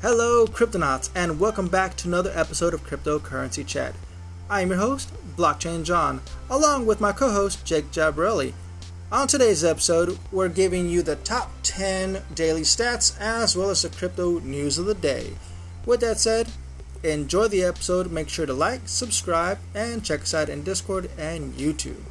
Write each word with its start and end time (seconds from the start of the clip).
Hello, 0.00 0.46
Cryptonauts, 0.46 1.10
and 1.12 1.40
welcome 1.40 1.66
back 1.66 1.96
to 1.96 2.06
another 2.06 2.30
episode 2.32 2.72
of 2.72 2.86
Cryptocurrency 2.86 3.66
Chat. 3.66 3.96
I 4.48 4.60
am 4.60 4.68
your 4.68 4.78
host, 4.78 5.12
Blockchain 5.36 5.82
John, 5.82 6.22
along 6.48 6.86
with 6.86 7.00
my 7.00 7.10
co 7.10 7.32
host, 7.32 7.64
Jake 7.64 7.90
Jabarelli. 7.90 8.52
On 9.10 9.26
today's 9.26 9.64
episode, 9.64 10.16
we're 10.30 10.50
giving 10.50 10.88
you 10.88 11.02
the 11.02 11.16
top 11.16 11.50
10 11.64 12.22
daily 12.32 12.60
stats 12.60 13.20
as 13.20 13.56
well 13.56 13.70
as 13.70 13.82
the 13.82 13.88
crypto 13.88 14.38
news 14.38 14.78
of 14.78 14.86
the 14.86 14.94
day. 14.94 15.32
With 15.84 15.98
that 16.02 16.20
said, 16.20 16.48
enjoy 17.02 17.48
the 17.48 17.64
episode. 17.64 18.12
Make 18.12 18.28
sure 18.28 18.46
to 18.46 18.54
like, 18.54 18.82
subscribe, 18.84 19.58
and 19.74 20.04
check 20.04 20.20
us 20.20 20.32
out 20.32 20.48
in 20.48 20.62
Discord 20.62 21.10
and 21.18 21.54
YouTube. 21.54 22.04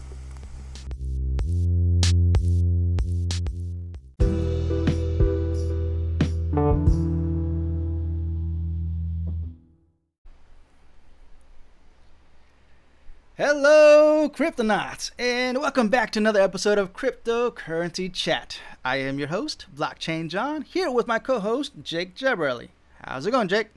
Hello, 14.27 14.51
Cryptonauts, 14.51 15.11
and 15.17 15.57
welcome 15.57 15.87
back 15.87 16.11
to 16.11 16.19
another 16.19 16.41
episode 16.41 16.77
of 16.77 16.91
Cryptocurrency 16.91 18.11
Chat. 18.11 18.59
I 18.83 18.97
am 18.97 19.19
your 19.19 19.29
host, 19.29 19.67
Blockchain 19.73 20.27
John, 20.27 20.63
here 20.63 20.91
with 20.91 21.07
my 21.07 21.17
co 21.17 21.39
host, 21.39 21.71
Jake 21.81 22.13
Jabarelli. 22.13 22.67
How's 23.05 23.25
it 23.25 23.31
going, 23.31 23.47
Jake? 23.47 23.69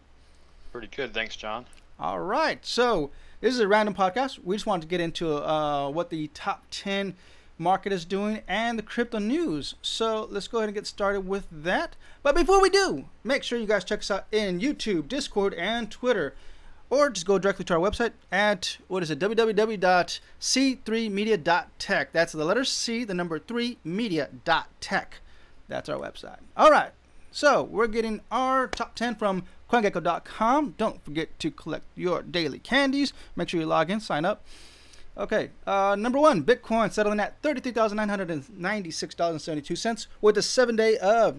Pretty 0.72 0.88
good, 0.88 1.14
thanks, 1.14 1.36
John. 1.36 1.66
All 2.00 2.18
right, 2.18 2.66
so 2.66 3.12
this 3.40 3.54
is 3.54 3.60
a 3.60 3.68
random 3.68 3.94
podcast. 3.94 4.40
We 4.42 4.56
just 4.56 4.66
wanted 4.66 4.82
to 4.82 4.88
get 4.88 5.00
into 5.00 5.36
uh, 5.36 5.88
what 5.88 6.10
the 6.10 6.26
top 6.34 6.64
10 6.72 7.14
market 7.56 7.92
is 7.92 8.04
doing 8.04 8.40
and 8.48 8.76
the 8.76 8.82
crypto 8.82 9.20
news. 9.20 9.76
So 9.82 10.26
let's 10.32 10.48
go 10.48 10.58
ahead 10.58 10.70
and 10.70 10.74
get 10.74 10.88
started 10.88 11.28
with 11.28 11.46
that. 11.52 11.94
But 12.24 12.34
before 12.34 12.60
we 12.60 12.70
do, 12.70 13.04
make 13.22 13.44
sure 13.44 13.56
you 13.56 13.68
guys 13.68 13.84
check 13.84 14.00
us 14.00 14.10
out 14.10 14.26
in 14.32 14.58
YouTube, 14.58 15.06
Discord, 15.06 15.54
and 15.54 15.88
Twitter 15.88 16.34
or 16.90 17.08
just 17.08 17.26
go 17.26 17.38
directly 17.38 17.64
to 17.64 17.72
our 17.74 17.80
website 17.80 18.12
at 18.30 18.76
what 18.88 19.02
is 19.02 19.10
it 19.10 19.18
www.c3media.tech 19.18 22.12
that's 22.12 22.32
the 22.32 22.44
letter 22.44 22.64
c 22.64 23.04
the 23.04 23.14
number 23.14 23.38
3 23.38 23.78
media.tech 23.84 25.20
that's 25.68 25.88
our 25.88 25.98
website. 25.98 26.40
All 26.56 26.70
right 26.70 26.90
so 27.30 27.62
we're 27.62 27.86
getting 27.86 28.20
our 28.30 28.66
top 28.66 28.94
10 28.96 29.14
from 29.14 29.44
coingecko.com 29.70 30.74
don't 30.76 31.02
forget 31.04 31.38
to 31.38 31.50
collect 31.50 31.84
your 31.94 32.20
daily 32.22 32.58
candies. 32.58 33.14
Make 33.36 33.48
sure 33.48 33.60
you 33.60 33.66
log 33.66 33.90
in 33.90 34.00
sign 34.00 34.24
up. 34.24 34.44
Okay 35.16 35.50
uh, 35.66 35.96
number 35.96 36.18
one 36.18 36.42
bitcoin 36.42 36.92
settling 36.92 37.20
at 37.20 37.40
$33996.72 37.42 40.06
with 40.20 40.36
a 40.36 40.42
seven 40.42 40.74
day 40.76 40.98
uh, 40.98 41.32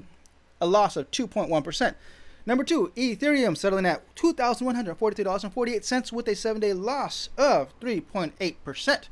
a 0.61 0.65
loss 0.65 0.95
of 0.95 1.11
2.1% 1.11 1.95
Number 2.45 2.63
two, 2.63 2.91
Ethereum 2.95 3.55
settling 3.55 3.85
at 3.85 4.15
$2,143.48 4.15 6.11
with 6.11 6.27
a 6.27 6.35
seven 6.35 6.59
day 6.59 6.73
loss 6.73 7.29
of 7.37 7.79
3.8%. 7.79 9.03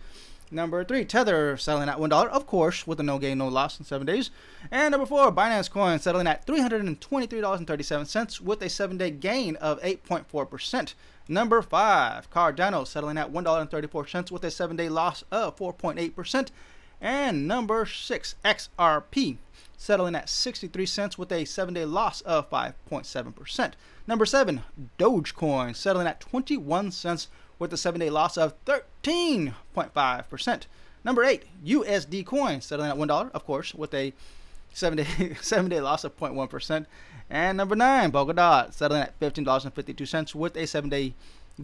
Number 0.52 0.84
three, 0.84 1.06
Tether 1.06 1.56
settling 1.58 1.90
at 1.90 2.00
$1, 2.00 2.12
of 2.12 2.48
course, 2.48 2.88
with 2.88 3.00
a 3.00 3.04
no 3.04 3.20
gain, 3.20 3.38
no 3.38 3.48
loss 3.48 3.78
in 3.78 3.86
seven 3.86 4.08
days. 4.08 4.32
And 4.72 4.92
number 4.92 5.06
four, 5.06 5.32
Binance 5.32 5.70
Coin 5.70 6.00
settling 6.00 6.26
at 6.26 6.48
$323.37 6.48 8.42
with 8.42 8.64
a 8.64 8.70
seven 8.70 8.98
day 8.98 9.12
gain 9.12 9.58
of 9.58 9.80
8.4%. 9.82 10.96
Number 11.28 11.62
five, 11.62 12.32
Cardano 12.32 12.88
settling 12.88 13.20
at 13.20 13.32
$1.34 13.32 14.32
with 14.32 14.44
a 14.44 14.50
seven 14.50 14.76
day 14.76 14.90
loss 14.90 15.24
of 15.32 15.56
4.8%. 15.56 16.50
And 17.00 17.48
number 17.48 17.86
six, 17.86 18.34
XRP 18.44 19.38
settling 19.80 20.14
at 20.14 20.30
63 20.30 20.86
cents 20.86 21.18
with 21.18 21.32
a 21.32 21.46
seven 21.46 21.74
day 21.74 21.86
loss 21.86 22.20
of 22.22 22.50
5.7%. 22.50 23.72
Number 24.06 24.26
seven, 24.26 24.64
Dogecoin, 25.00 25.74
settling 25.74 26.06
at 26.06 26.20
21 26.20 26.92
cents 26.92 27.30
with 27.58 27.72
a 27.72 27.78
seven 27.78 28.02
day 28.02 28.10
loss 28.10 28.38
of 28.38 28.54
13.5%. 28.66 30.64
Number 31.06 31.24
eight, 31.24 31.46
USD 31.66 32.26
coin, 32.26 32.60
settling 32.60 32.92
at 32.92 32.98
$1, 32.98 33.32
of 33.32 33.46
course, 33.46 33.74
with 33.74 33.94
a 33.94 34.12
seven 34.74 34.98
day, 34.98 35.38
seven 35.42 35.70
day 35.70 35.80
loss 35.80 36.04
of 36.04 36.18
0.1%. 36.20 36.86
And 37.30 37.58
number 37.58 37.78
nine, 37.78 38.12
Polkadot, 38.12 38.74
settling 38.74 39.04
at 39.04 39.18
$15.52 39.22 40.36
with 40.36 40.58
a 40.58 40.68
seven 40.68 40.90
day 40.90 41.14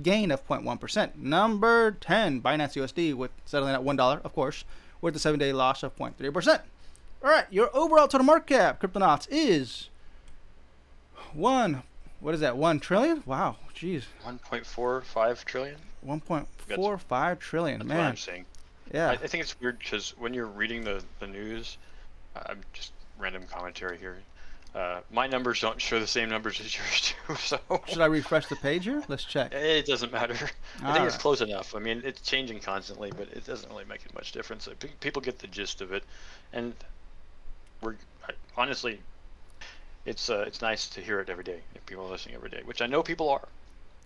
gain 0.01 0.31
of 0.31 0.47
0.1%. 0.47 1.15
Number 1.17 1.91
10, 1.91 2.41
Binance 2.41 2.81
USD, 2.81 3.13
with 3.13 3.31
settling 3.43 3.75
at 3.75 3.81
$1, 3.81 4.21
of 4.23 4.33
course, 4.33 4.63
with 5.01 5.17
a 5.17 5.19
seven 5.19 5.37
day 5.37 5.51
loss 5.51 5.83
of 5.83 5.93
0.3%. 5.97 6.61
All 7.25 7.31
right, 7.31 7.47
your 7.49 7.75
overall 7.75 8.07
total 8.07 8.23
market 8.23 8.45
cap, 8.45 8.79
Cryptonauts, 8.79 9.27
is 9.31 9.89
one. 11.33 11.81
What 12.19 12.35
is 12.35 12.41
that? 12.41 12.55
One 12.55 12.79
trillion? 12.79 13.23
Wow, 13.25 13.55
jeez. 13.75 14.03
One 14.21 14.37
point 14.37 14.63
four 14.63 15.01
five 15.01 15.43
trillion. 15.43 15.77
One 16.01 16.21
point 16.21 16.47
four 16.75 16.99
five 16.99 17.39
trillion. 17.39 17.79
That's 17.79 17.87
man. 17.87 17.97
what 17.97 18.05
I'm 18.05 18.17
saying. 18.17 18.45
Yeah. 18.93 19.09
I, 19.09 19.13
I 19.13 19.17
think 19.17 19.41
it's 19.41 19.59
weird 19.59 19.79
because 19.79 20.13
when 20.19 20.35
you're 20.35 20.45
reading 20.45 20.83
the 20.83 21.03
the 21.19 21.25
news, 21.25 21.79
I'm 22.35 22.61
just 22.73 22.91
random 23.17 23.45
commentary 23.51 23.97
here. 23.97 24.17
Uh, 24.75 24.99
my 25.11 25.25
numbers 25.25 25.59
don't 25.61 25.81
show 25.81 25.99
the 25.99 26.05
same 26.05 26.29
numbers 26.29 26.59
as 26.59 26.77
yours 26.77 27.15
do. 27.27 27.35
So 27.37 27.59
should 27.87 28.01
I 28.01 28.05
refresh 28.05 28.45
the 28.45 28.55
page 28.57 28.83
here? 28.83 29.01
Let's 29.07 29.23
check. 29.23 29.51
It 29.51 29.87
doesn't 29.87 30.11
matter. 30.11 30.37
I 30.83 30.87
All 30.89 30.93
think 30.93 31.07
it's 31.07 31.17
close 31.17 31.41
enough. 31.41 31.73
I 31.73 31.79
mean, 31.79 32.03
it's 32.05 32.21
changing 32.21 32.59
constantly, 32.59 33.11
but 33.17 33.29
it 33.29 33.47
doesn't 33.47 33.67
really 33.71 33.85
make 33.85 34.05
it 34.05 34.13
much 34.13 34.31
difference. 34.31 34.69
Pe- 34.77 34.89
People 34.99 35.23
get 35.23 35.39
the 35.39 35.47
gist 35.47 35.81
of 35.81 35.91
it, 35.91 36.03
and 36.53 36.75
we're 37.81 37.95
honestly, 38.57 38.99
it's 40.05 40.29
uh, 40.29 40.43
it's 40.47 40.61
nice 40.61 40.87
to 40.89 41.01
hear 41.01 41.19
it 41.19 41.29
every 41.29 41.43
day. 41.43 41.59
If 41.73 41.85
people 41.85 42.05
are 42.05 42.11
listening 42.11 42.35
every 42.35 42.49
day, 42.49 42.61
which 42.65 42.81
I 42.81 42.87
know 42.87 43.03
people 43.03 43.29
are. 43.29 43.47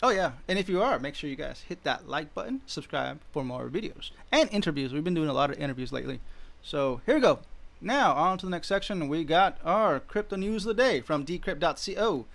Oh 0.02 0.10
yeah, 0.10 0.32
and 0.48 0.58
if 0.58 0.70
you 0.70 0.82
are, 0.82 0.98
make 0.98 1.16
sure 1.16 1.30
you 1.30 1.36
guys 1.36 1.66
hit 1.68 1.84
that 1.84 2.08
like 2.08 2.34
button, 2.34 2.62
subscribe 2.66 3.20
for 3.32 3.44
more 3.44 3.68
videos 3.68 4.12
and 4.32 4.50
interviews. 4.52 4.94
We've 4.94 5.04
been 5.04 5.14
doing 5.14 5.30
a 5.30 5.34
lot 5.34 5.50
of 5.50 5.60
interviews 5.60 5.92
lately. 5.92 6.22
So 6.62 7.02
here 7.06 7.16
we 7.16 7.22
go. 7.22 7.40
Now 7.82 8.14
on 8.14 8.38
to 8.38 8.46
the 8.46 8.50
next 8.50 8.68
section. 8.68 9.08
We 9.08 9.24
got 9.24 9.58
our 9.64 10.00
crypto 10.00 10.36
news 10.36 10.66
of 10.66 10.76
the 10.76 10.84
day 10.84 11.02
from 11.02 11.26
decrypt.co. 11.26 12.26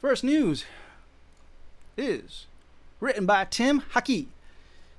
First 0.00 0.24
news 0.24 0.64
is 1.96 2.46
written 3.00 3.26
by 3.26 3.44
Tim 3.44 3.82
Hakki. 3.92 4.26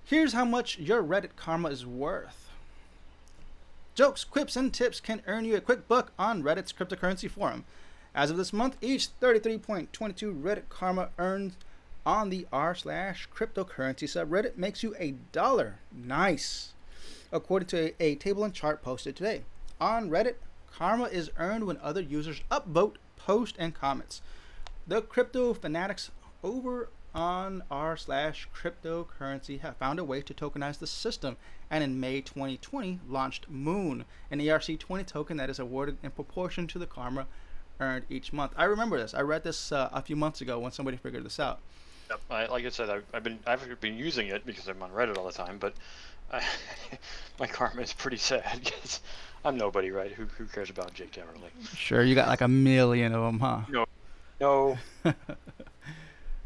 Here's 0.04 0.34
how 0.34 0.46
much 0.46 0.78
your 0.80 1.04
Reddit 1.04 1.36
karma 1.36 1.70
is 1.70 1.86
worth. 1.86 2.41
Jokes, 4.02 4.24
quips, 4.24 4.56
and 4.56 4.74
tips 4.74 5.00
can 5.00 5.22
earn 5.28 5.46
you 5.46 5.56
a 5.56 5.62
quick 5.62 5.88
buck 5.88 6.12
on 6.18 6.42
Reddit's 6.42 6.74
cryptocurrency 6.74 7.30
forum. 7.30 7.66
As 8.16 8.32
of 8.32 8.38
this 8.38 8.52
month, 8.52 8.76
each 8.82 9.10
33.22 9.20 10.42
Reddit 10.42 10.70
Karma 10.70 11.10
earned 11.20 11.56
on 12.04 12.32
the 12.32 12.48
r 12.52 12.74
slash 12.74 13.30
cryptocurrency 13.30 14.06
subreddit 14.06 14.58
makes 14.58 14.82
you 14.82 14.96
a 14.98 15.12
dollar. 15.32 15.82
Nice. 15.94 16.74
According 17.32 17.68
to 17.68 17.94
a, 18.02 18.04
a 18.04 18.16
table 18.16 18.44
and 18.44 18.56
chart 18.56 18.82
posted 18.82 19.16
today. 19.16 19.44
On 19.80 20.10
Reddit, 20.10 20.38
Karma 20.76 21.04
is 21.04 21.30
earned 21.38 21.66
when 21.66 21.78
other 21.78 22.02
users 22.02 22.42
upvote, 22.50 22.96
post, 23.18 23.56
and 23.60 23.76
comments. 23.76 24.24
The 24.88 25.04
crypto 25.04 25.54
fanatics 25.54 26.10
over 26.44 26.90
on 27.14 27.64
r 27.70 27.98
slash 27.98 28.48
cryptocurrency 28.56 29.60
have 29.60 29.76
found 29.78 30.00
a 30.00 30.04
way 30.04 30.22
to 30.22 30.34
tokenize 30.34 30.80
the 30.80 30.88
system 30.88 31.36
and 31.70 31.84
in 31.84 32.00
May 32.00 32.22
2020 32.22 33.00
launched 33.08 33.50
Moon, 33.50 34.06
an 34.30 34.40
ERC20 34.40 35.06
token 35.08 35.38
that 35.38 35.50
is 35.50 35.58
awarded 35.58 35.98
in 36.04 36.12
proportion 36.12 36.68
to 36.68 36.78
the 36.78 36.86
karma 36.86 37.28
earned 37.80 38.06
each 38.10 38.34
month. 38.34 38.52
I 38.58 38.66
remember 38.66 38.98
this. 38.98 39.14
I 39.14 39.22
read 39.22 39.44
this 39.44 39.72
uh, 39.72 39.90
a 39.94 40.02
few 40.02 40.18
months 40.18 40.42
ago 40.42 40.60
when 40.60 40.74
somebody 40.74 40.98
figured 40.98 41.24
this 41.24 41.40
out. 41.40 41.60
Yep. 42.10 42.20
I, 42.30 42.46
like 42.48 42.66
I 42.66 42.70
said, 42.70 42.90
I've, 42.90 43.06
I've 43.14 43.24
been 43.24 43.40
I've 43.48 43.80
been 43.80 43.96
using 43.96 44.28
it 44.28 44.46
because 44.46 44.68
I'm 44.68 44.84
on 44.84 44.92
Reddit 44.92 45.18
all 45.18 45.26
the 45.26 45.32
time, 45.32 45.58
but 45.58 45.74
I, 46.32 46.44
my 47.40 47.48
karma 47.48 47.82
is 47.82 47.94
pretty 47.94 48.18
sad 48.18 48.60
because 48.64 49.00
I'm 49.46 49.58
nobody, 49.58 49.92
right? 49.92 50.12
Who, 50.12 50.26
who 50.26 50.46
cares 50.46 50.70
about 50.70 50.94
Jake 50.94 51.14
Everly? 51.14 51.76
Sure, 51.76 52.04
you 52.04 52.16
got 52.16 52.28
like 52.28 52.42
a 52.42 52.50
million 52.50 53.16
of 53.16 53.24
them, 53.24 53.40
huh? 53.40 53.62
No, 53.70 53.86
no. 54.42 54.78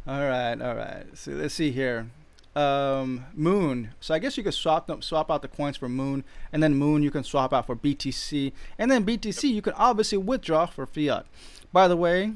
all 0.07 0.22
right, 0.22 0.62
all 0.62 0.75
right. 0.75 1.06
So 1.16 1.31
let's 1.31 1.54
see 1.54 1.72
here. 1.72 2.07
Um, 2.56 3.25
Moon. 3.34 3.92
So 4.00 4.13
I 4.13 4.19
guess 4.19 4.38
you 4.38 4.44
could 4.44 4.54
swap 4.54 4.88
them, 4.88 5.02
swap 5.02 5.30
out 5.30 5.42
the 5.42 5.48
coins 5.48 5.78
for 5.78 5.90
Moon, 5.90 6.24
and 6.54 6.63
then 6.63 6.75
Moon 6.75 7.04
you 7.04 7.12
can 7.12 7.24
swap 7.24 7.54
out 7.54 7.66
for 7.66 7.75
BTC, 7.75 8.54
and 8.78 8.90
then 8.90 9.06
BTC 9.06 9.50
you 9.50 9.62
can 9.62 9.74
obviously 9.74 10.18
withdraw 10.18 10.66
for 10.66 10.86
fiat. 10.86 11.25
By 11.74 11.88
the 11.88 11.98
way, 11.98 12.34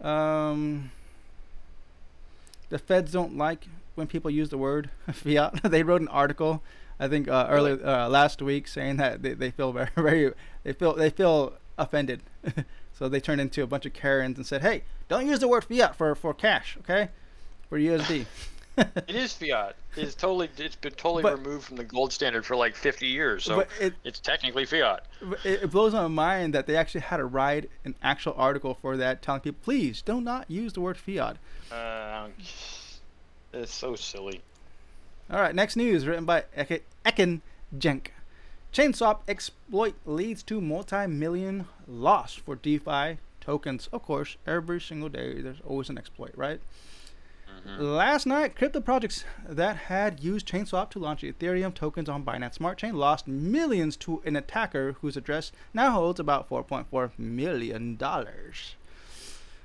um, 0.00 0.92
the 2.68 2.78
feds 2.78 3.12
don't 3.12 3.36
like 3.36 3.66
when 3.94 4.06
people 4.06 4.30
use 4.30 4.50
the 4.50 4.58
word 4.58 4.90
fiat. 5.12 5.62
they 5.64 5.82
wrote 5.82 6.00
an 6.02 6.08
article, 6.08 6.62
I 7.00 7.08
think 7.08 7.28
uh, 7.28 7.46
earlier 7.48 7.84
uh, 7.84 8.08
last 8.08 8.40
week, 8.42 8.68
saying 8.68 8.98
that 8.98 9.22
they, 9.22 9.34
they 9.34 9.50
feel 9.50 9.72
very 9.72 9.88
very 9.96 10.32
they 10.62 10.72
feel 10.74 10.94
they 10.94 11.10
feel 11.10 11.54
offended. 11.78 12.20
So 12.98 13.08
they 13.08 13.20
turned 13.20 13.40
into 13.40 13.62
a 13.62 13.66
bunch 13.66 13.86
of 13.86 13.92
Karens 13.92 14.36
and 14.36 14.46
said, 14.46 14.62
"Hey, 14.62 14.82
don't 15.08 15.26
use 15.26 15.38
the 15.40 15.48
word 15.48 15.64
fiat 15.64 15.96
for 15.96 16.14
for 16.14 16.32
cash, 16.34 16.76
okay? 16.80 17.08
For 17.68 17.78
USD." 17.78 18.26
it 18.76 19.14
is 19.16 19.32
fiat. 19.32 19.74
It's 19.96 20.14
totally. 20.14 20.50
It's 20.58 20.76
been 20.76 20.92
totally 20.92 21.22
But- 21.22 21.38
removed 21.42 21.64
from 21.64 21.76
the 21.76 21.84
gold 21.84 22.12
standard 22.12 22.44
for 22.44 22.56
like 22.56 22.74
50 22.76 23.06
years, 23.06 23.44
so 23.44 23.64
it- 23.80 23.94
it's 24.04 24.18
technically 24.18 24.66
fiat. 24.66 25.06
It, 25.44 25.70
blows 25.70 25.94
my 25.94 26.08
mind 26.08 26.52
that 26.54 26.66
they 26.66 26.76
actually 26.76 27.00
had 27.02 27.16
to 27.16 27.24
write 27.24 27.70
an 27.86 27.94
actual 28.02 28.34
article 28.36 28.74
for 28.74 28.96
that, 28.98 29.22
telling 29.22 29.40
people, 29.40 29.60
please 29.62 30.02
do 30.02 30.20
not 30.20 30.50
use 30.50 30.74
the 30.74 30.80
word 30.82 30.98
fiat. 30.98 31.38
Uh, 31.72 32.28
it's 33.54 33.72
so 33.72 33.96
silly. 33.96 34.42
All 35.30 35.40
right, 35.40 35.54
next 35.54 35.76
news 35.76 36.06
written 36.06 36.26
by 36.26 36.44
Eke- 36.56 36.84
Eken 37.06 37.40
Genç. 38.76 38.98
Chainswap 38.98 39.20
exploit 39.26 39.94
leads 40.04 40.42
to 40.42 40.60
multi-million 40.60 41.66
loss 41.88 42.34
for 42.34 42.56
DeFi 42.56 43.16
tokens. 43.40 43.88
Of 43.90 44.02
course, 44.02 44.36
every 44.46 44.82
single 44.82 45.08
day 45.08 45.40
there's 45.40 45.62
always 45.66 45.88
an 45.88 45.96
exploit, 45.96 46.32
right? 46.36 46.60
Mm-hmm. 47.48 47.82
Last 47.82 48.26
night, 48.26 48.54
crypto 48.54 48.82
projects 48.82 49.24
that 49.48 49.76
had 49.76 50.20
used 50.20 50.46
Chainswap 50.46 50.90
to 50.90 50.98
launch 50.98 51.22
Ethereum 51.22 51.72
tokens 51.72 52.10
on 52.10 52.22
Binance 52.22 52.56
Smart 52.56 52.76
Chain 52.76 52.94
lost 52.94 53.26
millions 53.26 53.96
to 53.96 54.22
an 54.26 54.36
attacker 54.36 54.96
whose 55.00 55.16
address 55.16 55.52
now 55.72 55.92
holds 55.92 56.20
about 56.20 56.46
4.4 56.50 57.12
million 57.18 57.96
dollars. 57.96 58.74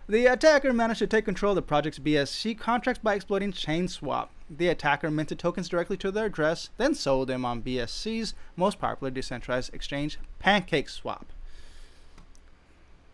The 0.08 0.26
attacker 0.26 0.74
managed 0.74 1.00
to 1.00 1.08
take 1.08 1.26
control 1.26 1.52
of 1.52 1.56
the 1.56 1.62
project's 1.62 2.00
BSC 2.00 2.58
contracts 2.58 3.02
by 3.04 3.16
exploiting 3.16 3.52
ChainSwap. 3.54 4.28
The 4.50 4.68
attacker 4.68 5.10
minted 5.10 5.40
tokens 5.40 5.70
directly 5.70 5.96
to 5.98 6.12
their 6.12 6.26
address, 6.26 6.70
then 6.78 6.94
sold 6.96 7.30
them 7.30 7.46
on 7.46 7.62
BSC's 7.62 8.34
most 8.58 8.80
popular 8.80 9.12
decentralized 9.12 9.74
exchange, 9.74 10.20
PancakeSwap. 10.44 11.24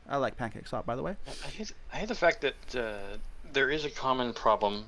I 0.10 0.18
like 0.18 0.38
PancakeSwap, 0.38 0.86
by 0.86 0.96
the 0.96 1.04
way. 1.04 1.16
I 1.28 1.48
hate, 1.50 1.74
I 1.94 1.98
hate 1.98 2.08
the 2.08 2.16
fact 2.16 2.42
that 2.42 2.76
uh, 2.76 3.18
there 3.54 3.70
is 3.70 3.86
a 3.86 3.90
common 3.90 4.34
problem, 4.34 4.86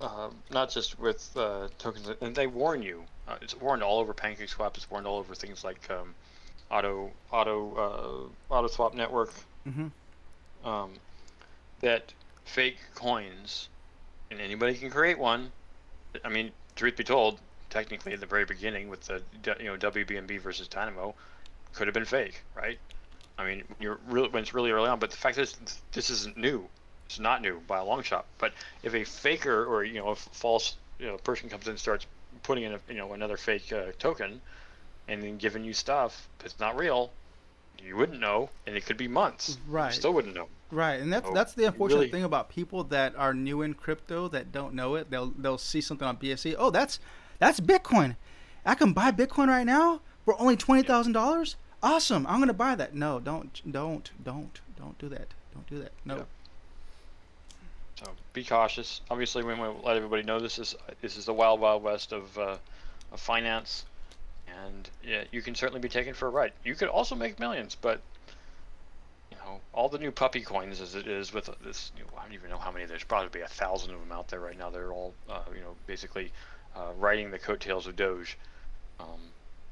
uh, 0.00 0.30
not 0.50 0.70
just 0.70 0.98
with 0.98 1.30
uh, 1.36 1.68
tokens, 1.78 2.10
and 2.20 2.34
they 2.34 2.46
warn 2.46 2.80
you. 2.82 3.02
Uh, 3.28 3.36
it's 3.42 3.60
warned 3.60 3.82
all 3.82 3.98
over 3.98 4.14
PancakeSwap. 4.14 4.76
It's 4.76 4.90
warned 4.90 5.06
all 5.06 5.18
over 5.18 5.34
things 5.34 5.64
like 5.64 5.90
um, 5.90 6.14
Auto 6.70 7.10
Auto 7.32 8.30
uh, 8.50 8.54
Auto 8.54 8.68
Swap 8.68 8.94
Network. 8.94 9.32
hmm 9.64 9.88
Um, 10.64 10.92
that 11.80 12.12
fake 12.44 12.78
coins, 12.94 13.68
and 14.30 14.40
anybody 14.40 14.74
can 14.74 14.90
create 14.90 15.18
one. 15.18 15.52
I 16.24 16.28
mean, 16.28 16.52
truth 16.76 16.96
be 16.96 17.04
told, 17.04 17.38
technically 17.68 18.12
at 18.12 18.20
the 18.20 18.26
very 18.26 18.44
beginning 18.44 18.88
with 18.88 19.02
the 19.02 19.22
you 19.58 19.66
know 19.66 19.76
WBNB 19.76 20.40
versus 20.40 20.68
Dynamo, 20.68 21.14
could 21.74 21.86
have 21.86 21.94
been 21.94 22.04
fake, 22.04 22.42
right? 22.54 22.78
I 23.38 23.44
mean, 23.44 23.64
you're 23.78 23.98
really 24.08 24.28
when 24.28 24.42
it's 24.42 24.54
really 24.54 24.70
early 24.70 24.88
on, 24.88 24.98
but 24.98 25.10
the 25.10 25.16
fact 25.16 25.38
is, 25.38 25.56
this 25.92 26.10
isn't 26.10 26.36
new. 26.36 26.68
It's 27.06 27.18
not 27.18 27.42
new 27.42 27.60
by 27.66 27.78
a 27.78 27.84
long 27.84 28.02
shot. 28.02 28.26
But 28.38 28.52
if 28.82 28.94
a 28.94 29.04
faker 29.04 29.64
or 29.64 29.84
you 29.84 30.00
know 30.00 30.08
a 30.08 30.16
false 30.16 30.76
you 30.98 31.06
know 31.06 31.16
person 31.16 31.48
comes 31.48 31.66
in 31.66 31.70
and 31.70 31.78
starts 31.78 32.06
putting 32.42 32.64
in 32.64 32.74
a, 32.74 32.80
you 32.88 32.98
know 32.98 33.12
another 33.12 33.36
fake 33.36 33.72
uh, 33.72 33.92
token, 33.98 34.40
and 35.08 35.22
then 35.22 35.38
giving 35.38 35.64
you 35.64 35.72
stuff 35.72 36.28
that's 36.38 36.58
not 36.60 36.76
real, 36.76 37.10
you 37.82 37.96
wouldn't 37.96 38.20
know, 38.20 38.50
and 38.66 38.76
it 38.76 38.86
could 38.86 38.96
be 38.96 39.08
months. 39.08 39.58
Right. 39.68 39.86
You 39.86 39.92
still 39.92 40.12
wouldn't 40.12 40.34
know. 40.34 40.48
Right, 40.70 41.00
and 41.00 41.12
that's 41.12 41.26
So, 41.26 41.34
that's 41.34 41.54
the 41.54 41.64
unfortunate 41.64 41.98
really- 41.98 42.10
thing 42.10 42.24
about 42.24 42.48
people 42.48 42.84
that 42.84 43.14
are 43.16 43.34
new 43.34 43.62
in 43.62 43.74
crypto 43.74 44.28
that 44.28 44.52
don't 44.52 44.74
know 44.74 44.94
it. 44.94 45.10
They'll 45.10 45.32
they'll 45.36 45.58
see 45.58 45.80
something 45.80 46.06
on 46.06 46.16
BSC. 46.16 46.54
Oh, 46.56 46.70
that's 46.70 47.00
that's 47.38 47.58
Bitcoin. 47.58 48.16
I 48.64 48.74
can 48.76 48.92
buy 48.92 49.10
Bitcoin 49.10 49.48
right 49.48 49.66
now 49.66 50.00
for 50.24 50.40
only 50.40 50.56
twenty 50.56 50.82
thousand 50.82 51.12
dollars. 51.12 51.56
Awesome! 51.82 52.26
I'm 52.26 52.38
gonna 52.38 52.52
buy 52.52 52.74
that. 52.76 52.94
No, 52.94 53.18
don't 53.18 53.60
don't 53.72 54.10
don't 54.22 54.60
don't 54.78 54.96
do 54.98 55.08
that. 55.08 55.28
Don't 55.52 55.66
do 55.66 55.78
that. 55.80 55.92
No. 56.04 56.18
Yeah. 56.18 56.22
So 57.96 58.12
be 58.32 58.44
cautious. 58.44 59.00
Obviously, 59.10 59.42
we 59.42 59.54
want 59.54 59.80
to 59.80 59.86
let 59.86 59.96
everybody 59.96 60.22
know 60.22 60.38
this 60.38 60.58
is 60.58 60.76
this 61.00 61.16
is 61.16 61.24
the 61.24 61.34
wild, 61.34 61.60
wild 61.60 61.82
west 61.82 62.12
of 62.12 62.36
uh, 62.38 62.56
of 63.12 63.20
finance, 63.20 63.84
and 64.66 64.88
yeah, 65.04 65.24
you 65.30 65.42
can 65.42 65.54
certainly 65.54 65.80
be 65.80 65.88
taken 65.88 66.14
for 66.14 66.26
a 66.26 66.30
ride. 66.30 66.52
You 66.64 66.74
could 66.74 66.88
also 66.88 67.14
make 67.14 67.38
millions, 67.38 67.76
but 67.80 68.00
you 69.30 69.36
know 69.38 69.60
all 69.72 69.88
the 69.88 69.98
new 69.98 70.10
puppy 70.10 70.40
coins 70.40 70.80
as 70.80 70.94
it 70.94 71.06
is 71.06 71.32
with 71.32 71.50
this. 71.64 71.92
You 71.96 72.04
know, 72.04 72.10
I 72.18 72.24
don't 72.24 72.34
even 72.34 72.50
know 72.50 72.58
how 72.58 72.70
many. 72.70 72.86
There's 72.86 73.04
probably 73.04 73.40
a 73.42 73.48
thousand 73.48 73.94
of 73.94 74.00
them 74.00 74.12
out 74.12 74.28
there 74.28 74.40
right 74.40 74.58
now. 74.58 74.70
They're 74.70 74.92
all 74.92 75.14
uh, 75.28 75.40
you 75.54 75.60
know 75.60 75.74
basically 75.86 76.32
uh, 76.76 76.90
riding 76.98 77.30
the 77.30 77.38
coattails 77.38 77.86
of 77.86 77.96
Doge. 77.96 78.36
Um, 78.98 79.20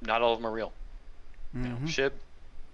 not 0.02 0.22
all 0.22 0.32
of 0.34 0.38
them 0.40 0.46
are 0.46 0.52
real. 0.54 0.72
You 1.54 1.60
know, 1.60 1.76
Mhm. 1.76 1.88
Shib, 1.88 2.12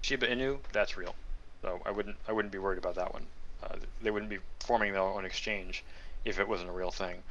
Shiba 0.02 0.26
Inu, 0.26 0.58
that's 0.72 0.96
real. 0.96 1.14
So 1.62 1.80
I 1.86 1.90
wouldn't 1.90 2.16
I 2.28 2.32
wouldn't 2.32 2.52
be 2.52 2.58
worried 2.58 2.78
about 2.78 2.96
that 2.96 3.12
one. 3.12 3.26
Uh, 3.62 3.76
they 4.02 4.10
wouldn't 4.10 4.30
be 4.30 4.38
forming 4.60 4.92
their 4.92 5.02
own 5.02 5.24
exchange 5.24 5.82
if 6.24 6.38
it 6.38 6.46
wasn't 6.48 6.68
a 6.68 6.72
real 6.72 6.90
thing. 6.90 7.22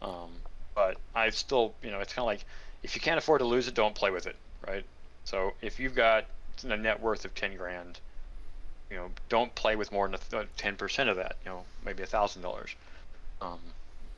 Um, 0.00 0.30
but 0.74 0.96
I 1.14 1.28
still, 1.30 1.74
you 1.82 1.90
know, 1.90 2.00
it's 2.00 2.14
kind 2.14 2.22
of 2.22 2.26
like 2.26 2.44
if 2.82 2.94
you 2.94 3.00
can't 3.00 3.18
afford 3.18 3.40
to 3.40 3.44
lose 3.44 3.68
it, 3.68 3.74
don't 3.74 3.94
play 3.94 4.10
with 4.10 4.26
it, 4.26 4.36
right? 4.66 4.84
So 5.24 5.52
if 5.62 5.78
you've 5.78 5.94
got 5.94 6.26
a 6.64 6.76
net 6.76 7.00
worth 7.00 7.24
of 7.24 7.34
ten 7.34 7.56
grand, 7.56 7.98
you 8.90 8.96
know, 8.96 9.10
don't 9.28 9.54
play 9.54 9.76
with 9.76 9.92
more 9.92 10.08
than 10.08 10.48
ten 10.56 10.76
percent 10.76 11.08
of 11.08 11.16
that. 11.16 11.36
You 11.44 11.50
know, 11.50 11.64
maybe 11.84 12.02
a 12.02 12.06
thousand 12.06 12.42
dollars. 12.42 12.74
Um, 13.40 13.58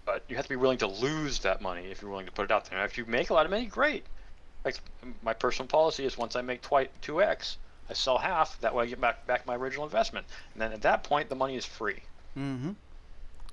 but 0.05 0.23
you 0.29 0.37
have 0.37 0.45
to 0.45 0.49
be 0.51 0.57
willing 0.57 0.79
to 0.79 0.87
lose 0.87 1.39
that 1.41 1.63
money 1.63 1.87
if 1.87 2.03
you're 2.03 2.11
willing 2.11 2.27
to 2.27 2.33
put 2.33 2.45
it 2.45 2.51
out 2.51 2.67
there. 2.67 2.79
Now, 2.79 2.85
if 2.85 2.99
you 2.99 3.05
make 3.07 3.31
a 3.31 3.35
lot 3.35 3.47
of 3.47 3.51
money, 3.51 3.67
great. 3.67 4.05
Like 4.65 4.77
my 5.23 5.35
personal 5.35 5.69
policy 5.69 6.05
is 6.05 6.17
once 6.17 6.37
I 6.37 6.43
make 6.43 6.63
twice 6.63 6.89
two 7.03 7.23
x, 7.23 7.59
I 7.89 7.93
sell 7.93 8.19
half. 8.19 8.59
That 8.61 8.75
way 8.75 8.85
I 8.85 8.87
get 8.89 9.01
back 9.01 9.27
back 9.27 9.47
my 9.47 9.57
original 9.57 9.85
investment, 9.85 10.27
and 10.55 10.63
then 10.63 10.73
at 10.73 10.83
that 10.83 11.05
point 11.05 11.29
the 11.29 11.35
money 11.35 11.57
is 11.57 11.65
free. 11.67 12.01
Mm-hmm. 12.37 12.71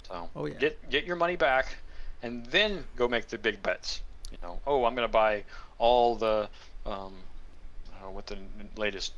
So 0.08 0.30
Oh, 0.36 0.46
yeah. 0.46 0.56
get 0.56 0.90
get 0.90 1.06
your 1.06 1.18
money 1.18 1.36
back, 1.36 1.76
and 2.24 2.46
then 2.48 2.86
go 2.96 3.08
make 3.08 3.28
the 3.28 3.38
big 3.38 3.62
bets. 3.62 4.02
You 4.32 4.38
know, 4.42 4.60
oh, 4.66 4.86
I'm 4.86 4.96
gonna 4.96 5.08
buy 5.08 5.44
all 5.78 6.16
the, 6.16 6.50
um, 6.86 7.14
I 7.90 8.00
don't 8.00 8.10
know 8.10 8.12
what 8.12 8.28
the 8.28 8.38
latest 8.78 9.14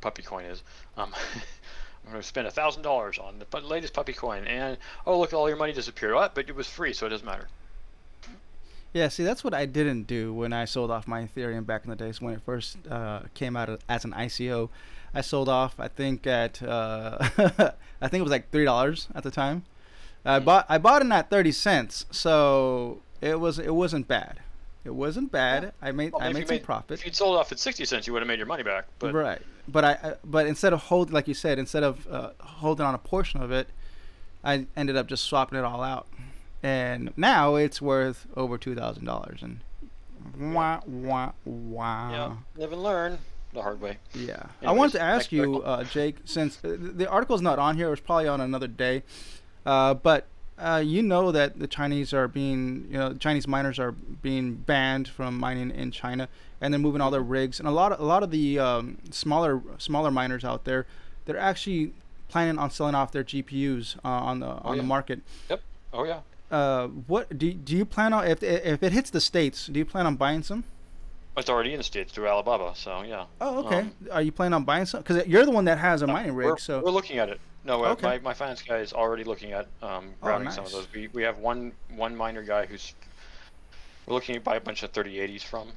puppy 0.00 0.22
coin 0.22 0.44
is. 0.44 0.62
Um, 0.96 1.12
I'm 2.06 2.12
gonna 2.12 2.22
spend 2.22 2.46
a 2.46 2.50
thousand 2.50 2.82
dollars 2.82 3.18
on 3.18 3.38
the 3.38 3.60
latest 3.60 3.94
puppy 3.94 4.12
coin, 4.12 4.46
and 4.46 4.76
oh 5.06 5.18
look, 5.18 5.32
all 5.32 5.48
your 5.48 5.56
money 5.56 5.72
disappeared. 5.72 6.14
What? 6.14 6.34
But 6.34 6.48
it 6.48 6.54
was 6.54 6.66
free, 6.68 6.92
so 6.92 7.06
it 7.06 7.10
doesn't 7.10 7.26
matter. 7.26 7.48
Yeah, 8.92 9.08
see, 9.08 9.24
that's 9.24 9.42
what 9.42 9.54
I 9.54 9.66
didn't 9.66 10.04
do 10.04 10.32
when 10.32 10.52
I 10.52 10.66
sold 10.66 10.90
off 10.92 11.08
my 11.08 11.24
Ethereum 11.24 11.66
back 11.66 11.82
in 11.84 11.90
the 11.90 11.96
days 11.96 12.20
when 12.20 12.34
it 12.34 12.42
first 12.46 12.76
uh, 12.88 13.22
came 13.34 13.56
out 13.56 13.80
as 13.88 14.04
an 14.04 14.12
ICO. 14.12 14.68
I 15.12 15.20
sold 15.20 15.48
off, 15.48 15.80
I 15.80 15.88
think 15.88 16.26
at, 16.28 16.62
uh, 16.62 17.16
I 18.00 18.08
think 18.08 18.20
it 18.20 18.22
was 18.22 18.30
like 18.30 18.50
three 18.52 18.64
dollars 18.64 19.08
at 19.14 19.24
the 19.24 19.30
time. 19.32 19.64
I 20.24 20.38
Hmm. 20.38 20.44
bought, 20.44 20.66
I 20.68 20.78
bought 20.78 21.04
it 21.04 21.10
at 21.10 21.28
thirty 21.30 21.50
cents, 21.52 22.06
so 22.10 23.00
it 23.20 23.40
was, 23.40 23.58
it 23.58 23.74
wasn't 23.74 24.06
bad. 24.06 24.38
It 24.84 24.94
wasn't 24.94 25.32
bad. 25.32 25.72
I 25.80 25.92
made, 25.92 26.12
Well, 26.12 26.22
I 26.22 26.32
made 26.32 26.46
some 26.46 26.56
made- 26.56 26.62
profit. 26.62 26.98
If 26.98 27.04
you'd 27.06 27.14
sold 27.16 27.36
off 27.38 27.50
at 27.52 27.58
sixty 27.58 27.84
cents, 27.84 28.06
you 28.06 28.12
would 28.12 28.20
have 28.22 28.26
made 28.28 28.38
your 28.38 28.46
money 28.46 28.62
back. 28.62 28.86
But 28.98 29.14
right, 29.14 29.40
but 29.66 29.84
I, 29.84 29.90
I, 29.92 30.14
but 30.24 30.46
instead 30.46 30.72
of 30.72 30.80
hold, 30.84 31.10
like 31.12 31.26
you 31.26 31.34
said, 31.34 31.58
instead 31.58 31.82
of 31.82 32.06
uh, 32.10 32.30
holding 32.40 32.84
on 32.84 32.94
a 32.94 32.98
portion 32.98 33.40
of 33.40 33.50
it, 33.50 33.68
I 34.44 34.66
ended 34.76 34.96
up 34.96 35.06
just 35.06 35.24
swapping 35.24 35.58
it 35.58 35.64
all 35.64 35.82
out, 35.82 36.06
and 36.62 37.12
now 37.16 37.54
it's 37.56 37.80
worth 37.80 38.26
over 38.36 38.58
two 38.58 38.74
thousand 38.74 39.06
dollars. 39.06 39.42
And 39.42 39.60
wah 40.38 40.80
wah 40.86 41.32
wah. 41.46 42.10
yeah, 42.10 42.36
live 42.56 42.72
and 42.72 42.82
learn 42.82 43.18
the 43.54 43.62
hard 43.62 43.80
way. 43.80 43.98
Yeah. 44.14 44.34
I 44.60 44.64
Anyways, 44.66 44.78
wanted 44.78 44.92
to 44.94 45.00
ask 45.00 45.32
you, 45.32 45.62
uh, 45.62 45.84
Jake, 45.84 46.16
since 46.24 46.58
uh, 46.64 46.76
the 46.78 47.08
article's 47.08 47.40
not 47.40 47.58
on 47.58 47.76
here, 47.76 47.86
it 47.86 47.90
was 47.90 48.00
probably 48.00 48.26
on 48.28 48.40
another 48.40 48.66
day, 48.66 49.02
uh, 49.64 49.94
but 49.94 50.26
uh, 50.58 50.82
you 50.84 51.02
know 51.02 51.32
that 51.32 51.58
the 51.58 51.66
Chinese 51.66 52.12
are 52.12 52.28
being, 52.28 52.86
you 52.90 52.98
know, 52.98 53.14
Chinese 53.14 53.48
miners 53.48 53.78
are 53.78 53.92
being 53.92 54.54
banned 54.54 55.08
from 55.08 55.38
mining 55.38 55.70
in 55.70 55.90
China, 55.90 56.28
and 56.60 56.72
they're 56.72 56.78
moving 56.78 57.00
all 57.00 57.10
their 57.10 57.20
rigs, 57.20 57.58
and 57.58 57.68
a 57.68 57.72
lot 57.72 57.92
of 57.92 58.00
a 58.00 58.04
lot 58.04 58.22
of 58.22 58.30
the 58.30 58.58
um, 58.58 58.98
smaller 59.10 59.60
smaller 59.78 60.10
miners 60.10 60.44
out 60.44 60.64
there, 60.64 60.86
they're 61.24 61.38
actually 61.38 61.92
planning 62.28 62.58
on 62.58 62.70
selling 62.70 62.94
off 62.94 63.12
their 63.12 63.24
GPUs 63.24 63.96
uh, 64.04 64.08
on 64.08 64.40
the 64.40 64.46
on 64.46 64.76
the 64.76 64.82
yeah. 64.82 64.88
market. 64.88 65.20
Yep. 65.50 65.60
Oh 65.92 66.04
yeah. 66.04 66.20
Uh, 66.50 66.86
what 66.86 67.36
do 67.36 67.52
do 67.52 67.76
you 67.76 67.84
plan 67.84 68.12
on 68.12 68.26
if 68.26 68.42
if 68.42 68.82
it 68.82 68.92
hits 68.92 69.10
the 69.10 69.20
states? 69.20 69.66
Do 69.66 69.78
you 69.78 69.84
plan 69.84 70.06
on 70.06 70.14
buying 70.16 70.42
some? 70.42 70.64
It's 71.36 71.50
already 71.50 71.72
in 71.72 71.78
the 71.78 71.84
states 71.84 72.12
through 72.12 72.28
Alibaba, 72.28 72.74
so 72.76 73.02
yeah. 73.02 73.24
Oh, 73.40 73.66
okay. 73.66 73.80
Um, 73.80 73.92
are 74.12 74.22
you 74.22 74.30
planning 74.30 74.54
on 74.54 74.62
buying 74.62 74.86
some? 74.86 75.00
Because 75.00 75.26
you're 75.26 75.44
the 75.44 75.50
one 75.50 75.64
that 75.64 75.78
has 75.78 76.00
a 76.02 76.06
mining 76.06 76.34
rig, 76.34 76.46
we're, 76.46 76.58
so 76.58 76.80
we're 76.80 76.92
looking 76.92 77.18
at 77.18 77.28
it. 77.28 77.40
No, 77.64 77.84
uh, 77.84 77.92
Okay. 77.92 78.06
my, 78.06 78.18
my 78.18 78.34
finance 78.34 78.62
guy 78.62 78.78
is 78.78 78.92
already 78.92 79.24
looking 79.24 79.52
at 79.52 79.66
um, 79.82 80.12
Oh, 80.22 80.28
routing 80.28 80.50
some 80.50 80.66
of 80.66 80.72
those. 80.72 80.86
We, 80.94 81.08
we 81.08 81.22
have 81.22 81.38
one 81.38 81.72
one 81.96 82.14
miner 82.14 82.42
guy 82.42 82.66
who's 82.66 82.94
we're 84.06 84.14
looking 84.14 84.34
to 84.34 84.40
buy 84.40 84.56
a 84.56 84.60
bunch 84.60 84.82
of 84.82 84.92
3080s 84.92 85.42
from. 85.42 85.68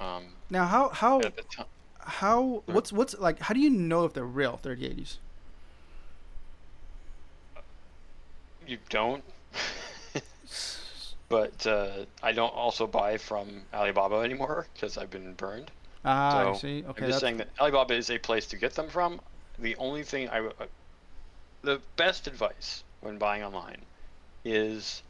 Um, 0.00 0.24
Now, 0.50 0.66
how 0.66 0.88
how 0.88 1.20
at 1.20 1.36
the 1.36 1.42
ti- 1.42 1.62
how 2.00 2.62
what's 2.66 2.92
what's 2.92 3.16
like? 3.18 3.38
How 3.40 3.54
do 3.54 3.60
you 3.60 3.70
know 3.70 4.04
if 4.04 4.12
they're 4.12 4.24
real 4.24 4.58
3080s? 4.62 5.18
you 8.66 8.78
don't, 8.88 9.22
but 11.28 11.66
uh, 11.66 12.04
I 12.22 12.32
don't 12.32 12.52
also 12.54 12.86
buy 12.86 13.16
from 13.16 13.62
Alibaba 13.72 14.16
anymore 14.16 14.66
because 14.74 14.98
I've 14.98 15.10
been 15.10 15.34
burned. 15.34 15.70
Ah, 16.04 16.50
I 16.50 16.52
see. 16.54 16.78
Okay, 16.78 16.84
I'm 16.88 16.94
just 16.94 17.08
that's, 17.08 17.20
saying 17.20 17.36
that 17.38 17.48
Alibaba 17.60 17.94
is 17.94 18.10
a 18.10 18.18
place 18.18 18.46
to 18.48 18.56
get 18.56 18.74
them 18.74 18.88
from. 18.88 19.20
The 19.58 19.76
only 19.76 20.02
thing 20.02 20.28
I 20.28 20.40
uh, 20.40 20.50
the 21.66 21.80
best 21.96 22.28
advice 22.28 22.84
when 23.00 23.18
buying 23.18 23.42
online 23.42 23.80
is 24.44 25.02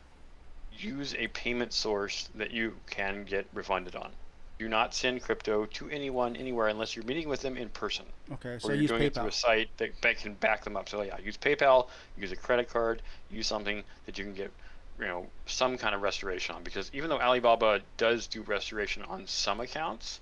use 0.73 1.15
a 1.15 1.29
payment 1.29 1.73
source 1.73 2.29
that 2.35 2.51
you 2.51 2.75
can 2.91 3.25
get 3.25 3.47
refunded 3.53 3.95
on. 3.95 4.11
Do 4.59 4.67
not 4.67 4.95
send 4.95 5.23
crypto 5.23 5.67
to 5.67 5.91
anyone 5.91 6.35
anywhere 6.35 6.69
unless 6.69 6.97
you're 6.97 7.05
meeting 7.05 7.29
with 7.29 7.43
them 7.43 7.59
in 7.59 7.69
person. 7.69 8.07
Okay, 8.33 8.57
so 8.59 8.69
or 8.69 8.73
you're 8.73 8.83
use 8.83 8.91
doing 8.91 9.03
it 9.03 9.15
through 9.15 9.27
a 9.27 9.33
site 9.33 9.69
that, 9.77 9.91
that 10.01 10.19
can 10.19 10.33
back 10.33 10.65
them 10.65 10.79
up. 10.79 10.89
So 10.89 11.03
yeah, 11.03 11.19
use 11.23 11.37
PayPal, 11.37 11.89
use 12.17 12.33
a 12.33 12.37
credit 12.37 12.71
card, 12.71 13.03
use 13.31 13.47
something 13.47 13.85
that 14.07 14.17
you 14.17 14.25
can 14.25 14.33
get, 14.33 14.51
you 14.99 15.07
know, 15.07 15.27
some 15.45 15.77
kind 15.77 15.95
of 15.95 16.01
restoration 16.01 16.55
on. 16.55 16.63
Because 16.63 16.91
even 16.95 17.11
though 17.11 17.21
Alibaba 17.21 17.83
does 17.99 18.27
do 18.29 18.41
restoration 18.43 19.03
on 19.03 19.27
some 19.27 19.61
accounts, 19.61 20.21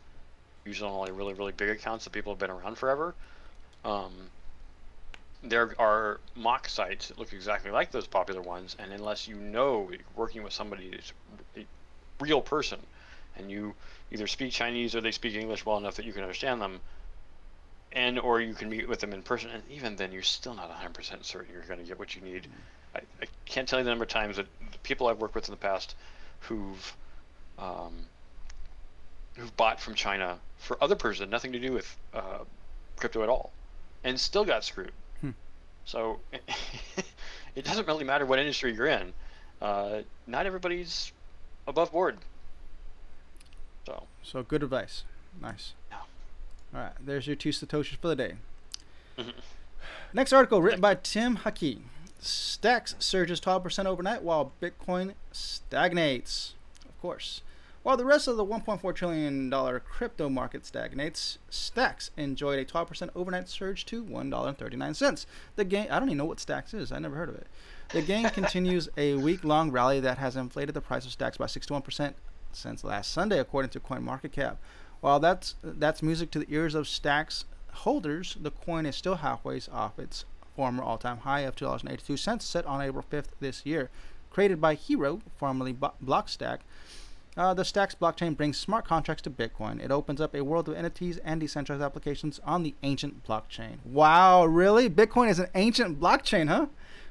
usually 0.65 0.91
on 0.91 0.97
only 0.97 1.13
really 1.13 1.35
really 1.35 1.53
big 1.53 1.69
accounts 1.69 2.03
that 2.03 2.11
people 2.11 2.33
have 2.33 2.41
been 2.41 2.51
around 2.51 2.77
forever, 2.77 3.15
um, 3.85 4.11
there 5.45 5.75
are 5.79 6.21
mock 6.35 6.69
sites 6.69 7.09
that 7.09 7.19
look 7.19 7.33
exactly 7.33 7.71
like 7.71 7.91
those 7.91 8.07
popular 8.07 8.41
ones, 8.41 8.77
and 8.79 8.93
unless 8.93 9.29
you 9.29 9.37
know 9.37 9.89
you're 9.91 10.01
working 10.17 10.43
with 10.43 10.53
somebody 10.53 10.91
who's 10.91 11.13
a 11.57 11.67
real 12.21 12.41
person, 12.41 12.81
and 13.37 13.51
you 13.51 13.75
either 14.11 14.27
speak 14.27 14.53
Chinese 14.53 14.95
or 14.95 15.01
they 15.01 15.13
speak 15.13 15.35
English 15.35 15.67
well 15.67 15.77
enough 15.77 15.97
that 15.97 16.07
you 16.07 16.13
can 16.13 16.23
understand 16.23 16.61
them, 16.61 16.81
and 17.93 18.19
or 18.19 18.41
you 18.41 18.55
can 18.55 18.71
meet 18.71 18.89
with 18.89 19.01
them 19.01 19.13
in 19.13 19.23
person, 19.23 19.51
and 19.51 19.63
even 19.71 19.97
then 19.97 20.13
you're 20.13 20.23
still 20.23 20.55
not 20.55 20.71
100% 20.71 21.25
certain 21.25 21.53
you're 21.53 21.63
going 21.63 21.79
to 21.79 21.85
get 21.85 21.99
what 21.99 22.17
you 22.17 22.23
need. 22.23 22.47
I, 22.95 23.01
I 23.21 23.27
can't 23.45 23.69
tell 23.69 23.79
you 23.79 23.85
the 23.85 23.91
number 23.91 24.05
of 24.05 24.11
times 24.11 24.37
that 24.37 24.47
people 24.83 25.09
I've 25.09 25.21
worked 25.21 25.35
with 25.35 25.49
in 25.49 25.53
the 25.53 25.59
past 25.59 25.95
who've 26.41 26.97
um, 27.59 28.07
who've 29.37 29.57
bought 29.57 29.81
from 29.81 29.95
China 29.95 30.39
for 30.57 30.83
other 30.83 30.97
person, 30.97 31.29
nothing 31.29 31.53
to 31.53 31.59
do 31.59 31.73
with 31.73 31.97
uh, 32.15 32.39
crypto 32.97 33.23
at 33.23 33.29
all, 33.29 33.53
and 34.03 34.19
still 34.19 34.45
got 34.45 34.65
screwed. 34.65 34.93
So 35.85 36.21
it 37.55 37.65
doesn't 37.65 37.87
really 37.87 38.05
matter 38.05 38.27
what 38.27 38.39
industry 38.39 38.75
you're 38.75 38.87
in. 38.87 39.13
Uh, 39.61 40.03
not 40.27 40.47
everybody's 40.47 41.13
above 41.67 41.93
board. 41.93 42.19
So 43.87 44.05
So 44.23 44.43
good 44.43 44.63
advice. 44.63 45.05
Nice. 45.41 45.75
Yeah. 45.91 45.99
All 46.75 46.81
right, 46.81 46.93
there's 47.05 47.27
your 47.27 47.37
two 47.37 47.51
satoshis 47.51 47.97
for 47.97 48.09
the 48.09 48.17
day. 48.17 48.35
Mhm. 49.19 49.33
Next 50.13 50.33
article 50.33 50.63
written 50.63 50.81
by 50.81 50.95
Tim 50.97 51.39
Hakki. 51.39 51.81
Stacks 52.19 52.95
surges 52.99 53.41
12% 53.41 53.85
overnight 53.87 54.23
while 54.23 54.53
Bitcoin 54.63 55.13
stagnates. 55.33 56.55
Of 56.89 56.99
course. 57.03 57.43
While 57.85 57.99
the 57.99 58.07
rest 58.07 58.29
of 58.29 58.39
the 58.39 58.47
$1.4 58.47 58.95
trillion 58.95 59.51
crypto 59.81 60.31
market 60.31 60.65
stagnates, 60.65 61.37
Stacks 61.51 62.11
enjoyed 62.17 62.59
a 62.59 62.65
12% 62.65 63.11
overnight 63.15 63.47
surge 63.47 63.85
to 63.85 64.03
$1.39. 64.03 65.27
The 65.57 65.65
gain, 65.67 65.91
I 65.91 65.99
don't 65.99 66.09
even 66.09 66.17
know 66.17 66.25
what 66.25 66.41
Stacks 66.41 66.73
is. 66.73 66.91
I 66.91 66.99
never 66.99 67.15
heard 67.15 67.29
of 67.29 67.35
it. 67.35 67.47
The 67.93 68.01
gain 68.01 68.25
continues 68.31 68.89
a 68.97 69.17
week 69.17 69.45
long 69.45 69.71
rally 69.71 70.01
that 70.01 70.17
has 70.17 70.35
inflated 70.35 70.75
the 70.75 70.81
price 70.81 71.05
of 71.05 71.13
Stacks 71.13 71.37
by 71.37 71.45
61% 71.45 72.15
since 72.53 72.85
last 72.85 73.13
Sunday, 73.13 73.39
according 73.39 73.69
to 73.73 73.81
CoinMarketCap. 73.81 74.57
While 75.03 75.21
that's 75.21 75.57
that's 75.63 76.03
music 76.03 76.31
to 76.31 76.39
the 76.39 76.49
ears 76.49 76.75
of 76.75 76.89
Stacks 76.89 77.45
holders, 77.71 78.39
the 78.41 78.51
coin 78.51 78.87
is 78.87 78.97
still 78.97 79.17
halfway 79.17 79.61
off 79.71 79.99
its 79.99 80.25
former 80.57 80.83
all-time 80.83 81.19
high 81.19 81.41
of 81.41 81.55
$2.82 81.55 82.41
set 82.41 82.65
on 82.65 82.81
April 82.81 83.05
5th 83.13 83.29
this 83.41 83.67
year. 83.67 83.91
Created 84.31 84.59
by 84.59 84.75
Hiro, 84.75 85.21
formerly 85.37 85.75
Blockstack, 85.75 86.61
uh, 87.37 87.53
the 87.55 87.65
Stacks 87.65 87.95
blockchain 87.95 88.37
brings 88.37 88.57
smart 88.57 88.85
contracts 88.85 89.23
to 89.23 89.31
Bitcoin. 89.31 89.83
It 89.83 89.91
opens 89.91 90.21
up 90.21 90.35
a 90.35 90.45
world 90.45 90.69
of 90.69 90.77
entities 90.77 91.19
and 91.25 91.41
decentralized 91.41 91.83
applications 91.83 92.41
on 92.45 92.63
the 92.63 92.75
ancient 92.83 93.25
blockchain. 93.25 93.79
Wow, 93.85 94.45
really? 94.45 94.89
Bitcoin 94.89 95.29
is 95.29 95.39
an 95.39 95.49
ancient 95.55 95.99
blockchain, 95.99 96.49
huh? 96.49 96.67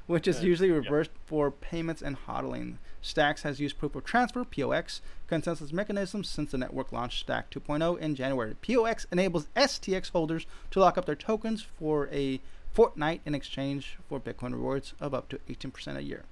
Which 0.06 0.28
is 0.28 0.42
usually 0.42 0.70
reversed 0.70 1.10
for 1.24 1.50
payments 1.50 2.02
and 2.02 2.16
hodling. 2.26 2.76
Stacks 3.00 3.42
has 3.42 3.60
used 3.60 3.78
proof 3.78 3.94
of 3.94 4.04
transfer 4.04 4.44
(POX) 4.44 5.00
consensus 5.28 5.72
mechanisms 5.72 6.28
since 6.28 6.50
the 6.50 6.58
network 6.58 6.92
launched 6.92 7.20
Stack 7.20 7.50
2.0 7.50 7.98
in 7.98 8.14
January. 8.14 8.54
POX 8.62 9.06
enables 9.12 9.46
STX 9.56 10.10
holders 10.10 10.46
to 10.70 10.80
lock 10.80 10.96
up 10.96 11.04
their 11.04 11.14
tokens 11.14 11.62
for 11.62 12.08
a 12.12 12.40
fortnight 12.72 13.20
in 13.24 13.34
exchange 13.34 13.98
for 14.08 14.18
Bitcoin 14.18 14.52
rewards 14.52 14.94
of 15.00 15.14
up 15.14 15.28
to 15.28 15.38
18% 15.50 15.96
a 15.96 16.02
year. 16.02 16.24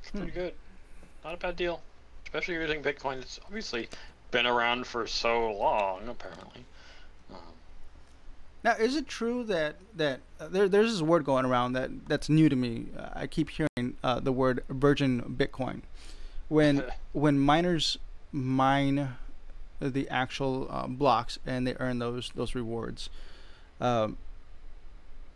it's 0.00 0.10
pretty 0.10 0.30
good. 0.30 0.54
Not 1.24 1.34
a 1.34 1.36
bad 1.36 1.56
deal. 1.56 1.82
Especially 2.32 2.54
using 2.54 2.80
Bitcoin. 2.80 3.20
It's 3.20 3.40
obviously 3.44 3.88
been 4.30 4.46
around 4.46 4.86
for 4.86 5.04
so 5.08 5.50
long, 5.52 6.08
apparently. 6.08 6.64
Um, 7.28 7.38
Now, 8.62 8.74
is 8.74 8.94
it 8.94 9.08
true 9.08 9.42
that 9.44 9.74
that 9.96 10.20
uh, 10.38 10.46
there, 10.46 10.68
there's 10.68 10.92
this 10.92 11.02
word 11.02 11.24
going 11.24 11.44
around 11.44 11.72
that 11.72 11.90
that's 12.06 12.28
new 12.28 12.48
to 12.48 12.54
me? 12.54 12.86
Uh, 12.96 13.08
I 13.14 13.26
keep 13.26 13.50
hearing 13.50 13.96
uh, 14.04 14.20
the 14.20 14.30
word 14.30 14.62
virgin 14.68 15.34
Bitcoin. 15.36 15.80
When 16.48 16.84
when 17.12 17.40
miners 17.40 17.98
mine 18.30 19.16
the 19.80 20.08
actual 20.08 20.68
uh, 20.70 20.86
blocks 20.86 21.40
and 21.44 21.66
they 21.66 21.74
earn 21.80 21.98
those 21.98 22.30
those 22.36 22.54
rewards, 22.54 23.10
um, 23.80 24.18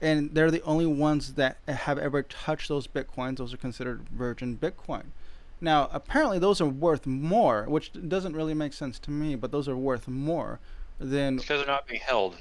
and 0.01 0.33
they're 0.33 0.53
the 0.53 0.63
only 0.63 0.87
ones 0.87 1.35
that 1.35 1.57
have 1.67 1.99
ever 1.99 2.23
touched 2.23 2.69
those 2.69 2.87
bitcoins. 2.87 3.39
Those 3.39 3.53
are 3.53 3.57
considered 3.57 4.09
virgin 4.11 4.57
Bitcoin. 4.57 5.07
Now, 5.61 5.89
apparently, 5.93 6.39
those 6.39 6.61
are 6.61 6.67
worth 6.67 7.07
more, 7.07 7.65
which 7.65 7.93
doesn't 8.09 8.35
really 8.35 8.55
make 8.55 8.73
sense 8.73 8.99
to 9.01 9.11
me. 9.11 9.35
But 9.35 9.53
those 9.53 9.69
are 9.69 9.77
worth 9.77 10.09
more 10.09 10.61
than 10.99 11.37
because 11.37 11.59
they're 11.59 11.67
not 11.67 11.87
being 11.87 12.01
held. 12.01 12.37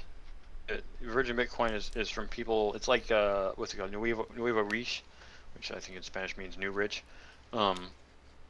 Uh, 0.70 0.76
Virgin 1.02 1.36
Bitcoin 1.36 1.72
is, 1.72 1.90
is 1.94 2.08
from 2.08 2.28
people. 2.28 2.74
It's 2.74 2.88
like 2.88 3.10
uh, 3.10 3.52
what's 3.56 3.74
it 3.74 3.78
called, 3.78 3.92
Nuevo 3.92 4.26
Nuevo 4.36 4.62
Rich, 4.62 5.02
which 5.54 5.70
I 5.70 5.78
think 5.78 5.96
in 5.96 6.02
Spanish 6.02 6.36
means 6.36 6.58
new 6.58 6.70
rich. 6.70 7.02
Um, 7.52 7.78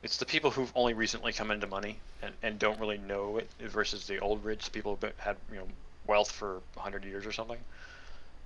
it's 0.02 0.18
the 0.18 0.26
people 0.26 0.50
who've 0.50 0.70
only 0.74 0.92
recently 0.92 1.32
come 1.32 1.50
into 1.50 1.66
money 1.66 1.98
and, 2.22 2.34
and 2.42 2.58
don't 2.58 2.78
really 2.78 2.98
know 2.98 3.38
it 3.38 3.48
versus 3.58 4.06
the 4.06 4.18
old 4.18 4.44
rich 4.44 4.70
people 4.70 4.98
who've 5.00 5.12
had 5.16 5.36
you 5.50 5.56
know 5.56 5.66
wealth 6.06 6.30
for 6.30 6.60
100 6.74 7.04
years 7.04 7.26
or 7.26 7.32
something. 7.32 7.58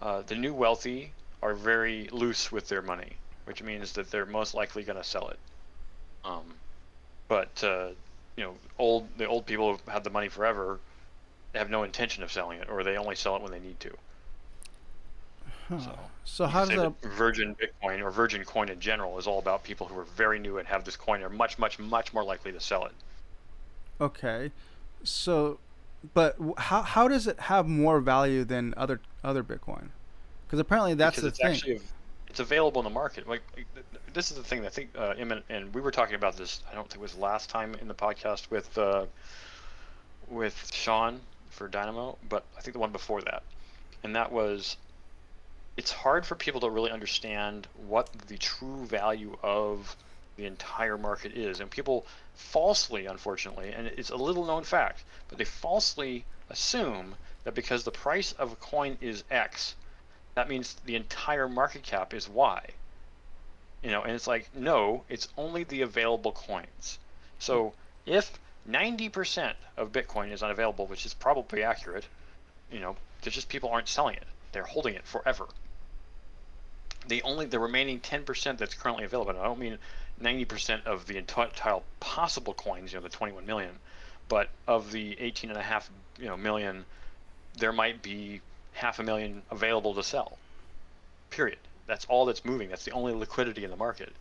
Uh, 0.01 0.23
the 0.23 0.37
new 0.37 0.55
wealthy 0.55 1.13
are 1.43 1.55
very 1.55 2.09
loose 2.13 2.53
with 2.53 2.69
their 2.69 2.83
money, 2.83 3.13
which 3.45 3.63
means 3.63 3.93
that 3.93 4.11
they're 4.11 4.27
most 4.27 4.55
likely 4.55 4.83
going 4.83 4.99
to 4.99 5.05
sell 5.05 5.29
it. 5.29 5.39
Um, 6.25 6.43
but 7.29 7.63
uh, 7.63 7.89
you 8.37 8.45
know, 8.45 8.55
old 8.79 9.09
the 9.17 9.27
old 9.27 9.47
people 9.47 9.73
who've 9.73 9.93
had 9.93 10.05
the 10.05 10.11
money 10.11 10.29
forever 10.29 10.79
have 11.55 11.71
no 11.71 11.83
intention 11.83 12.23
of 12.23 12.33
selling 12.33 12.61
it, 12.61 12.69
or 12.69 12.85
they 12.85 12.97
only 12.97 13.17
sell 13.17 13.37
it 13.37 13.43
when 13.43 13.53
they 13.53 13.61
need 13.61 13.79
to. 13.81 13.91
Huh. 15.69 15.81
So, 15.81 15.99
So 16.25 16.47
how 16.47 16.65
does 16.65 16.77
that? 16.77 17.11
Virgin 17.11 17.55
Bitcoin 17.55 18.03
or 18.03 18.11
Virgin 18.11 18.45
Coin 18.45 18.69
in 18.69 18.81
general 18.81 19.19
is 19.19 19.27
all 19.27 19.39
about 19.39 19.65
people 19.65 19.87
who 19.87 19.99
are 19.99 20.05
very 20.05 20.39
new 20.39 20.59
and 20.59 20.67
have 20.69 20.85
this 20.85 20.97
coin 20.97 21.23
are 21.23 21.29
much, 21.29 21.59
much, 21.59 21.79
much 21.79 22.15
more 22.15 22.25
likely 22.25 22.53
to 22.53 22.61
sell 22.61 22.85
it. 22.87 22.93
Okay, 24.01 24.51
so, 25.03 25.59
but 26.15 26.37
how 26.57 26.83
how 26.83 27.09
does 27.09 27.27
it 27.27 27.39
have 27.41 27.67
more 27.67 28.01
value 28.01 28.45
than 28.45 28.73
other 28.77 29.01
other 29.25 29.43
Bitcoin? 29.43 29.89
Because 30.47 30.61
apparently 30.61 30.95
that's 30.95 31.17
because 31.17 31.39
the 31.39 31.59
thing. 31.59 31.81
It's 32.29 32.41
available 32.41 32.81
in 32.81 32.85
the 32.85 32.91
market. 32.91 33.29
Like 33.29 33.43
like, 33.57 33.67
th- 33.75 33.87
th- 33.91 34.03
this 34.13 34.31
is 34.31 34.37
the 34.37 34.43
thing 34.43 34.63
that 34.63 34.69
I 34.69 34.71
think 34.71 34.91
uh, 34.97 35.15
Emmett 35.19 35.45
and 35.49 35.75
we 35.75 35.81
were 35.81 35.91
talking 35.91 36.15
about 36.15 36.37
this. 36.37 36.63
I 36.71 36.75
don't 36.75 36.85
think 36.85 36.97
it 36.97 37.03
was 37.03 37.17
last 37.17 37.51
time 37.51 37.75
in 37.81 37.89
the 37.89 37.95
podcast 37.95 38.51
with 38.51 38.77
uh, 38.79 39.07
with 40.29 40.71
Sean 40.73 41.21
for 41.51 41.69
Dynamo, 41.69 42.19
but 42.29 42.45
I 42.57 42.61
think 42.61 42.75
the 42.75 42.81
one 42.81 42.93
before 42.93 43.23
that, 43.23 43.43
and 44.03 44.15
that 44.17 44.31
was 44.31 44.77
it's 45.77 45.93
hard 45.93 46.27
for 46.27 46.35
people 46.35 46.61
to 46.61 46.71
really 46.71 46.91
understand 46.91 47.69
what 47.87 48.13
the 48.27 48.37
true 48.37 48.85
value 48.87 49.37
of 49.43 49.97
the 50.37 50.45
entire 50.45 50.99
market 50.99 51.33
is, 51.37 51.61
and 51.61 51.71
people 51.71 52.05
falsely, 52.35 53.07
unfortunately, 53.07 53.73
and 53.73 53.87
it's 53.87 54.11
a 54.11 54.17
little 54.17 54.45
known 54.45 54.65
fact, 54.65 55.05
but 55.29 55.39
they 55.39 55.45
falsely 55.45 56.25
assume 56.51 57.15
that 57.45 57.55
because 57.55 57.85
the 57.85 57.91
price 57.91 58.33
of 58.33 58.53
a 58.53 58.57
coin 58.57 58.97
is 59.01 59.25
X, 59.31 59.75
that 60.39 60.49
means 60.49 60.77
the 60.87 60.95
entire 60.95 61.49
market 61.49 61.83
cap 61.83 62.15
is 62.15 62.29
Y. 62.29 62.65
You 63.83 63.91
know, 63.91 64.03
and 64.03 64.13
it's 64.13 64.29
like, 64.29 64.49
no, 64.55 65.03
it's 65.09 65.29
only 65.37 65.65
the 65.65 65.83
available 65.83 66.31
coins. 66.31 67.01
So 67.41 67.75
if 68.07 68.39
90% 68.71 69.55
of 69.77 69.91
Bitcoin 69.91 70.31
is 70.31 70.45
unavailable, 70.45 70.87
which 70.87 71.05
is 71.07 71.13
probably 71.13 71.65
accurate, 71.65 72.07
you 72.71 72.79
know, 72.79 72.97
there's 73.23 73.35
just 73.35 73.49
people 73.49 73.71
aren't 73.71 73.89
selling 73.89 74.15
it. 74.15 74.27
They're 74.53 74.63
holding 74.63 74.95
it 74.95 75.05
forever. 75.05 75.47
The 77.09 77.23
only 77.23 77.47
the 77.47 77.59
remaining 77.59 77.99
10% 77.99 78.59
that's 78.59 78.75
currently 78.75 79.05
available, 79.05 79.33
I 79.41 79.45
don't 79.45 79.59
mean 79.59 79.79
90% 80.23 80.87
of 80.87 81.07
the 81.07 81.17
entire 81.17 81.49
possible 81.99 82.55
coins, 82.55 82.93
you 82.93 82.99
know, 82.99 83.03
the 83.03 83.09
21 83.09 83.45
million, 83.45 83.71
but 84.29 84.51
of 84.69 84.93
the 84.93 85.17
18 85.19 85.51
and 85.51 85.59
a 85.59 85.63
half, 85.63 85.91
you 86.19 86.27
know, 86.27 86.37
million, 86.37 86.85
there 87.57 87.73
might 87.73 88.03
be 88.03 88.41
half 88.79 89.01
a 89.01 89.03
million 89.03 89.43
available 89.51 89.95
to 89.95 90.03
sell. 90.03 90.39
Period. 91.31 91.59
That's 91.87 92.05
all 92.07 92.27
that's 92.27 92.45
moving. 92.45 92.69
That's 92.69 92.85
the 92.85 92.93
only 92.93 93.13
liquidity 93.13 93.65
in 93.65 93.71
the 93.71 93.77
market. 93.77 94.13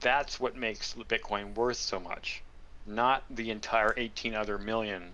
That's 0.00 0.38
what 0.38 0.54
makes 0.54 0.94
Bitcoin 1.08 1.54
worth 1.54 1.78
so 1.78 1.98
much, 1.98 2.42
not 2.86 3.22
the 3.30 3.50
entire 3.50 3.94
18 3.96 4.34
other 4.34 4.58
million 4.58 5.12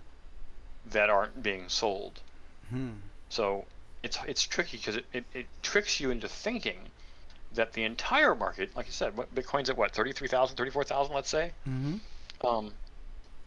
that 0.91 1.11
aren't 1.11 1.43
being 1.43 1.69
sold. 1.69 2.21
Hmm. 2.71 2.93
So 3.29 3.65
it's 4.03 4.19
it's 4.27 4.43
tricky 4.43 4.77
because 4.79 4.97
it, 4.97 5.05
it, 5.13 5.25
it 5.35 5.47
tricks 5.63 6.01
you 6.01 6.11
into 6.11 6.29
thinking 6.29 6.79
that 7.55 7.73
the 7.73 7.85
entire 7.85 8.35
market, 8.35 8.75
like 8.77 8.87
I 8.87 8.91
said, 8.91 9.17
what 9.17 9.35
Bitcoin's 9.35 9.71
at 9.71 9.77
what 9.77 9.93
33,000, 9.93 10.57
34,000, 10.57 11.15
let's 11.15 11.31
say. 11.31 11.53
Mm-hmm. 11.69 12.47
Um, 12.47 12.73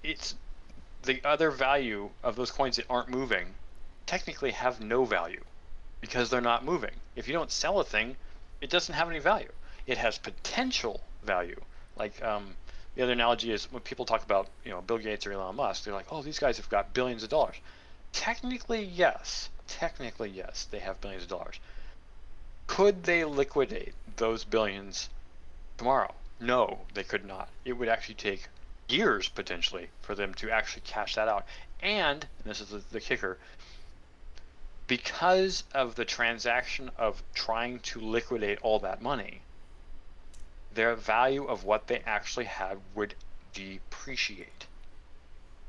it's 0.03 0.35
the 1.03 1.21
other 1.23 1.51
value 1.51 2.09
of 2.23 2.35
those 2.35 2.51
coins 2.51 2.77
that 2.77 2.85
aren't 2.89 3.09
moving 3.09 3.45
technically 4.09 4.49
have 4.49 4.81
no 4.81 5.05
value 5.05 5.43
because 6.01 6.31
they're 6.31 6.41
not 6.41 6.65
moving. 6.65 6.95
If 7.15 7.27
you 7.27 7.33
don't 7.35 7.51
sell 7.51 7.79
a 7.79 7.83
thing, 7.83 8.15
it 8.59 8.71
doesn't 8.71 8.95
have 8.95 9.07
any 9.07 9.19
value. 9.19 9.51
It 9.85 9.99
has 9.99 10.17
potential 10.17 11.01
value. 11.23 11.61
Like 11.95 12.19
um, 12.23 12.55
the 12.95 13.03
other 13.03 13.11
analogy 13.11 13.51
is 13.51 13.71
when 13.71 13.83
people 13.83 14.05
talk 14.05 14.23
about 14.23 14.47
you 14.65 14.71
know 14.71 14.81
Bill 14.81 14.97
Gates 14.97 15.27
or 15.27 15.31
Elon 15.33 15.55
Musk, 15.55 15.83
they're 15.83 15.93
like, 15.93 16.07
oh, 16.11 16.23
these 16.23 16.39
guys 16.39 16.57
have 16.57 16.69
got 16.69 16.91
billions 16.91 17.21
of 17.21 17.29
dollars. 17.29 17.57
Technically, 18.11 18.83
yes. 18.83 19.49
Technically, 19.67 20.31
yes, 20.31 20.67
they 20.71 20.79
have 20.79 20.99
billions 21.01 21.23
of 21.23 21.29
dollars. 21.29 21.59
Could 22.65 23.03
they 23.03 23.23
liquidate 23.25 23.93
those 24.15 24.43
billions 24.43 25.09
tomorrow? 25.77 26.15
No, 26.39 26.79
they 26.95 27.03
could 27.03 27.25
not. 27.25 27.49
It 27.63 27.73
would 27.73 27.89
actually 27.89 28.15
take 28.15 28.47
years 28.87 29.29
potentially 29.29 29.89
for 30.01 30.15
them 30.15 30.33
to 30.35 30.49
actually 30.49 30.81
cash 30.85 31.13
that 31.13 31.27
out. 31.27 31.45
And, 31.81 32.25
and 32.39 32.45
this 32.45 32.59
is 32.59 32.69
the, 32.69 32.81
the 32.91 32.99
kicker, 32.99 33.37
because 34.89 35.63
of 35.75 35.93
the 35.93 36.03
transaction 36.03 36.89
of 36.97 37.21
trying 37.35 37.79
to 37.79 38.01
liquidate 38.01 38.57
all 38.63 38.79
that 38.79 39.03
money, 39.03 39.39
their 40.73 40.95
value 40.95 41.45
of 41.45 41.63
what 41.63 41.85
they 41.87 41.99
actually 42.07 42.45
had 42.45 42.79
would 42.95 43.13
depreciate. 43.53 44.65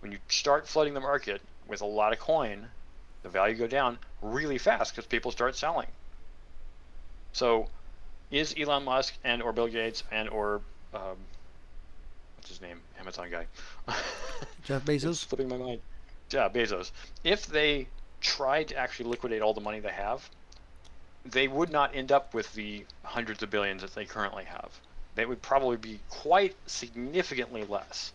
When 0.00 0.10
you 0.10 0.18
start 0.28 0.66
flooding 0.66 0.94
the 0.94 1.00
market 1.00 1.42
with 1.68 1.82
a 1.82 1.86
lot 1.86 2.14
of 2.14 2.18
coin, 2.18 2.66
the 3.22 3.28
value 3.28 3.54
go 3.54 3.66
down 3.66 3.98
really 4.22 4.56
fast 4.56 4.94
because 4.94 5.06
people 5.06 5.30
start 5.30 5.54
selling. 5.54 5.88
So, 7.34 7.68
is 8.30 8.54
Elon 8.58 8.84
Musk 8.84 9.14
and 9.22 9.42
or 9.42 9.52
Bill 9.52 9.68
Gates 9.68 10.02
and 10.10 10.30
or 10.30 10.62
um, 10.94 11.18
what's 12.36 12.48
his 12.48 12.62
name, 12.62 12.80
Amazon 12.98 13.28
guy, 13.30 13.46
Jeff 14.64 14.82
Bezos. 14.86 15.16
slipping 15.16 15.48
my 15.48 15.58
mind. 15.58 15.80
Yeah, 16.30 16.48
Bezos. 16.48 16.90
If 17.22 17.46
they 17.46 17.86
tried 18.20 18.68
to 18.68 18.76
actually 18.76 19.10
liquidate 19.10 19.42
all 19.42 19.54
the 19.54 19.60
money 19.60 19.80
they 19.80 19.92
have, 19.92 20.28
they 21.24 21.48
would 21.48 21.70
not 21.70 21.94
end 21.94 22.12
up 22.12 22.34
with 22.34 22.52
the 22.54 22.84
hundreds 23.04 23.42
of 23.42 23.50
billions 23.50 23.82
that 23.82 23.94
they 23.94 24.04
currently 24.04 24.44
have. 24.44 24.70
They 25.14 25.26
would 25.26 25.42
probably 25.42 25.76
be 25.76 26.00
quite 26.08 26.56
significantly 26.66 27.64
less 27.64 28.12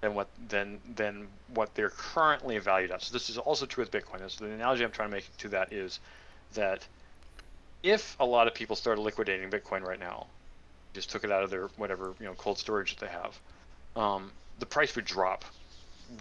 than 0.00 0.14
what 0.14 0.28
than 0.48 0.80
than 0.96 1.28
what 1.54 1.74
they're 1.74 1.90
currently 1.90 2.58
valued 2.58 2.90
at. 2.90 3.02
So 3.02 3.12
this 3.12 3.30
is 3.30 3.38
also 3.38 3.66
true 3.66 3.82
with 3.82 3.90
Bitcoin. 3.90 4.28
So 4.30 4.46
the 4.46 4.52
analogy 4.52 4.84
I'm 4.84 4.90
trying 4.90 5.10
to 5.10 5.16
make 5.16 5.36
to 5.38 5.48
that 5.50 5.72
is 5.72 6.00
that 6.54 6.86
if 7.82 8.16
a 8.18 8.24
lot 8.24 8.46
of 8.46 8.54
people 8.54 8.76
started 8.76 9.00
liquidating 9.02 9.50
Bitcoin 9.50 9.82
right 9.82 10.00
now, 10.00 10.26
just 10.94 11.10
took 11.10 11.24
it 11.24 11.30
out 11.30 11.42
of 11.42 11.50
their 11.50 11.68
whatever 11.76 12.14
you 12.18 12.26
know 12.26 12.34
cold 12.34 12.58
storage 12.58 12.96
that 12.96 13.06
they 13.06 13.12
have, 13.12 13.38
um, 13.96 14.32
the 14.58 14.66
price 14.66 14.96
would 14.96 15.04
drop 15.04 15.44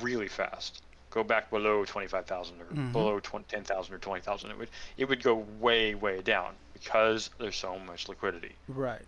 really 0.01 0.27
fast. 0.27 0.81
Go 1.11 1.23
back 1.23 1.49
below 1.49 1.85
twenty 1.85 2.07
five 2.07 2.25
thousand 2.27 2.61
or 2.61 2.65
Mhm. 2.65 2.91
below 2.91 3.19
20, 3.19 3.45
ten 3.47 3.63
thousand 3.63 3.95
or 3.95 3.97
twenty 3.97 4.21
thousand. 4.21 4.51
It 4.51 4.57
would 4.57 4.69
it 4.97 5.05
would 5.05 5.23
go 5.23 5.35
way 5.59 5.95
way 5.95 6.21
down 6.21 6.53
because 6.73 7.31
there's 7.39 7.55
so 7.55 7.79
much 7.79 8.07
liquidity. 8.07 8.55
Right. 8.67 9.01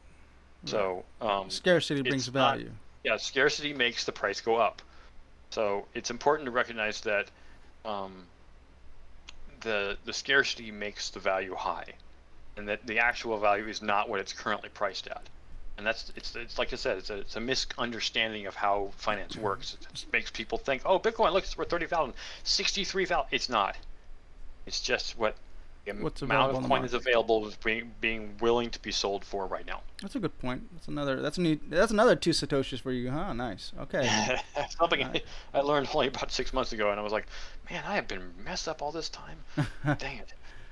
So 0.66 1.06
um, 1.22 1.50
Scarcity 1.50 2.02
brings 2.02 2.28
it's 2.28 2.34
not- 2.34 2.56
value. 2.58 2.72
yeah, 3.04 3.18
scarcity 3.18 3.74
makes 3.74 4.04
the 4.06 4.12
price 4.12 4.42
go 4.42 4.56
up. 4.58 4.82
So 5.52 5.88
it's 5.94 6.10
important 6.10 6.46
to 6.46 6.52
recognize 6.52 7.02
that 7.02 7.28
um, 7.86 8.26
the 9.62 9.98
the 10.06 10.14
scarcity 10.14 10.72
makes 10.72 11.10
the 11.12 11.20
value 11.20 11.54
high, 11.56 11.94
and 12.58 12.68
that 12.68 12.86
the 12.88 12.98
actual 13.00 13.38
value 13.38 13.68
is 13.68 13.82
not 13.82 14.10
what 14.10 14.20
it's 14.20 14.34
currently 14.34 14.70
priced 14.70 15.08
at. 15.08 15.24
And 15.82 15.88
that's 15.88 16.14
it's 16.16 16.36
it's 16.36 16.60
like 16.60 16.72
I 16.74 16.76
said, 16.76 17.00
it's 17.00 17.10
a 17.10 17.18
it's 17.18 17.36
a 17.38 17.40
misunderstanding 17.40 18.46
of 18.46 18.54
how 18.54 18.92
finance 18.98 19.36
works. 19.36 19.78
It 19.82 20.06
makes 20.14 20.30
people 20.30 20.60
think, 20.60 20.84
oh, 20.86 21.00
Bitcoin, 21.00 21.34
look, 21.34 21.44
it's 21.44 21.58
worth 21.58 21.72
30,000, 21.72 22.14
63,000. 22.44 23.26
It's 23.32 23.50
not. 23.50 23.76
It's 24.68 24.80
just 24.80 25.18
what 25.18 25.36
the 25.86 25.94
What's 25.94 26.22
amount 26.22 26.56
of 26.56 26.64
coin 26.66 26.86
is 26.86 26.94
available 26.94 27.48
is 27.48 27.56
being 27.56 27.92
being 28.00 28.36
willing 28.40 28.70
to 28.70 28.80
be 28.80 28.92
sold 28.92 29.26
for 29.26 29.48
right 29.48 29.66
now. 29.66 29.82
That's 30.04 30.14
a 30.14 30.20
good 30.20 30.38
point. 30.38 30.72
That's 30.72 30.88
another. 30.88 31.20
That's 31.20 31.40
a 31.40 31.42
new. 31.42 31.60
That's 31.68 31.92
another 31.92 32.16
two 32.16 32.30
satoshis 32.30 32.80
for 32.80 32.92
you, 32.92 33.10
huh? 33.10 33.34
Nice. 33.34 33.72
Okay. 33.80 34.08
Something 34.70 35.08
Right. 35.08 35.26
I 35.56 35.62
learned 35.62 35.90
only 35.96 36.10
about 36.10 36.32
six 36.32 36.54
months 36.54 36.74
ago, 36.74 36.92
and 36.92 37.00
I 37.00 37.04
was 37.04 37.12
like, 37.12 37.26
man, 37.72 37.84
I 37.88 37.96
have 37.96 38.08
been 38.08 38.22
messed 38.46 38.68
up 38.68 38.84
all 38.84 38.92
this 38.92 39.10
time. 39.10 39.38
Dang 39.98 40.20
it. 40.20 40.32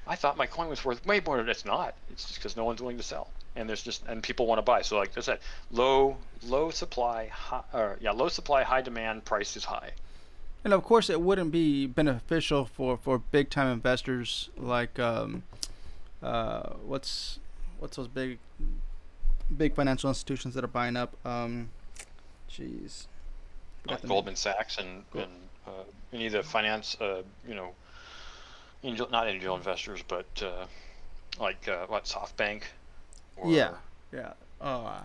I 0.09 0.15
thought 0.15 0.37
my 0.37 0.47
coin 0.47 0.67
was 0.69 0.83
worth 0.83 1.05
way 1.05 1.21
more 1.23 1.37
than 1.37 1.47
it's 1.47 1.65
not. 1.65 1.93
It's 2.11 2.25
just 2.25 2.39
because 2.39 2.57
no 2.57 2.65
one's 2.65 2.81
willing 2.81 2.97
to 2.97 3.03
sell, 3.03 3.29
and 3.55 3.69
there's 3.69 3.83
just 3.83 4.03
and 4.07 4.23
people 4.23 4.47
want 4.47 4.57
to 4.57 4.63
buy. 4.63 4.81
So 4.81 4.97
like 4.97 5.15
I 5.15 5.21
said, 5.21 5.39
low 5.71 6.17
low 6.43 6.71
supply, 6.71 7.27
high, 7.27 7.61
or 7.73 7.97
yeah, 8.01 8.09
low 8.11 8.27
supply, 8.27 8.63
high 8.63 8.81
demand, 8.81 9.23
price 9.23 9.55
is 9.55 9.65
high. 9.65 9.91
And 10.63 10.73
of 10.73 10.83
course, 10.83 11.09
it 11.11 11.21
wouldn't 11.21 11.51
be 11.51 11.85
beneficial 11.85 12.65
for, 12.65 12.97
for 12.97 13.19
big 13.19 13.49
time 13.51 13.71
investors 13.71 14.49
like 14.57 14.97
um, 14.99 15.43
uh, 16.23 16.73
what's 16.83 17.37
what's 17.77 17.95
those 17.95 18.07
big 18.07 18.39
big 19.55 19.75
financial 19.75 20.09
institutions 20.09 20.55
that 20.55 20.63
are 20.63 20.67
buying 20.67 20.97
up. 20.97 21.15
Um, 21.23 21.69
jeez, 22.49 23.05
Like 23.85 24.01
the 24.01 24.07
name. 24.07 24.09
Goldman 24.15 24.35
Sachs 24.35 24.79
and 24.79 25.03
Go- 25.11 25.19
and 25.19 25.31
uh, 25.67 25.83
any 26.13 26.25
of 26.25 26.31
the 26.31 26.41
finance, 26.41 26.97
uh, 26.99 27.21
you 27.47 27.53
know, 27.53 27.73
angel 28.83 29.07
not 29.09 29.27
angel 29.27 29.55
investors, 29.55 30.01
but 30.07 30.25
uh, 30.43 30.65
like 31.39 31.67
uh, 31.67 31.85
what 31.87 32.05
SoftBank. 32.05 32.63
Or, 33.37 33.51
Yeah, 33.51 33.71
yeah. 34.13 34.33
Uh, 34.61 35.01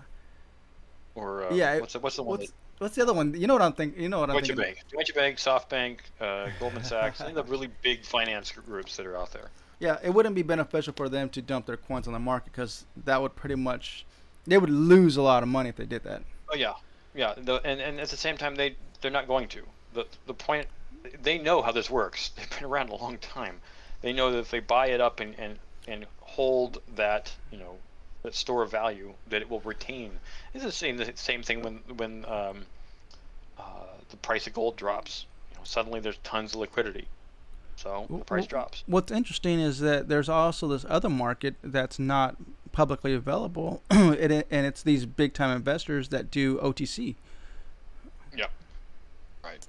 Or 1.15 1.45
uh, 1.45 1.55
Yeah, 1.55 1.79
What's 1.81 1.93
the, 1.93 1.99
what's 2.01 2.17
the 2.17 2.23
one? 2.23 2.39
what's 2.39 2.51
that- 2.51 2.57
what's 2.79 2.95
the 2.97 3.03
other 3.03 3.13
one? 3.15 3.35
You 3.35 3.47
know 3.47 3.55
what 3.55 3.63
I'm 3.63 3.73
thinking. 3.73 4.03
You 4.03 4.09
know 4.09 4.21
what 4.21 4.31
I'm 4.31 4.37
Deutsche 4.37 4.49
thinking. 4.49 4.65
Bank, 4.65 4.79
Deutsche 4.91 5.15
Bank, 5.15 5.37
SoftBank, 5.39 5.99
uh, 6.21 6.49
Goldman 6.59 6.83
Sachs, 6.85 7.21
any 7.21 7.31
of 7.31 7.37
the 7.37 7.45
really 7.45 7.69
big 7.83 8.05
finance 8.05 8.51
groups 8.53 8.97
that 8.97 9.07
are 9.07 9.17
out 9.17 9.33
there. 9.33 9.49
Yeah, 9.79 9.99
it 10.03 10.11
wouldn't 10.11 10.35
be 10.35 10.43
beneficial 10.43 10.93
for 10.93 11.09
them 11.09 11.29
to 11.31 11.43
dump 11.43 11.67
their 11.67 11.77
coins 11.77 12.07
on 12.07 12.13
the 12.13 12.19
market 12.19 12.53
because 12.53 12.85
that 13.05 13.21
would 13.21 13.37
pretty 13.37 13.55
much 13.55 14.05
they 14.47 14.59
would 14.59 14.71
lose 14.71 15.17
a 15.17 15.23
lot 15.23 15.43
of 15.43 15.49
money 15.49 15.69
if 15.69 15.77
they 15.77 15.87
did 15.87 16.03
that. 16.05 16.23
Oh 16.51 16.57
yeah, 16.57 16.75
yeah, 17.15 17.35
the, 17.37 17.55
and 17.65 17.81
and 17.81 18.01
at 18.01 18.09
the 18.09 18.17
same 18.17 18.37
time 18.37 18.55
they 18.55 18.77
they're 19.01 19.11
not 19.11 19.27
going 19.29 19.49
to. 19.49 19.63
the 19.93 20.07
The 20.27 20.35
point 20.35 20.67
they 21.23 21.39
know 21.39 21.63
how 21.63 21.73
this 21.73 21.91
works. 21.91 22.29
They've 22.37 22.51
been 22.51 22.65
around 22.65 22.91
a 22.91 22.97
long 22.97 23.19
time. 23.19 23.61
They 24.03 24.13
know 24.13 24.31
that 24.33 24.39
if 24.39 24.51
they 24.51 24.61
buy 24.61 24.89
it 24.89 25.01
up 25.01 25.21
and 25.21 25.35
and 25.39 25.59
and 25.87 26.07
hold 26.21 26.81
that 26.97 27.33
you 27.51 27.59
know 27.59 27.77
that 28.23 28.35
store 28.35 28.63
of 28.63 28.71
value 28.71 29.13
that 29.29 29.43
it 29.43 29.51
will 29.51 29.61
retain. 29.61 30.11
It's 30.55 30.65
the 30.65 30.73
same 30.73 30.97
the 30.97 31.13
same 31.15 31.43
thing 31.43 31.63
when 31.63 31.77
when 31.97 32.25
um, 32.27 32.65
uh, 33.59 33.63
the 34.11 34.17
price 34.19 34.47
of 34.47 34.53
gold 34.55 34.77
drops. 34.77 35.27
You 35.53 35.59
know, 35.59 35.65
suddenly 35.65 36.01
there's 36.01 36.19
tons 36.19 36.55
of 36.55 36.61
liquidity, 36.61 37.07
so 37.77 38.07
the 38.09 38.19
price 38.25 38.45
w- 38.47 38.49
drops. 38.49 38.83
What's 38.87 39.13
interesting 39.13 39.61
is 39.61 39.81
that 39.81 40.09
there's 40.09 40.29
also 40.29 40.69
this 40.69 40.85
other 40.89 41.09
market 41.11 41.55
that's 41.63 41.99
not 41.99 42.37
publicly 42.73 43.15
available, 43.15 43.83
and 43.91 44.15
it- 44.33 44.47
and 44.51 44.67
it's 44.67 44.83
these 44.83 45.07
big 45.07 45.33
time 45.35 45.55
investors 45.57 46.09
that 46.09 46.31
do 46.31 46.59
OTC, 46.59 47.15
Yeah. 48.37 48.47
Right. 49.45 49.65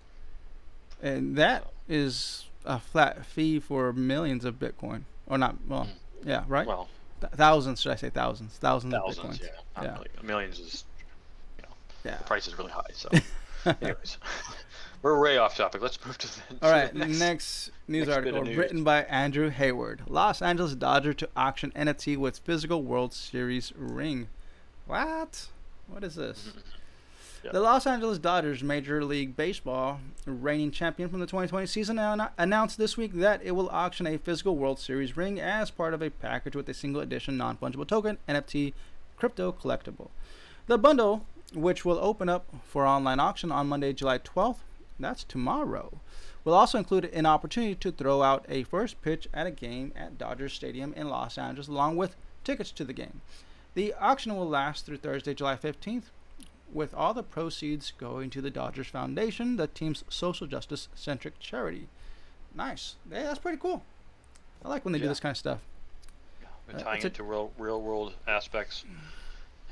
And 1.02 1.36
that 1.38 1.66
is 1.88 2.46
a 2.66 2.80
flat 2.80 3.26
fee 3.26 3.60
for 3.60 3.94
millions 3.94 4.46
of 4.46 4.56
Bitcoin, 4.56 5.04
or 5.28 5.38
not? 5.38 5.56
Well, 5.68 5.84
hmm. 6.22 6.30
yeah, 6.30 6.44
right. 6.48 6.66
Well, 6.68 6.88
Th- 7.22 7.32
thousands, 7.34 7.82
should 7.82 7.92
I 7.94 7.96
say 7.96 8.10
thousands? 8.10 8.58
Thousands, 8.58 8.94
thousands, 8.94 9.18
of 9.18 9.42
Bitcoins. 9.42 9.50
yeah. 9.78 9.84
Yeah. 9.84 9.92
million- 9.94 10.12
Millions 10.24 10.60
is 10.60 10.84
you 11.58 11.64
know, 11.64 11.70
Yeah. 12.04 12.18
the 12.18 12.24
price 12.26 12.48
is 12.48 12.58
really 12.58 12.72
high. 12.72 12.82
So, 12.94 13.10
anyways, 13.82 14.18
we're 15.02 15.20
way 15.22 15.38
off 15.38 15.56
topic. 15.56 15.82
Let's 15.82 16.04
move 16.06 16.18
to 16.18 16.28
the. 16.28 16.42
All 16.66 16.72
right, 16.72 16.92
the 16.92 17.00
next, 17.00 17.20
next. 17.20 17.72
news 17.88 18.08
next 18.08 18.18
article 18.18 18.44
news. 18.44 18.58
written 18.58 18.84
by 18.84 19.04
Andrew 19.04 19.50
Hayward. 19.50 20.02
Los 20.08 20.42
Angeles 20.42 20.76
Dodger 20.76 21.14
to 21.14 21.30
auction 21.38 21.72
NFT 21.76 22.18
with 22.18 22.40
physical 22.40 22.84
World 22.84 23.14
Series 23.14 23.72
ring. 23.78 24.28
What? 24.88 25.48
What 25.88 26.04
is 26.04 26.16
this? 26.16 26.50
Mm-hmm. 26.50 26.60
The 27.52 27.60
Los 27.60 27.86
Angeles 27.86 28.18
Dodgers, 28.18 28.64
Major 28.64 29.04
League 29.06 29.38
Baseball 29.38 30.00
reigning 30.26 30.72
champion 30.72 31.10
from 31.10 31.20
the 31.20 31.28
2020 31.28 31.68
season, 31.68 32.00
anno- 32.00 32.32
announced 32.40 32.80
this 32.80 32.98
week 32.98 33.14
that 33.14 33.40
it 33.44 33.52
will 33.52 33.70
auction 33.70 34.08
a 34.08 34.18
physical 34.18 34.56
World 34.56 34.80
Series 34.80 35.16
ring 35.16 35.40
as 35.40 35.70
part 35.70 35.94
of 35.94 36.02
a 36.02 36.10
package 36.10 36.56
with 36.56 36.68
a 36.70 36.74
single 36.74 37.02
edition 37.02 37.38
non 37.38 37.56
fungible 37.58 37.88
token 37.88 38.18
NFT 38.28 38.74
crypto 39.16 39.52
collectible. 39.52 40.10
The 40.66 40.80
bundle, 40.80 41.28
which 41.54 41.86
will 41.86 42.00
open 42.00 42.30
up 42.30 42.48
for 42.64 42.88
online 42.88 43.20
auction 43.20 43.52
on 43.52 43.68
Monday, 43.68 43.94
July 43.94 44.18
12th, 44.18 44.64
that's 45.00 45.24
tomorrow, 45.24 46.00
will 46.44 46.56
also 46.56 46.80
include 46.80 47.06
an 47.06 47.28
opportunity 47.28 47.76
to 47.76 47.92
throw 47.92 48.24
out 48.24 48.44
a 48.50 48.64
first 48.64 49.00
pitch 49.04 49.28
at 49.36 49.46
a 49.46 49.52
game 49.52 49.94
at 49.96 50.18
Dodger 50.18 50.50
Stadium 50.50 50.94
in 50.94 51.10
Los 51.10 51.38
Angeles, 51.38 51.68
along 51.68 51.96
with 51.96 52.16
tickets 52.44 52.72
to 52.72 52.84
the 52.84 52.92
game. 52.92 53.22
The 53.76 53.94
auction 53.94 54.36
will 54.36 54.50
last 54.50 54.86
through 54.86 54.98
Thursday, 54.98 55.36
July 55.36 55.58
15th, 55.58 56.06
with 56.76 56.94
all 56.94 57.14
the 57.14 57.24
proceeds 57.24 57.94
going 57.98 58.30
to 58.30 58.42
the 58.42 58.52
Dodgers 58.52 58.88
Foundation, 58.88 59.56
the 59.56 59.68
team's 59.68 60.04
social 60.10 60.46
justice 60.46 60.90
centric 60.94 61.40
charity. 61.40 61.88
Nice. 62.54 62.96
Yeah, 63.10 63.24
that's 63.24 63.40
pretty 63.40 63.58
cool. 63.58 63.82
I 64.64 64.68
like 64.68 64.84
when 64.84 64.92
they 64.92 65.00
do 65.00 65.08
this 65.08 65.22
kind 65.22 65.32
of 65.32 65.38
stuff. 65.38 65.60
uh, 66.74 66.78
tying 66.80 67.02
it 67.02 67.14
to 67.16 67.24
real 67.24 67.52
real 67.58 67.82
world 67.82 68.14
aspects. 68.28 68.84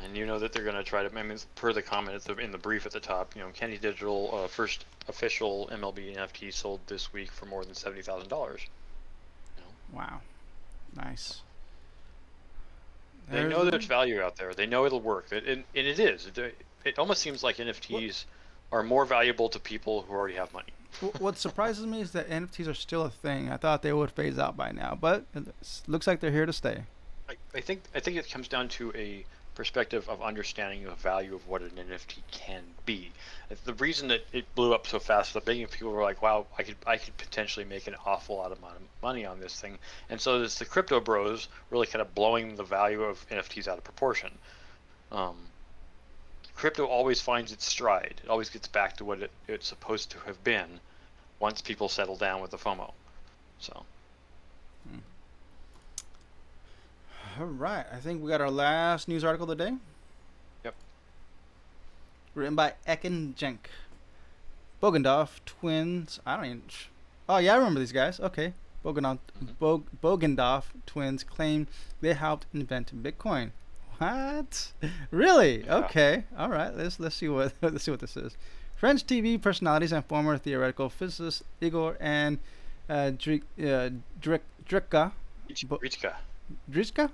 And 0.04 0.18
you 0.18 0.26
know 0.26 0.40
that 0.40 0.54
they're 0.54 0.64
going 0.64 0.76
to 0.76 0.84
try 0.84 1.04
to. 1.04 1.20
I 1.20 1.24
mean, 1.24 1.38
per 1.56 1.74
the 1.74 1.82
comment 1.82 2.24
the, 2.24 2.36
in 2.38 2.52
the 2.52 2.58
brief 2.58 2.86
at 2.86 2.94
the 2.94 3.00
top, 3.00 3.36
you 3.36 3.42
know, 3.42 3.50
Candy 3.54 3.78
Digital 3.78 4.30
uh, 4.34 4.48
first 4.48 4.86
official 5.08 5.70
MLB 5.72 6.16
NFT 6.16 6.54
sold 6.54 6.80
this 6.88 7.14
week 7.14 7.32
for 7.32 7.46
more 7.46 7.64
than 7.66 7.76
seventy 7.76 8.02
thousand 8.02 8.30
dollars. 8.30 8.62
Wow, 9.94 10.22
nice. 10.96 11.42
They 13.30 13.38
There's 13.38 13.52
know 13.52 13.66
there's 13.66 13.86
value 13.86 14.22
out 14.22 14.36
there. 14.36 14.54
They 14.54 14.66
know 14.66 14.86
it'll 14.86 15.00
work. 15.00 15.28
It, 15.32 15.46
and, 15.46 15.64
and 15.76 15.88
it 15.88 16.00
is. 16.00 16.28
It, 16.36 16.56
it 16.86 17.00
almost 17.00 17.22
seems 17.22 17.44
like 17.44 17.58
NFTs 17.58 18.26
what? 18.72 18.80
are 18.80 18.84
more 18.84 19.06
valuable 19.06 19.50
to 19.50 19.60
people 19.60 20.04
who 20.04 20.14
already 20.14 20.36
have 20.36 20.54
money. 20.54 20.74
what 21.20 21.38
surprises 21.38 21.86
me 21.86 22.02
is 22.02 22.12
that 22.12 22.30
NFTs 22.30 22.68
are 22.68 22.74
still 22.74 23.04
a 23.04 23.10
thing. 23.10 23.50
I 23.50 23.58
thought 23.58 23.82
they 23.82 23.94
would 23.94 24.12
phase 24.12 24.38
out 24.38 24.56
by 24.56 24.72
now, 24.72 24.98
but 25.00 25.26
it 25.34 25.48
looks 25.88 26.08
like 26.08 26.20
they're 26.20 26.32
here 26.32 26.46
to 26.46 26.54
stay. 26.54 26.84
I, 27.30 27.36
I 27.56 27.62
think 27.62 27.84
I 27.96 28.00
think 28.00 28.18
it 28.18 28.30
comes 28.30 28.48
down 28.48 28.68
to 28.70 28.92
a 28.96 29.26
perspective 29.56 30.10
of 30.10 30.22
understanding 30.22 30.84
the 30.84 30.96
value 30.96 31.36
of 31.36 31.48
what 31.48 31.62
an 31.62 31.72
NFT 31.72 32.22
can 32.32 32.64
be. 32.86 33.12
The 33.66 33.74
reason 33.76 34.08
that 34.08 34.26
it 34.34 34.46
blew 34.56 34.74
up 34.74 34.88
so 34.88 35.00
fast 35.00 35.34
the 35.34 35.42
beginning, 35.42 35.68
people 35.68 35.92
were 35.92 36.02
like, 36.02 36.22
"Wow, 36.22 36.48
I 36.58 36.64
could 36.64 36.76
I 36.86 36.98
could 36.98 37.16
potentially 37.18 37.66
make 37.66 37.88
an 37.88 37.96
awful 38.06 38.38
lot 38.38 38.52
of 38.52 38.60
money 39.02 39.26
on 39.26 39.40
this 39.40 39.60
thing," 39.60 39.78
and 40.10 40.20
so 40.20 40.42
it's 40.42 40.60
the 40.60 40.66
crypto 40.66 41.00
bros 41.00 41.48
really 41.70 41.88
kind 41.88 42.02
of 42.02 42.14
blowing 42.16 42.56
the 42.56 42.64
value 42.64 43.04
of 43.04 43.26
NFTs 43.30 43.68
out 43.68 43.78
of 43.78 43.84
proportion. 43.84 44.32
Um, 45.12 45.38
crypto 46.56 46.86
always 46.86 47.22
finds 47.22 47.52
its 47.52 47.66
stride. 47.66 48.22
It 48.24 48.30
always 48.30 48.50
gets 48.50 48.68
back 48.68 48.98
to 48.98 49.06
what 49.06 49.22
it, 49.22 49.32
it's 49.48 49.68
supposed 49.68 50.12
to 50.12 50.20
have 50.20 50.44
been 50.44 50.80
once 51.40 51.62
people 51.62 51.90
settle 51.90 52.16
down 52.16 52.42
with 52.42 52.52
the 52.52 52.58
FOMO. 52.58 52.94
So. 53.60 53.86
All 57.40 57.48
right. 57.48 57.86
I 57.92 57.98
think 57.98 58.22
we 58.22 58.30
got 58.30 58.42
our 58.42 58.52
last 58.52 59.08
news 59.08 59.24
article 59.24 59.50
of 59.50 59.58
the 59.58 59.66
day. 59.66 59.76
Yep. 60.64 60.76
Written 62.36 62.56
by 62.56 62.74
Ekin 62.88 63.34
Genç. 63.34 63.58
Bogdanov 64.82 65.30
twins. 65.46 66.20
I 66.26 66.36
don't 66.36 66.46
even. 66.46 66.62
Oh, 67.28 67.38
yeah, 67.38 67.54
I 67.54 67.58
remember 67.58 67.80
these 67.80 67.92
guys. 67.92 68.20
Okay. 68.20 68.54
Bogdanov, 68.86 69.18
mm-hmm. 69.44 69.86
Bog, 70.02 70.68
twins 70.86 71.24
claim 71.24 71.68
they 72.02 72.14
helped 72.14 72.46
invent 72.54 73.02
Bitcoin. 73.02 73.52
What? 73.98 74.72
really? 75.12 75.64
Yeah. 75.64 75.78
Okay. 75.78 76.24
All 76.38 76.50
right. 76.50 76.76
Let's 76.76 77.00
let's 77.00 77.16
see 77.16 77.30
what 77.30 77.54
let's 77.62 77.84
see 77.84 77.92
what 77.92 78.00
this 78.00 78.18
is. 78.18 78.36
French 78.76 79.06
TV 79.06 79.42
personalities 79.42 79.92
and 79.92 80.04
former 80.06 80.38
theoretical 80.38 80.90
physicist 80.90 81.44
Igor 81.62 81.96
and 82.02 82.40
uh, 82.90 83.12
Drik, 83.18 83.44
uh, 83.60 83.90
Drik, 84.22 84.42
Drika. 84.68 85.12
Grichka. 85.50 86.16
Grichka. 86.72 87.10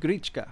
Grichka. 0.00 0.48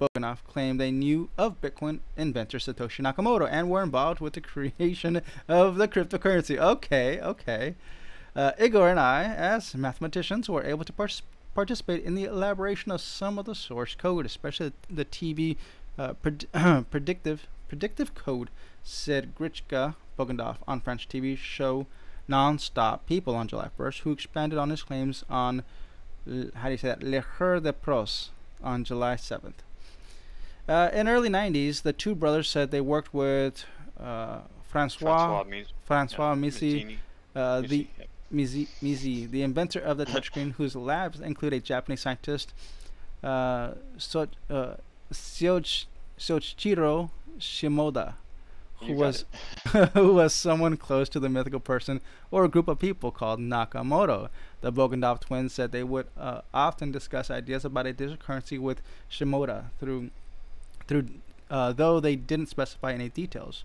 Bogdanov 0.00 0.38
claimed 0.46 0.80
they 0.80 0.92
knew 0.92 1.28
of 1.36 1.60
Bitcoin 1.60 1.98
inventor 2.16 2.58
Satoshi 2.58 3.02
Nakamoto 3.02 3.48
and 3.50 3.68
were 3.68 3.82
involved 3.82 4.20
with 4.20 4.34
the 4.34 4.40
creation 4.40 5.20
of 5.48 5.76
the 5.76 5.88
cryptocurrency. 5.88 6.56
Okay, 6.56 7.20
okay. 7.20 7.74
Uh, 8.36 8.52
Igor 8.60 8.88
and 8.88 9.00
I, 9.00 9.24
as 9.24 9.74
mathematicians, 9.74 10.48
were 10.48 10.62
able 10.62 10.84
to 10.84 10.92
par- 10.92 11.08
participate 11.58 12.04
in 12.04 12.14
the 12.14 12.22
elaboration 12.22 12.92
of 12.92 13.00
some 13.00 13.36
of 13.36 13.44
the 13.44 13.52
source 13.52 13.96
code, 13.96 14.24
especially 14.24 14.70
the 14.88 15.04
TV 15.04 15.56
uh, 15.98 16.14
pred- 16.22 16.46
predictive 16.90 17.48
predictive 17.68 18.14
code, 18.14 18.48
said 18.84 19.34
Grichka 19.34 19.96
Bogdanov 20.16 20.58
on 20.68 20.80
French 20.80 21.08
TV 21.08 21.36
show 21.36 21.88
Non-Stop 22.28 23.06
People 23.06 23.34
on 23.34 23.48
July 23.48 23.70
1st, 23.76 23.98
who 24.02 24.12
expanded 24.12 24.56
on 24.56 24.70
his 24.70 24.84
claims 24.84 25.24
on 25.28 25.64
how 26.54 26.66
do 26.66 26.70
you 26.70 26.76
say 26.76 26.88
that? 26.88 27.02
Le 27.02 27.24
Jour 27.38 27.58
de 27.58 27.72
Pros 27.72 28.30
on 28.62 28.84
July 28.84 29.16
7th. 29.16 29.64
Uh, 30.68 30.90
in 30.92 31.08
early 31.08 31.28
90s, 31.28 31.82
the 31.82 31.92
two 31.92 32.14
brothers 32.14 32.48
said 32.48 32.70
they 32.70 32.80
worked 32.80 33.12
with 33.12 33.64
uh, 33.98 34.42
Francois 34.62 35.42
Francois, 35.84 36.36
Misi, 36.36 36.98
uh, 37.34 37.62
the 37.62 37.88
Mizi, 38.32 38.68
Mizi, 38.82 39.30
the 39.30 39.42
inventor 39.42 39.80
of 39.80 39.96
the 39.96 40.06
touchscreen, 40.06 40.52
whose 40.52 40.76
labs 40.76 41.20
include 41.20 41.52
a 41.54 41.60
Japanese 41.60 42.00
scientist, 42.00 42.52
uh, 43.22 43.72
so, 43.96 44.28
uh, 44.50 44.74
Shimoda, 47.38 48.14
who 48.80 48.92
was 48.94 49.24
who 49.94 50.14
was 50.14 50.34
someone 50.34 50.76
close 50.76 51.08
to 51.08 51.20
the 51.20 51.28
mythical 51.28 51.60
person 51.60 52.00
or 52.30 52.44
a 52.44 52.48
group 52.48 52.68
of 52.68 52.78
people 52.78 53.10
called 53.10 53.40
Nakamoto. 53.40 54.28
The 54.60 54.72
Bogdanov 54.72 55.20
twins 55.20 55.52
said 55.52 55.72
they 55.72 55.84
would 55.84 56.06
uh, 56.16 56.42
often 56.52 56.92
discuss 56.92 57.30
ideas 57.30 57.64
about 57.64 57.86
a 57.86 57.92
digital 57.92 58.16
currency 58.16 58.58
with 58.58 58.82
Shimoda 59.10 59.66
through 59.80 60.10
through 60.86 61.08
uh, 61.50 61.72
though 61.72 62.00
they 62.00 62.16
didn't 62.16 62.48
specify 62.48 62.92
any 62.92 63.08
details. 63.08 63.64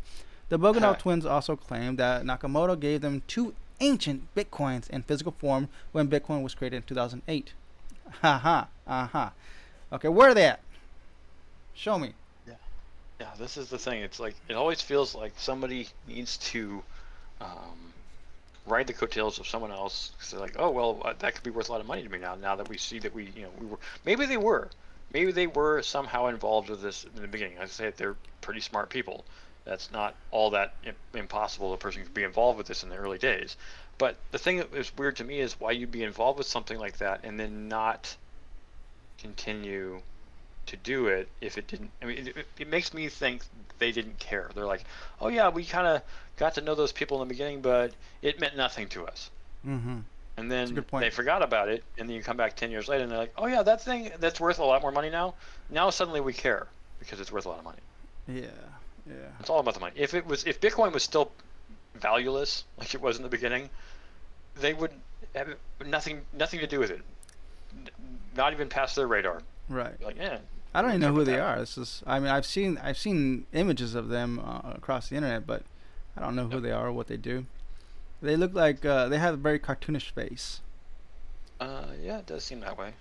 The 0.49 0.59
Bogdanov 0.59 0.99
twins 0.99 1.25
also 1.25 1.55
claimed 1.55 1.97
that 1.97 2.23
Nakamoto 2.23 2.79
gave 2.79 3.01
them 3.01 3.23
two 3.27 3.53
ancient 3.79 4.33
bitcoins 4.35 4.89
in 4.89 5.03
physical 5.03 5.33
form 5.33 5.69
when 5.91 6.07
Bitcoin 6.07 6.43
was 6.43 6.55
created 6.55 6.77
in 6.77 6.83
2008. 6.83 7.53
Ha 8.21 8.37
ha. 8.37 8.67
Uh 8.85 9.07
huh. 9.07 9.29
Okay, 9.91 10.07
where 10.07 10.29
are 10.29 10.33
they 10.33 10.45
at? 10.45 10.59
Show 11.73 11.97
me. 11.97 12.13
Yeah. 12.47 12.53
Yeah, 13.19 13.31
this 13.37 13.57
is 13.57 13.69
the 13.69 13.77
thing. 13.77 14.01
It's 14.01 14.19
like 14.19 14.35
it 14.47 14.53
always 14.53 14.81
feels 14.81 15.15
like 15.15 15.33
somebody 15.37 15.87
needs 16.07 16.37
to 16.37 16.83
um, 17.41 17.93
ride 18.65 18.87
the 18.87 18.93
coattails 18.93 19.39
of 19.39 19.47
someone 19.47 19.71
else. 19.71 20.11
Cause 20.19 20.31
they're 20.31 20.39
like, 20.39 20.55
oh 20.57 20.69
well, 20.69 21.01
uh, 21.03 21.13
that 21.19 21.33
could 21.33 21.43
be 21.43 21.49
worth 21.49 21.69
a 21.69 21.71
lot 21.71 21.81
of 21.81 21.87
money 21.87 22.03
to 22.03 22.09
me 22.09 22.19
now. 22.19 22.35
Now 22.35 22.55
that 22.55 22.69
we 22.69 22.77
see 22.77 22.99
that 22.99 23.13
we, 23.13 23.31
you 23.35 23.43
know, 23.43 23.49
we 23.59 23.65
were 23.65 23.79
maybe 24.05 24.25
they 24.25 24.37
were, 24.37 24.69
maybe 25.13 25.31
they 25.31 25.47
were 25.47 25.81
somehow 25.81 26.27
involved 26.27 26.69
with 26.69 26.81
this 26.81 27.05
in 27.15 27.21
the 27.21 27.27
beginning. 27.27 27.57
I 27.59 27.65
say 27.65 27.91
they're 27.95 28.15
pretty 28.41 28.61
smart 28.61 28.89
people. 28.89 29.25
That's 29.65 29.91
not 29.91 30.15
all 30.31 30.49
that 30.51 30.73
impossible. 31.13 31.73
A 31.73 31.77
person 31.77 32.03
could 32.03 32.13
be 32.13 32.23
involved 32.23 32.57
with 32.57 32.67
this 32.67 32.83
in 32.83 32.89
the 32.89 32.95
early 32.95 33.17
days. 33.17 33.55
But 33.97 34.17
the 34.31 34.39
thing 34.39 34.57
that 34.57 34.73
is 34.73 34.95
weird 34.97 35.17
to 35.17 35.23
me 35.23 35.39
is 35.39 35.59
why 35.59 35.71
you'd 35.71 35.91
be 35.91 36.03
involved 36.03 36.37
with 36.37 36.47
something 36.47 36.77
like 36.77 36.97
that 36.97 37.21
and 37.23 37.39
then 37.39 37.67
not 37.69 38.15
continue 39.19 40.01
to 40.65 40.77
do 40.77 41.07
it 41.07 41.29
if 41.41 41.57
it 41.57 41.67
didn't. 41.67 41.91
I 42.01 42.05
mean, 42.05 42.27
it, 42.27 42.47
it 42.59 42.67
makes 42.67 42.93
me 42.93 43.07
think 43.07 43.43
they 43.79 43.91
didn't 43.91 44.19
care. 44.19 44.49
They're 44.53 44.65
like, 44.65 44.83
oh 45.21 45.27
yeah, 45.27 45.49
we 45.49 45.65
kind 45.65 45.87
of 45.87 46.01
got 46.37 46.55
to 46.55 46.61
know 46.61 46.75
those 46.75 46.91
people 46.91 47.21
in 47.21 47.27
the 47.27 47.33
beginning, 47.33 47.61
but 47.61 47.93
it 48.21 48.39
meant 48.39 48.57
nothing 48.57 48.87
to 48.89 49.05
us. 49.05 49.29
Mm-hmm. 49.65 49.99
And 50.35 50.51
then 50.51 50.83
they 50.93 51.11
forgot 51.11 51.43
about 51.43 51.69
it, 51.69 51.83
and 51.97 52.09
then 52.09 52.15
you 52.15 52.23
come 52.23 52.37
back 52.37 52.55
ten 52.55 52.71
years 52.71 52.87
later, 52.87 53.03
and 53.03 53.11
they're 53.11 53.19
like, 53.19 53.33
"Oh 53.37 53.45
yeah, 53.45 53.61
that 53.61 53.83
thing 53.83 54.11
that's 54.19 54.39
worth 54.39 54.57
a 54.57 54.65
lot 54.65 54.81
more 54.81 54.91
money 54.91 55.11
now. 55.11 55.35
Now 55.69 55.91
suddenly 55.91 56.21
we 56.21 56.33
care 56.33 56.65
because 56.99 57.19
it's 57.19 57.31
worth 57.31 57.45
a 57.45 57.49
lot 57.49 57.59
of 57.59 57.63
money." 57.63 57.77
Yeah, 58.27 58.47
yeah. 59.07 59.15
It's 59.39 59.49
all 59.49 59.59
about 59.59 59.73
the 59.73 59.79
money. 59.79 59.93
If 59.95 60.13
it 60.13 60.25
was, 60.25 60.45
if 60.45 60.59
Bitcoin 60.59 60.93
was 60.93 61.03
still 61.03 61.31
valueless 61.95 62.63
like 62.77 62.93
it 62.93 63.01
was 63.01 63.17
in 63.17 63.23
the 63.23 63.29
beginning, 63.29 63.69
they 64.59 64.73
would 64.73 64.91
have 65.35 65.55
nothing, 65.85 66.21
nothing 66.33 66.59
to 66.59 66.67
do 66.67 66.79
with 66.79 66.91
it. 66.91 67.01
Not 68.35 68.53
even 68.53 68.69
past 68.69 68.95
their 68.95 69.07
radar. 69.07 69.41
Right. 69.69 70.01
Like, 70.01 70.17
yeah, 70.17 70.39
I 70.73 70.81
don't 70.81 70.91
even 70.91 71.01
know 71.01 71.13
who 71.13 71.23
they 71.23 71.39
are. 71.39 71.59
This 71.59 71.77
is, 71.77 72.03
I 72.05 72.19
mean, 72.19 72.29
I've 72.29 72.45
seen 72.45 72.79
I've 72.81 72.97
seen 72.97 73.45
images 73.53 73.93
of 73.93 74.09
them 74.09 74.39
uh, 74.39 74.71
across 74.73 75.09
the 75.09 75.15
internet, 75.15 75.45
but 75.45 75.63
I 76.17 76.21
don't 76.21 76.35
know 76.35 76.47
who 76.47 76.59
they 76.59 76.71
are 76.71 76.87
or 76.87 76.91
what 76.91 77.07
they 77.07 77.17
do. 77.17 77.45
They 78.21 78.35
look 78.35 78.53
like 78.53 78.83
uh, 78.83 79.07
they 79.09 79.19
have 79.19 79.35
a 79.35 79.37
very 79.37 79.59
cartoonish 79.59 80.11
face. 80.11 80.61
Uh, 81.59 81.85
yeah, 82.01 82.19
it 82.19 82.25
does 82.25 82.43
seem 82.43 82.61
that 82.61 82.77
way. 82.77 82.93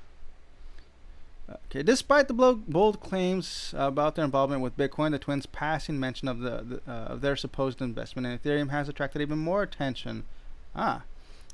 Okay, 1.50 1.82
despite 1.82 2.28
the 2.28 2.34
bold 2.34 3.00
claims 3.00 3.74
about 3.76 4.14
their 4.14 4.24
involvement 4.24 4.62
with 4.62 4.76
Bitcoin, 4.76 5.10
the 5.10 5.18
twins' 5.18 5.46
passing 5.46 5.98
mention 5.98 6.28
of 6.28 6.38
the, 6.38 6.80
the 6.86 6.90
uh, 6.90 7.06
of 7.06 7.20
their 7.20 7.36
supposed 7.36 7.82
investment 7.82 8.26
in 8.26 8.38
Ethereum 8.38 8.70
has 8.70 8.88
attracted 8.88 9.20
even 9.22 9.38
more 9.38 9.62
attention. 9.62 10.24
Ah, 10.74 11.02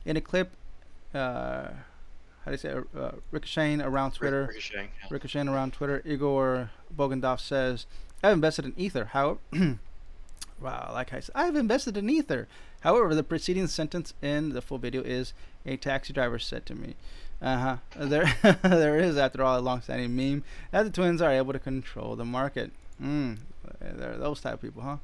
in 0.04 0.16
a 0.16 0.20
clip, 0.20 0.52
uh, 1.14 1.68
how 2.44 2.46
do 2.46 2.50
you 2.52 2.56
say, 2.56 2.74
uh, 2.96 3.12
ricocheting 3.30 3.80
around 3.80 4.12
Twitter. 4.12 4.46
Ricocheting, 4.48 4.90
yeah. 5.00 5.08
ricocheting 5.10 5.48
around 5.48 5.72
Twitter. 5.72 6.02
Igor 6.04 6.70
Bogdanov 6.94 7.40
says, 7.40 7.86
"I've 8.22 8.34
invested 8.34 8.66
in 8.66 8.74
Ether. 8.76 9.06
How? 9.06 9.38
wow, 10.60 10.90
like 10.92 11.12
I 11.14 11.20
said, 11.20 11.32
I've 11.34 11.56
invested 11.56 11.96
in 11.96 12.10
Ether. 12.10 12.46
However, 12.80 13.14
the 13.14 13.24
preceding 13.24 13.66
sentence 13.66 14.14
in 14.22 14.50
the 14.50 14.62
full 14.62 14.78
video 14.78 15.02
is 15.02 15.32
a 15.64 15.76
taxi 15.76 16.12
driver 16.12 16.38
said 16.38 16.66
to 16.66 16.74
me." 16.74 16.94
Uh 17.40 17.58
huh. 17.58 17.76
There, 17.96 18.34
there 18.62 18.98
is, 18.98 19.16
after 19.16 19.42
all, 19.42 19.58
a 19.58 19.60
long-standing 19.60 20.14
meme 20.14 20.44
that 20.72 20.82
the 20.82 20.90
twins 20.90 21.22
are 21.22 21.30
able 21.30 21.52
to 21.52 21.58
control 21.58 22.16
the 22.16 22.24
market. 22.24 22.72
Hmm. 22.98 23.34
They're 23.80 24.16
those 24.16 24.40
type 24.40 24.54
of 24.54 24.62
people, 24.62 24.82
huh? 24.82 24.96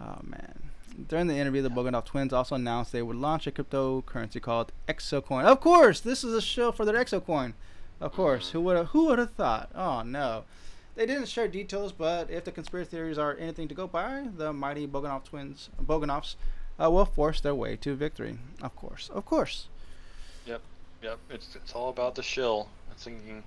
Oh 0.00 0.18
man. 0.22 0.70
During 1.08 1.26
the 1.26 1.36
interview, 1.36 1.60
the 1.60 1.70
Bogdanov 1.70 2.04
twins 2.04 2.32
also 2.32 2.54
announced 2.54 2.92
they 2.92 3.02
would 3.02 3.16
launch 3.16 3.46
a 3.46 3.50
cryptocurrency 3.50 4.40
called 4.40 4.72
ExoCoin. 4.88 5.44
Of 5.44 5.60
course, 5.60 6.00
this 6.00 6.22
is 6.22 6.34
a 6.34 6.40
show 6.40 6.70
for 6.72 6.84
their 6.84 6.94
ExoCoin. 6.94 7.54
Of 8.00 8.12
course, 8.12 8.50
who 8.50 8.60
would 8.62 8.86
who 8.88 9.06
would 9.06 9.18
have 9.18 9.32
thought? 9.32 9.70
Oh 9.74 10.02
no, 10.02 10.44
they 10.94 11.06
didn't 11.06 11.28
share 11.28 11.48
details, 11.48 11.92
but 11.92 12.30
if 12.30 12.44
the 12.44 12.52
conspiracy 12.52 12.90
theories 12.90 13.18
are 13.18 13.36
anything 13.36 13.68
to 13.68 13.74
go 13.74 13.86
by, 13.86 14.28
the 14.36 14.52
mighty 14.52 14.86
Bogdanov 14.86 15.24
twins, 15.24 15.68
Bogdanovs, 15.82 16.36
uh, 16.80 16.90
will 16.90 17.04
force 17.04 17.40
their 17.40 17.54
way 17.54 17.76
to 17.76 17.94
victory. 17.94 18.38
Of 18.62 18.76
course, 18.76 19.10
of 19.12 19.24
course. 19.24 19.68
Yep. 21.04 21.18
It's 21.30 21.54
it's 21.54 21.72
all 21.74 21.90
about 21.90 22.14
the 22.14 22.22
shill. 22.22 22.68
I'm 22.90 22.96
thinking. 22.96 23.42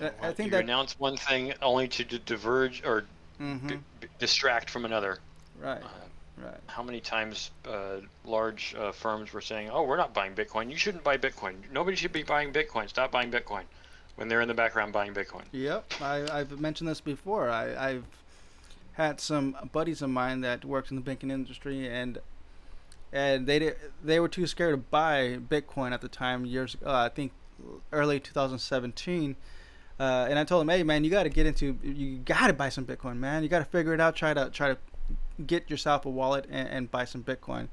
I, 0.00 0.10
I 0.22 0.32
think 0.32 0.46
you 0.46 0.50
that 0.52 0.64
announce 0.64 0.98
one 0.98 1.16
thing 1.16 1.52
only 1.62 1.86
to 1.88 2.04
diverge 2.04 2.82
or 2.84 3.04
Mhm. 3.40 3.80
b- 4.00 4.08
distract 4.18 4.70
from 4.70 4.84
another. 4.86 5.18
right, 5.60 5.82
Uh, 5.82 5.88
right. 6.46 6.60
how 6.66 6.82
many 6.82 7.00
times 7.00 7.50
uh, 7.68 7.96
large 8.24 8.74
uh, 8.76 8.90
firms 8.92 9.32
were 9.32 9.40
saying, 9.40 9.70
"Oh, 9.70 9.82
we're 9.84 9.96
not 9.96 10.12
buying 10.14 10.34
Bitcoin. 10.34 10.70
You 10.70 10.76
shouldn't 10.76 11.04
buy 11.04 11.16
Bitcoin. 11.18 11.56
Nobody 11.70 11.96
should 11.96 12.12
be 12.12 12.22
buying 12.24 12.52
Bitcoin. 12.52 12.88
Stop 12.88 13.12
buying 13.12 13.30
Bitcoin," 13.30 13.64
when 14.16 14.26
they're 14.28 14.40
in 14.40 14.48
the 14.48 14.54
background 14.54 14.92
buying 14.92 15.12
Bitcoin. 15.14 15.42
Yep, 15.52 15.92
I, 16.00 16.26
I've 16.40 16.58
mentioned 16.60 16.88
this 16.88 17.00
before. 17.00 17.50
I, 17.50 17.90
I've 17.90 18.04
had 18.94 19.20
some 19.20 19.56
buddies 19.72 20.00
of 20.02 20.10
mine 20.10 20.40
that 20.40 20.64
worked 20.64 20.90
in 20.90 20.96
the 20.96 21.02
banking 21.02 21.30
industry, 21.30 21.86
and 21.86 22.18
and 23.14 23.46
they 23.46 23.60
did, 23.60 23.76
they 24.02 24.18
were 24.18 24.28
too 24.28 24.46
scared 24.48 24.72
to 24.72 24.76
buy 24.76 25.38
Bitcoin 25.48 25.92
at 25.92 26.00
the 26.00 26.08
time. 26.08 26.44
Years, 26.44 26.76
uh, 26.84 26.92
I 26.92 27.08
think, 27.08 27.30
early 27.92 28.18
2017. 28.18 29.36
Uh, 30.00 30.26
and 30.28 30.36
I 30.36 30.42
told 30.42 30.62
them, 30.62 30.68
hey 30.68 30.82
man, 30.82 31.04
you 31.04 31.10
got 31.10 31.22
to 31.22 31.28
get 31.28 31.46
into, 31.46 31.78
you 31.84 32.18
got 32.18 32.48
to 32.48 32.52
buy 32.52 32.68
some 32.68 32.84
Bitcoin, 32.84 33.18
man. 33.18 33.44
You 33.44 33.48
got 33.48 33.60
to 33.60 33.64
figure 33.64 33.94
it 33.94 34.00
out. 34.00 34.16
Try 34.16 34.34
to 34.34 34.50
try 34.50 34.68
to 34.70 34.78
get 35.46 35.70
yourself 35.70 36.04
a 36.04 36.10
wallet 36.10 36.46
and, 36.50 36.68
and 36.68 36.90
buy 36.90 37.04
some 37.04 37.22
Bitcoin, 37.22 37.68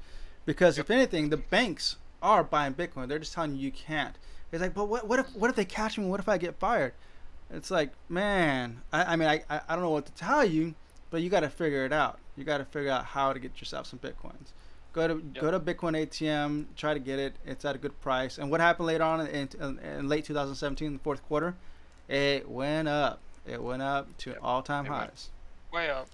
because 0.46 0.78
if 0.78 0.88
anything, 0.88 1.30
the 1.30 1.36
banks 1.36 1.96
are 2.22 2.44
buying 2.44 2.74
Bitcoin. 2.74 3.08
They're 3.08 3.18
just 3.18 3.32
telling 3.32 3.56
you 3.56 3.62
you 3.62 3.72
can't. 3.72 4.16
It's 4.52 4.62
like, 4.62 4.74
but 4.74 4.84
what, 4.84 5.08
what 5.08 5.18
if 5.18 5.34
what 5.34 5.50
if 5.50 5.56
they 5.56 5.64
catch 5.64 5.98
me? 5.98 6.06
What 6.06 6.20
if 6.20 6.28
I 6.28 6.38
get 6.38 6.60
fired? 6.60 6.94
It's 7.50 7.72
like, 7.72 7.90
man, 8.08 8.82
I, 8.92 9.02
I 9.14 9.16
mean, 9.16 9.28
I, 9.28 9.42
I 9.50 9.60
I 9.68 9.74
don't 9.74 9.82
know 9.82 9.90
what 9.90 10.06
to 10.06 10.12
tell 10.12 10.44
you, 10.44 10.76
but 11.10 11.20
you 11.22 11.30
got 11.30 11.40
to 11.40 11.50
figure 11.50 11.84
it 11.84 11.92
out. 11.92 12.20
You 12.36 12.44
got 12.44 12.58
to 12.58 12.64
figure 12.64 12.92
out 12.92 13.06
how 13.06 13.32
to 13.32 13.40
get 13.40 13.60
yourself 13.60 13.88
some 13.88 13.98
bitcoins. 13.98 14.52
Go 14.92 15.08
to 15.08 15.14
go 15.14 15.50
to 15.50 15.58
Bitcoin 15.58 15.96
ATM, 15.96 16.66
try 16.76 16.92
to 16.92 17.00
get 17.00 17.18
it. 17.18 17.34
It's 17.46 17.64
at 17.64 17.74
a 17.74 17.78
good 17.78 17.98
price. 18.02 18.36
And 18.36 18.50
what 18.50 18.60
happened 18.60 18.86
later 18.86 19.04
on 19.04 19.26
in, 19.26 19.48
in, 19.58 19.78
in 19.78 20.08
late 20.08 20.26
2017, 20.26 20.92
the 20.92 20.98
fourth 20.98 21.22
quarter, 21.28 21.54
it 22.08 22.48
went 22.48 22.88
up. 22.88 23.20
It 23.46 23.62
went 23.62 23.82
up 23.82 24.16
to 24.18 24.30
Yep, 24.30 24.38
all-time 24.42 24.86
it 24.86 24.90
highs. 24.90 25.30
Way 25.72 25.90
up. 25.90 26.08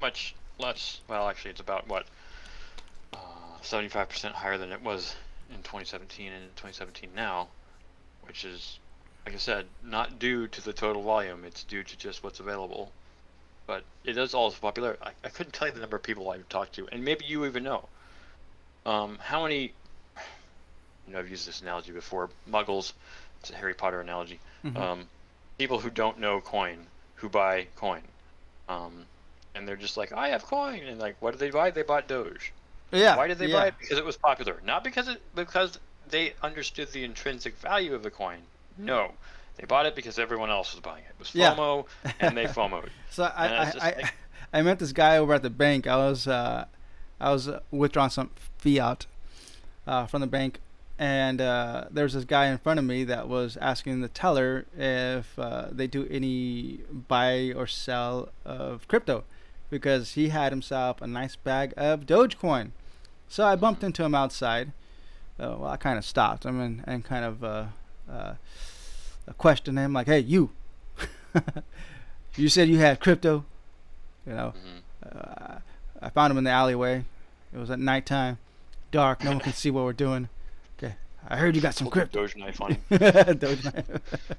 Much 0.00 0.34
less. 0.58 1.00
Well, 1.08 1.28
actually, 1.28 1.52
it's 1.52 1.60
about 1.60 1.88
what 1.88 2.06
uh, 3.14 3.16
75% 3.62 4.32
higher 4.32 4.58
than 4.58 4.70
it 4.70 4.82
was 4.82 5.16
in 5.50 5.56
2017 5.56 6.26
and 6.26 6.44
in 6.44 6.50
2017 6.50 7.10
now, 7.14 7.48
which 8.26 8.44
is, 8.44 8.78
like 9.24 9.34
I 9.34 9.38
said, 9.38 9.66
not 9.82 10.18
due 10.18 10.46
to 10.46 10.62
the 10.62 10.72
total 10.72 11.02
volume. 11.02 11.44
It's 11.44 11.64
due 11.64 11.82
to 11.82 11.96
just 11.96 12.22
what's 12.22 12.40
available. 12.40 12.92
But 13.66 13.84
it 14.04 14.18
is 14.18 14.34
also 14.34 14.58
popular. 14.60 14.96
I, 15.02 15.12
I 15.24 15.28
couldn't 15.28 15.52
tell 15.52 15.68
you 15.68 15.74
the 15.74 15.80
number 15.80 15.96
of 15.96 16.02
people 16.02 16.30
I've 16.30 16.48
talked 16.48 16.74
to, 16.74 16.88
and 16.92 17.04
maybe 17.04 17.24
you 17.24 17.46
even 17.46 17.62
know. 17.62 17.88
Um, 18.86 19.18
how 19.20 19.42
many? 19.42 19.72
You 21.06 21.12
know, 21.14 21.18
I've 21.18 21.28
used 21.30 21.46
this 21.46 21.60
analogy 21.60 21.92
before. 21.92 22.30
Muggles. 22.50 22.92
It's 23.40 23.50
a 23.50 23.54
Harry 23.56 23.74
Potter 23.74 24.00
analogy. 24.00 24.38
Mhm. 24.64 24.76
Um, 24.76 25.08
people 25.58 25.78
who 25.80 25.90
don't 25.90 26.18
know 26.18 26.40
coin, 26.40 26.86
who 27.16 27.28
buy 27.28 27.66
coin, 27.76 28.02
um, 28.68 29.04
and 29.54 29.66
they're 29.66 29.76
just 29.76 29.96
like, 29.96 30.12
I 30.12 30.28
have 30.28 30.44
coin, 30.44 30.80
and 30.84 30.98
like, 31.00 31.16
what 31.20 31.32
did 31.32 31.40
they 31.40 31.50
buy? 31.50 31.70
They 31.70 31.82
bought 31.82 32.06
Doge. 32.06 32.52
yeah. 32.92 33.16
Why 33.16 33.26
did 33.28 33.38
they 33.38 33.46
yeah. 33.46 33.56
buy 33.60 33.66
it? 33.68 33.74
Because 33.78 33.98
it 33.98 34.04
was 34.04 34.16
popular, 34.16 34.60
not 34.64 34.84
because 34.84 35.08
it 35.08 35.20
because 35.34 35.78
they 36.08 36.34
understood 36.42 36.92
the 36.92 37.04
intrinsic 37.04 37.56
value 37.58 37.94
of 37.94 38.02
the 38.02 38.10
coin. 38.10 38.40
No, 38.78 39.12
they 39.56 39.64
bought 39.66 39.86
it 39.86 39.94
because 39.94 40.18
everyone 40.18 40.50
else 40.50 40.72
was 40.74 40.80
buying 40.80 41.04
it. 41.04 41.10
It 41.10 41.18
was 41.18 41.34
Yeah. 41.34 41.54
FOMO, 41.54 41.86
and 42.20 42.36
they 42.36 42.44
FOMOed. 42.46 42.88
So 43.10 43.24
I, 43.24 43.46
I, 43.46 43.56
I, 43.56 43.72
like- 43.96 44.14
I 44.52 44.62
met 44.62 44.78
this 44.78 44.92
guy 44.92 45.18
over 45.18 45.34
at 45.34 45.42
the 45.42 45.50
bank. 45.50 45.86
I 45.86 45.96
was 45.96 46.26
uh, 46.26 46.66
I 47.20 47.32
was 47.32 47.48
uh, 47.48 47.60
withdrawing 47.70 48.10
some 48.10 48.30
fiat 48.58 49.06
uh, 49.86 50.06
from 50.06 50.20
the 50.20 50.26
bank, 50.26 50.60
and 50.98 51.40
uh, 51.40 51.84
there 51.90 52.04
was 52.04 52.14
this 52.14 52.24
guy 52.24 52.46
in 52.46 52.58
front 52.58 52.78
of 52.78 52.84
me 52.84 53.04
that 53.04 53.28
was 53.28 53.56
asking 53.58 54.00
the 54.00 54.08
teller 54.08 54.64
if 54.76 55.38
uh, 55.38 55.68
they 55.70 55.86
do 55.86 56.06
any 56.10 56.80
buy 57.08 57.52
or 57.56 57.66
sell 57.66 58.30
of 58.44 58.86
crypto, 58.88 59.24
because 59.70 60.12
he 60.12 60.28
had 60.28 60.52
himself 60.52 61.00
a 61.00 61.06
nice 61.06 61.36
bag 61.36 61.72
of 61.76 62.06
Dogecoin. 62.06 62.70
So 63.28 63.44
I 63.46 63.54
bumped 63.56 63.84
into 63.84 64.02
him 64.04 64.14
outside. 64.14 64.72
Uh, 65.38 65.56
well, 65.58 65.66
I 65.70 65.76
kind 65.76 65.96
of 65.98 66.04
stopped 66.04 66.44
him 66.44 66.60
and, 66.60 66.84
and 66.86 67.04
kind 67.04 67.24
of 67.24 67.44
uh, 67.44 67.64
uh, 68.10 68.34
questioned 69.38 69.78
him, 69.78 69.92
like, 69.92 70.06
"Hey, 70.06 70.18
you." 70.20 70.50
you 72.36 72.48
said 72.48 72.68
you 72.68 72.78
had 72.78 73.00
crypto. 73.00 73.44
You 74.26 74.34
know, 74.34 74.54
Mhm. 74.56 75.60
I 76.02 76.08
found 76.08 76.30
him 76.30 76.38
in 76.38 76.44
the 76.44 76.50
alleyway. 76.50 77.04
It 77.52 77.58
was 77.58 77.70
at 77.70 77.78
nighttime, 77.78 78.38
dark. 78.90 79.24
No 79.24 79.30
one 79.30 79.40
can 79.40 79.52
see 79.52 79.70
what 79.70 79.84
we're 79.84 79.92
doing. 79.92 80.28
Okay, 80.78 80.94
I 81.28 81.36
heard 81.36 81.56
you 81.56 81.62
got 81.62 81.74
some 81.74 81.90
crypto. 81.90 82.20
Doge 82.20 82.36
knife 82.36 82.60
on 82.60 82.72
him. 82.72 82.80
Doge 83.38 83.64
knife. 83.64 84.36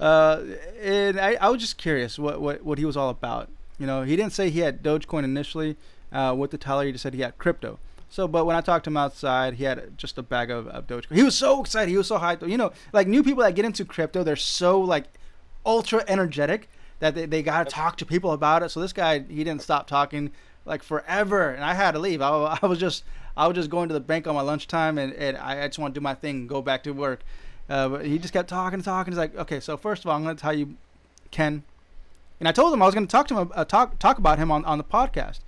uh, 0.00 0.42
and 0.82 1.18
I, 1.18 1.34
I 1.40 1.48
was 1.48 1.60
just 1.60 1.78
curious 1.78 2.18
what, 2.18 2.40
what, 2.40 2.62
what 2.62 2.78
he 2.78 2.84
was 2.84 2.96
all 2.96 3.08
about. 3.08 3.48
You 3.78 3.86
know, 3.86 4.02
he 4.02 4.16
didn't 4.16 4.32
say 4.32 4.50
he 4.50 4.60
had 4.60 4.82
Dogecoin 4.82 5.24
initially. 5.24 5.76
Uh, 6.12 6.34
with 6.36 6.50
the 6.50 6.58
teller, 6.58 6.84
he 6.84 6.92
just 6.92 7.02
said 7.02 7.14
he 7.14 7.20
had 7.20 7.36
crypto. 7.36 7.78
So, 8.08 8.28
but 8.28 8.46
when 8.46 8.54
I 8.54 8.60
talked 8.60 8.84
to 8.84 8.90
him 8.90 8.96
outside, 8.96 9.54
he 9.54 9.64
had 9.64 9.98
just 9.98 10.16
a 10.16 10.22
bag 10.22 10.50
of, 10.50 10.68
of 10.68 10.86
Dogecoin. 10.86 11.16
He 11.16 11.22
was 11.22 11.34
so 11.34 11.60
excited. 11.60 11.90
He 11.90 11.96
was 11.96 12.06
so 12.06 12.18
hyped. 12.18 12.48
You 12.48 12.56
know, 12.56 12.72
like 12.92 13.08
new 13.08 13.22
people 13.22 13.42
that 13.42 13.54
get 13.54 13.64
into 13.64 13.84
crypto, 13.84 14.22
they're 14.22 14.36
so 14.36 14.80
like 14.80 15.06
ultra 15.64 16.04
energetic 16.06 16.68
that 17.00 17.14
they, 17.14 17.26
they 17.26 17.42
got 17.42 17.66
to 17.66 17.70
talk 17.70 17.96
to 17.98 18.06
people 18.06 18.32
about 18.32 18.62
it. 18.62 18.70
So 18.70 18.80
this 18.80 18.92
guy, 18.92 19.18
he 19.18 19.44
didn't 19.44 19.62
stop 19.62 19.86
talking 19.86 20.30
like 20.66 20.82
forever, 20.82 21.50
and 21.50 21.64
I 21.64 21.72
had 21.74 21.92
to 21.92 21.98
leave. 21.98 22.20
I, 22.20 22.58
I 22.62 22.66
was 22.66 22.78
just 22.78 23.04
I 23.36 23.46
was 23.46 23.54
just 23.54 23.70
going 23.70 23.88
to 23.88 23.94
the 23.94 24.00
bank 24.00 24.26
on 24.26 24.34
my 24.34 24.40
lunchtime, 24.42 24.98
and, 24.98 25.12
and 25.14 25.36
I, 25.38 25.64
I 25.64 25.66
just 25.68 25.78
want 25.78 25.94
to 25.94 26.00
do 26.00 26.02
my 26.02 26.14
thing, 26.14 26.36
and 26.40 26.48
go 26.48 26.60
back 26.60 26.82
to 26.84 26.92
work. 26.92 27.20
Uh, 27.68 27.88
but 27.88 28.06
he 28.06 28.18
just 28.18 28.32
kept 28.32 28.48
talking 28.48 28.74
and 28.74 28.84
talking. 28.84 29.12
He's 29.12 29.18
like, 29.18 29.34
okay, 29.36 29.60
so 29.60 29.76
first 29.76 30.04
of 30.04 30.10
all, 30.10 30.16
I'm 30.16 30.22
going 30.22 30.36
to 30.36 30.40
tell 30.40 30.52
you, 30.54 30.76
Ken, 31.30 31.64
and 32.40 32.48
I 32.48 32.52
told 32.52 32.72
him 32.72 32.80
I 32.82 32.86
was 32.86 32.94
going 32.94 33.06
to 33.06 33.10
talk 33.10 33.26
to 33.28 33.36
him, 33.38 33.52
uh, 33.54 33.64
talk 33.64 33.98
talk 33.98 34.18
about 34.18 34.38
him 34.38 34.50
on, 34.50 34.64
on 34.64 34.78
the 34.78 34.84
podcast 34.84 35.40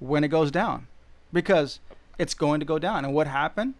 when 0.00 0.24
it 0.24 0.28
goes 0.28 0.50
down, 0.50 0.86
because 1.32 1.78
it's 2.18 2.34
going 2.34 2.60
to 2.60 2.66
go 2.66 2.78
down. 2.78 3.04
And 3.04 3.14
what 3.14 3.26
happened? 3.26 3.74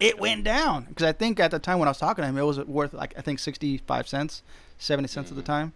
It 0.00 0.18
went 0.18 0.42
down 0.42 0.84
because 0.88 1.04
I 1.04 1.12
think 1.12 1.38
at 1.38 1.50
the 1.52 1.58
time 1.58 1.78
when 1.78 1.86
I 1.86 1.90
was 1.90 1.98
talking 1.98 2.22
to 2.22 2.28
him, 2.28 2.36
it 2.38 2.42
was 2.42 2.58
worth 2.60 2.92
like 2.92 3.14
I 3.16 3.20
think 3.20 3.38
65 3.38 4.08
cents, 4.08 4.42
70 4.78 5.06
cents 5.08 5.30
at 5.30 5.36
the 5.36 5.42
Mhm. 5.42 5.46
time. 5.46 5.72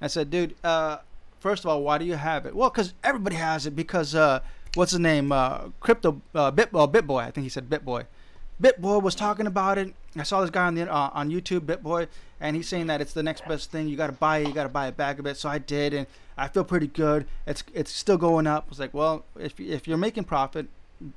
I 0.00 0.06
said, 0.08 0.30
dude, 0.30 0.54
uh, 0.64 0.98
first 1.40 1.64
of 1.64 1.70
all, 1.70 1.82
why 1.82 1.98
do 1.98 2.04
you 2.04 2.14
have 2.14 2.46
it? 2.46 2.54
Well, 2.54 2.70
because 2.70 2.94
everybody 3.04 3.36
has 3.36 3.66
it. 3.66 3.74
Because 3.76 4.14
uh, 4.14 4.40
what's 4.74 4.92
his 4.92 5.00
name? 5.00 5.32
Uh, 5.32 5.68
Crypto 5.80 6.20
uh, 6.34 6.50
Bit 6.50 6.68
uh, 6.74 6.86
Bitboy. 6.86 7.22
I 7.24 7.30
think 7.30 7.44
he 7.44 7.48
said 7.48 7.68
Bitboy. 7.68 8.06
Bitboy 8.60 9.02
was 9.02 9.14
talking 9.14 9.46
about 9.46 9.78
it. 9.78 9.94
I 10.16 10.24
saw 10.24 10.40
this 10.40 10.50
guy 10.50 10.66
on 10.66 10.74
the 10.74 10.92
uh, 10.92 11.10
on 11.12 11.30
YouTube, 11.30 11.60
Bitboy, 11.60 12.08
and 12.40 12.56
he's 12.56 12.68
saying 12.68 12.88
that 12.88 13.00
it's 13.00 13.12
the 13.12 13.22
next 13.22 13.46
best 13.46 13.70
thing. 13.70 13.88
You 13.88 13.96
got 13.96 14.08
to 14.08 14.12
buy 14.12 14.38
it. 14.38 14.48
You 14.48 14.54
got 14.54 14.64
to 14.64 14.68
buy 14.68 14.88
a 14.88 14.92
bag 14.92 15.20
of 15.20 15.26
it. 15.26 15.36
So 15.36 15.48
I 15.48 15.58
did, 15.58 15.94
and 15.94 16.06
I 16.36 16.48
feel 16.48 16.64
pretty 16.64 16.88
good. 16.88 17.26
It's 17.46 17.62
it's 17.72 17.92
still 17.92 18.16
going 18.18 18.46
up. 18.48 18.64
I 18.66 18.68
was 18.70 18.80
like, 18.80 18.92
well, 18.94 19.24
if 19.38 19.60
if 19.60 19.86
you're 19.86 19.96
making 19.96 20.24
profit, 20.24 20.66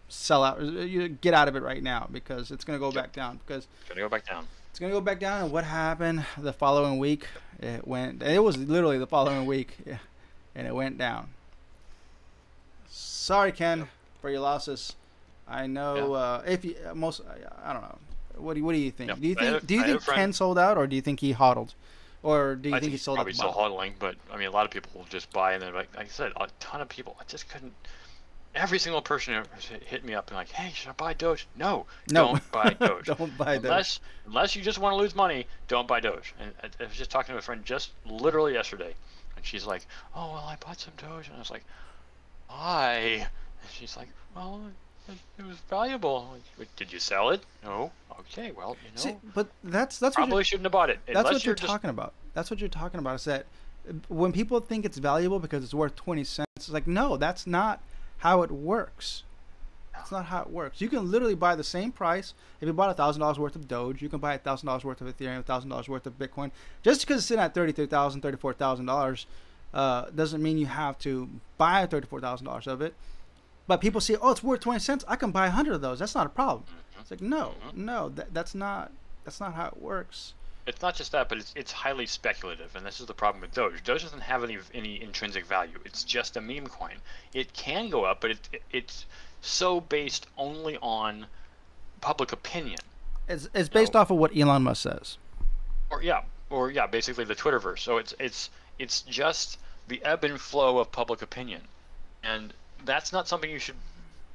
sell 0.07 0.43
out. 0.43 0.61
You 0.61 1.07
get 1.09 1.33
out 1.33 1.47
of 1.47 1.55
it 1.55 1.63
right 1.63 1.81
now 1.81 2.07
because 2.11 2.51
it's 2.51 2.63
gonna 2.63 2.77
go 2.77 2.91
back 2.91 3.11
down. 3.11 3.39
Because 3.45 3.67
Gonna 3.89 4.01
go 4.01 4.09
back 4.09 4.27
down. 4.27 4.45
it's 4.69 4.77
gonna 4.77 4.91
go 4.93 5.01
back 5.01 5.19
down. 5.19 5.45
And 5.45 5.51
what 5.51 5.63
happened 5.63 6.23
the 6.37 6.53
following 6.53 6.99
week? 6.99 7.25
It 7.59 7.87
went. 7.87 8.21
It 8.21 8.43
was 8.43 8.55
literally 8.57 8.99
the 8.99 9.07
following 9.07 9.47
week, 9.47 9.77
yeah, 9.85 9.97
and 10.55 10.67
it 10.67 10.73
went 10.75 10.97
down. 10.97 11.29
Sorry, 12.89 13.51
Ken, 13.51 13.87
for 14.21 14.29
your 14.29 14.41
losses. 14.41 14.95
I 15.47 15.67
know 15.67 16.13
uh, 16.13 16.43
if 16.45 16.63
you 16.65 16.75
uh, 16.89 16.93
most. 16.95 17.21
I- 17.21 17.69
I 17.69 17.73
don't 17.73 17.81
know. 17.81 17.97
What 18.37 18.53
do 18.53 18.59
you, 18.59 18.65
What 18.65 18.73
do 18.73 18.79
you 18.79 18.91
think? 18.91 19.09
Yep. 19.09 19.19
Do 19.19 19.27
you 19.27 19.35
think 19.35 19.63
a- 19.63 19.65
Do 19.65 19.73
you 19.75 19.81
I 19.81 19.85
think 19.85 20.05
Ken 20.05 20.33
sold 20.33 20.57
out, 20.57 20.77
or 20.77 20.87
do 20.87 20.95
you 20.95 21.01
think 21.01 21.19
he 21.19 21.31
hodled, 21.33 21.73
or 22.23 22.55
do 22.55 22.69
you 22.69 22.75
I 22.75 22.79
think, 22.79 22.89
he 22.89 22.91
he's 22.91 23.01
sold 23.01 23.17
out? 23.17 23.21
probably 23.21 23.33
the 23.33 23.37
still 23.37 23.51
bottom? 23.51 23.73
hodling, 23.73 23.93
but 23.99 24.15
I 24.31 24.37
mean, 24.37 24.47
a 24.47 24.51
lot 24.51 24.65
of 24.65 24.71
people 24.71 24.91
will 24.95 25.05
just 25.09 25.31
buy, 25.31 25.53
and 25.53 25.61
then, 25.61 25.73
like, 25.73 25.95
like 25.95 26.05
I 26.05 26.09
said, 26.09 26.31
a 26.37 26.47
ton 26.59 26.81
of 26.81 26.89
people. 26.89 27.15
I 27.19 27.23
just 27.27 27.49
couldn't. 27.49 27.73
Every 28.55 28.79
single 28.79 29.01
person 29.01 29.33
hit- 29.69 29.83
hit 29.83 30.03
me 30.05 30.13
up 30.13 30.27
and 30.27 30.35
like, 30.37 30.49
"Hey, 30.49 30.71
should 30.73 30.89
I 30.89 30.93
buy 30.93 31.13
Doge?" 31.13 31.47
No, 31.55 31.85
No. 32.09 32.27
don't 32.27 32.51
buy 32.51 32.69
Doge. 32.79 33.05
don't 33.05 33.37
buy 33.37 33.55
Doge. 33.57 33.63
unless 33.65 33.99
unless 34.25 34.55
you 34.55 34.61
just 34.61 34.79
want 34.79 34.93
to 34.93 34.97
lose 34.97 35.15
money, 35.15 35.45
don't 35.67 35.87
buy 35.87 35.99
Doge. 35.99 36.33
And 36.39 36.51
I, 36.63 36.83
I 36.83 36.87
was 36.87 36.97
just 36.97 37.11
talking 37.11 37.33
to 37.33 37.39
a 37.39 37.41
friend 37.41 37.63
just 37.65 37.91
literally 38.05 38.53
yesterday, 38.53 38.93
and 39.41 39.45
she's 39.47 39.65
like, 39.65 39.87
"Oh 40.15 40.33
well, 40.33 40.45
I 40.47 40.55
bought 40.63 40.79
some 40.79 40.93
Doge," 40.97 41.27
and 41.27 41.35
I 41.35 41.39
was 41.39 41.49
like, 41.49 41.63
"Why?" 42.47 43.27
And 43.61 43.71
she's 43.71 43.97
like, 43.97 44.07
"Well, 44.35 44.61
it, 45.09 45.15
it 45.39 45.45
was 45.45 45.57
valuable." 45.69 46.37
Like, 46.59 46.75
Did 46.75 46.93
you 46.93 46.99
sell 46.99 47.29
it? 47.31 47.41
No. 47.63 47.91
Okay, 48.19 48.51
well, 48.51 48.77
you 48.85 48.91
know, 48.95 49.01
See, 49.01 49.15
but 49.33 49.47
that's 49.63 49.97
that's 49.97 50.15
what 50.15 50.21
you're- 50.21 50.29
probably 50.29 50.43
shouldn't 50.43 50.65
have 50.65 50.71
bought 50.71 50.89
it. 50.91 50.99
That's 51.07 51.17
unless 51.17 51.33
what 51.33 51.45
you're, 51.45 51.55
just 51.55 51.67
talking 51.71 51.89
about. 51.89 52.13
That's 52.33 52.51
what 52.51 52.59
you're 52.59 52.69
talking 52.69 52.99
about. 52.99 53.15
Is 53.15 53.23
that 53.25 53.45
when 54.09 54.31
people 54.31 54.59
think 54.59 54.85
it's 54.85 54.99
valuable 54.99 55.39
because 55.39 55.63
it's 55.63 55.73
worth 55.73 55.95
twenty 55.95 56.23
cents, 56.23 56.47
it's 56.55 56.69
like 56.69 56.85
no, 56.85 57.17
that's 57.17 57.47
not 57.47 57.81
how 58.19 58.43
it 58.43 58.51
works. 58.51 59.23
That's 60.01 60.11
not 60.11 60.25
how 60.25 60.41
it 60.41 60.49
works. 60.49 60.81
You 60.81 60.89
can 60.89 61.11
literally 61.11 61.35
buy 61.35 61.53
the 61.55 61.63
same 61.63 61.91
price 61.91 62.33
if 62.59 62.65
you 62.65 62.73
bought 62.73 62.89
a 62.89 62.95
thousand 62.95 63.19
dollars 63.19 63.37
worth 63.37 63.55
of 63.55 63.67
Doge. 63.67 64.01
You 64.01 64.09
can 64.09 64.17
buy 64.17 64.33
a 64.33 64.37
thousand 64.39 64.65
dollars 64.65 64.83
worth 64.83 64.99
of 64.99 65.07
Ethereum, 65.15 65.39
a 65.39 65.43
thousand 65.43 65.69
dollars 65.69 65.87
worth 65.87 66.07
of 66.07 66.17
Bitcoin. 66.17 66.49
Just 66.81 67.01
because 67.01 67.17
it's 67.17 67.27
sitting 67.27 67.43
at 67.43 67.53
thirty-three 67.53 67.85
thousand, 67.85 68.21
thirty-four 68.21 68.53
thousand 68.53 68.87
dollars, 68.87 69.27
uh, 69.75 70.05
doesn't 70.15 70.41
mean 70.41 70.57
you 70.57 70.65
have 70.65 70.97
to 70.99 71.29
buy 71.59 71.85
thirty-four 71.85 72.19
thousand 72.19 72.47
dollars 72.47 72.65
of 72.65 72.81
it. 72.81 72.95
But 73.67 73.79
people 73.79 74.01
see, 74.01 74.15
oh, 74.15 74.31
it's 74.31 74.41
worth 74.41 74.61
twenty 74.61 74.79
cents. 74.79 75.05
I 75.07 75.15
can 75.17 75.29
buy 75.29 75.45
a 75.47 75.51
hundred 75.51 75.75
of 75.75 75.81
those. 75.81 75.99
That's 75.99 76.15
not 76.15 76.25
a 76.25 76.29
problem. 76.29 76.63
Mhm. 76.67 77.01
It's 77.01 77.11
like 77.11 77.21
no, 77.21 77.53
Mhm. 77.67 77.75
no, 77.75 78.09
that, 78.09 78.33
that's 78.33 78.55
not 78.55 78.91
that's 79.23 79.39
not 79.39 79.53
how 79.53 79.67
it 79.67 79.77
works. 79.79 80.33
It's 80.65 80.81
not 80.81 80.95
just 80.95 81.11
that, 81.11 81.29
but 81.29 81.37
it's 81.37 81.53
it's 81.55 81.71
highly 81.71 82.07
speculative, 82.07 82.75
and 82.75 82.83
this 82.83 82.99
is 82.99 83.05
the 83.05 83.13
problem 83.13 83.41
with 83.41 83.53
Doge. 83.53 83.83
Doge 83.83 84.01
doesn't 84.01 84.21
have 84.21 84.43
any 84.43 84.57
any 84.73 84.99
intrinsic 85.01 85.45
value. 85.45 85.77
It's 85.85 86.03
just 86.03 86.37
a 86.37 86.41
meme 86.41 86.67
coin. 86.67 86.95
It 87.33 87.53
can 87.53 87.89
go 87.89 88.03
up, 88.05 88.19
but 88.21 88.31
it, 88.31 88.49
it 88.51 88.63
it's 88.71 89.05
so 89.41 89.81
based 89.81 90.27
only 90.37 90.77
on 90.81 91.25
public 91.99 92.31
opinion. 92.31 92.79
It's 93.27 93.49
it's 93.53 93.69
based 93.69 93.93
No. 93.93 94.01
off 94.01 94.11
of 94.11 94.17
what 94.17 94.35
Elon 94.35 94.63
Musk 94.63 94.83
says. 94.83 95.17
or 95.89 96.01
yeah, 96.03 96.21
or 96.49 96.71
yeah, 96.71 96.87
basically 96.87 97.23
the 97.25 97.35
Twitterverse. 97.35 97.79
So 97.79 97.97
it's 97.97 98.13
it's 98.19 98.49
it's 98.79 99.01
just 99.01 99.57
the 99.87 100.03
ebb 100.03 100.23
and 100.23 100.39
flow 100.39 100.77
of 100.79 100.91
public 100.91 101.21
opinion, 101.21 101.61
and 102.23 102.53
that's 102.85 103.11
not 103.13 103.27
something 103.27 103.49
you 103.49 103.59
should 103.59 103.75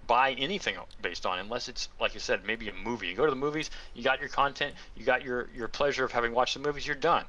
buy 0.07 0.33
anything 0.35 0.77
based 1.03 1.27
on 1.27 1.39
unless 1.41 1.69
it's 1.69 1.89
like 2.01 2.15
you 2.15 2.21
said, 2.21 2.45
maybe 2.45 2.69
a 2.69 2.73
movie. 2.73 3.09
You 3.09 3.15
go 3.17 3.25
to 3.25 3.31
the 3.31 3.37
movies, 3.37 3.71
you 3.95 4.05
got 4.05 4.21
your 4.21 4.29
content, 4.29 4.75
you 4.97 5.05
got 5.05 5.23
your 5.25 5.49
your 5.55 5.69
pleasure 5.69 6.05
of 6.05 6.13
having 6.13 6.33
watched 6.33 6.55
the 6.55 6.61
movies, 6.61 6.87
you're 6.87 6.95
done, 6.97 7.25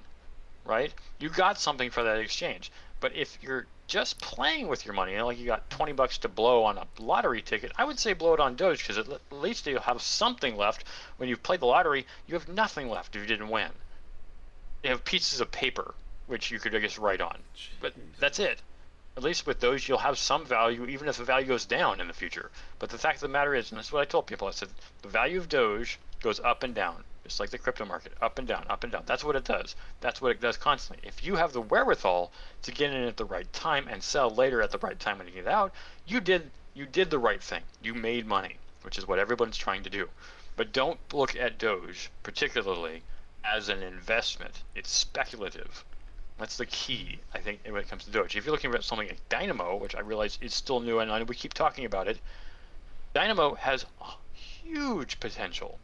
right? 0.67 0.93
You 1.19 1.29
got 1.29 1.59
something 1.59 1.89
for 1.89 2.03
that 2.03 2.19
exchange. 2.19 2.71
But 2.99 3.15
if 3.15 3.37
you're 3.41 3.65
just 3.87 4.19
playing 4.19 4.67
with 4.67 4.85
your 4.85 4.93
money, 4.93 5.13
you 5.13 5.17
know, 5.17 5.27
like 5.27 5.39
you 5.39 5.45
got 5.45 5.69
20 5.69 5.93
bucks 5.93 6.19
to 6.19 6.27
blow 6.27 6.63
on 6.63 6.77
a 6.77 6.85
lottery 6.99 7.41
ticket, 7.41 7.71
I 7.77 7.85
would 7.85 7.99
say 7.99 8.13
blow 8.13 8.33
it 8.33 8.39
on 8.39 8.55
Doge 8.55 8.79
because 8.79 8.97
at 8.97 9.07
le- 9.07 9.19
at 9.31 9.37
least 9.37 9.65
you'll 9.65 9.79
have 9.81 10.01
something 10.01 10.57
left. 10.57 10.83
When 11.17 11.29
you've 11.29 11.43
played 11.43 11.61
the 11.61 11.65
lottery, 11.65 12.05
you 12.27 12.35
have 12.35 12.47
nothing 12.47 12.89
left 12.89 13.15
if 13.15 13.21
you 13.21 13.27
didn't 13.27 13.49
win 13.49 13.71
you 14.83 14.91
have 14.91 15.03
pieces 15.03 15.41
of 15.41 15.51
paper 15.51 15.93
which 16.27 16.51
you 16.51 16.59
could 16.59 16.75
I 16.75 16.79
guess 16.79 16.97
write 16.97 17.21
on, 17.21 17.37
but 17.79 17.93
that's 18.19 18.39
it. 18.39 18.61
At 19.15 19.23
least 19.23 19.47
with 19.47 19.59
those, 19.59 19.87
you'll 19.87 19.97
have 19.97 20.17
some 20.17 20.45
value, 20.45 20.85
even 20.85 21.07
if 21.07 21.17
the 21.17 21.23
value 21.23 21.47
goes 21.47 21.65
down 21.65 21.99
in 21.99 22.07
the 22.07 22.13
future. 22.13 22.51
But 22.77 22.89
the 22.89 22.97
fact 22.97 23.15
of 23.15 23.21
the 23.21 23.27
matter 23.29 23.55
is, 23.55 23.71
and 23.71 23.79
that's 23.79 23.91
what 23.91 24.01
I 24.01 24.05
told 24.05 24.27
people, 24.27 24.47
I 24.47 24.51
said 24.51 24.69
the 25.01 25.07
value 25.07 25.39
of 25.39 25.49
Doge 25.49 25.97
goes 26.21 26.39
up 26.39 26.63
and 26.63 26.75
down, 26.75 27.03
just 27.27 27.39
like 27.39 27.49
the 27.49 27.57
crypto 27.57 27.85
market, 27.85 28.13
up 28.21 28.39
and 28.39 28.47
down, 28.47 28.65
up 28.69 28.83
and 28.83 28.91
down. 28.91 29.03
That's 29.05 29.23
what 29.23 29.35
it 29.35 29.43
does. 29.43 29.75
That's 30.01 30.21
what 30.21 30.31
it 30.31 30.41
does 30.41 30.57
constantly. 30.57 31.07
If 31.07 31.23
you 31.23 31.35
have 31.35 31.53
the 31.53 31.61
wherewithal 31.61 32.31
to 32.63 32.71
get 32.71 32.93
in 32.93 33.03
at 33.03 33.17
the 33.17 33.25
right 33.25 33.51
time 33.53 33.87
and 33.87 34.01
sell 34.01 34.29
later 34.29 34.61
at 34.61 34.71
the 34.71 34.77
right 34.77 34.99
time 34.99 35.17
when 35.17 35.27
you 35.27 35.33
get 35.33 35.47
out, 35.47 35.73
you 36.05 36.19
did 36.19 36.51
you 36.73 36.85
did 36.85 37.09
the 37.09 37.19
right 37.19 37.41
thing. 37.41 37.63
You 37.81 37.93
made 37.93 38.25
money, 38.27 38.57
which 38.83 38.97
is 38.97 39.07
what 39.07 39.19
everyone's 39.19 39.57
trying 39.57 39.83
to 39.83 39.89
do. 39.89 40.09
But 40.55 40.71
don't 40.71 40.99
look 41.13 41.35
at 41.35 41.57
Doge 41.57 42.09
particularly 42.23 43.03
as 43.43 43.69
an 43.69 43.81
investment. 43.81 44.63
It's 44.75 44.91
speculative. 44.91 45.83
That's 46.37 46.57
the 46.57 46.67
key, 46.67 47.19
I 47.33 47.39
think, 47.39 47.61
when 47.65 47.81
it 47.81 47.89
comes 47.89 48.05
to 48.05 48.11
Doge. 48.11 48.35
If 48.35 48.45
you're 48.45 48.51
looking 48.51 48.73
at 48.73 48.83
something 48.83 49.07
like 49.07 49.29
Dynamo, 49.29 49.75
which 49.75 49.95
I 49.95 50.01
realize 50.01 50.37
is 50.41 50.53
still 50.53 50.79
new 50.79 50.99
and 50.99 51.27
we 51.27 51.35
keep 51.35 51.53
talking 51.53 51.85
about 51.85 52.07
it, 52.07 52.19
Dynamo 53.13 53.55
has 53.55 53.85
huge 54.33 55.19
potential. 55.19 55.79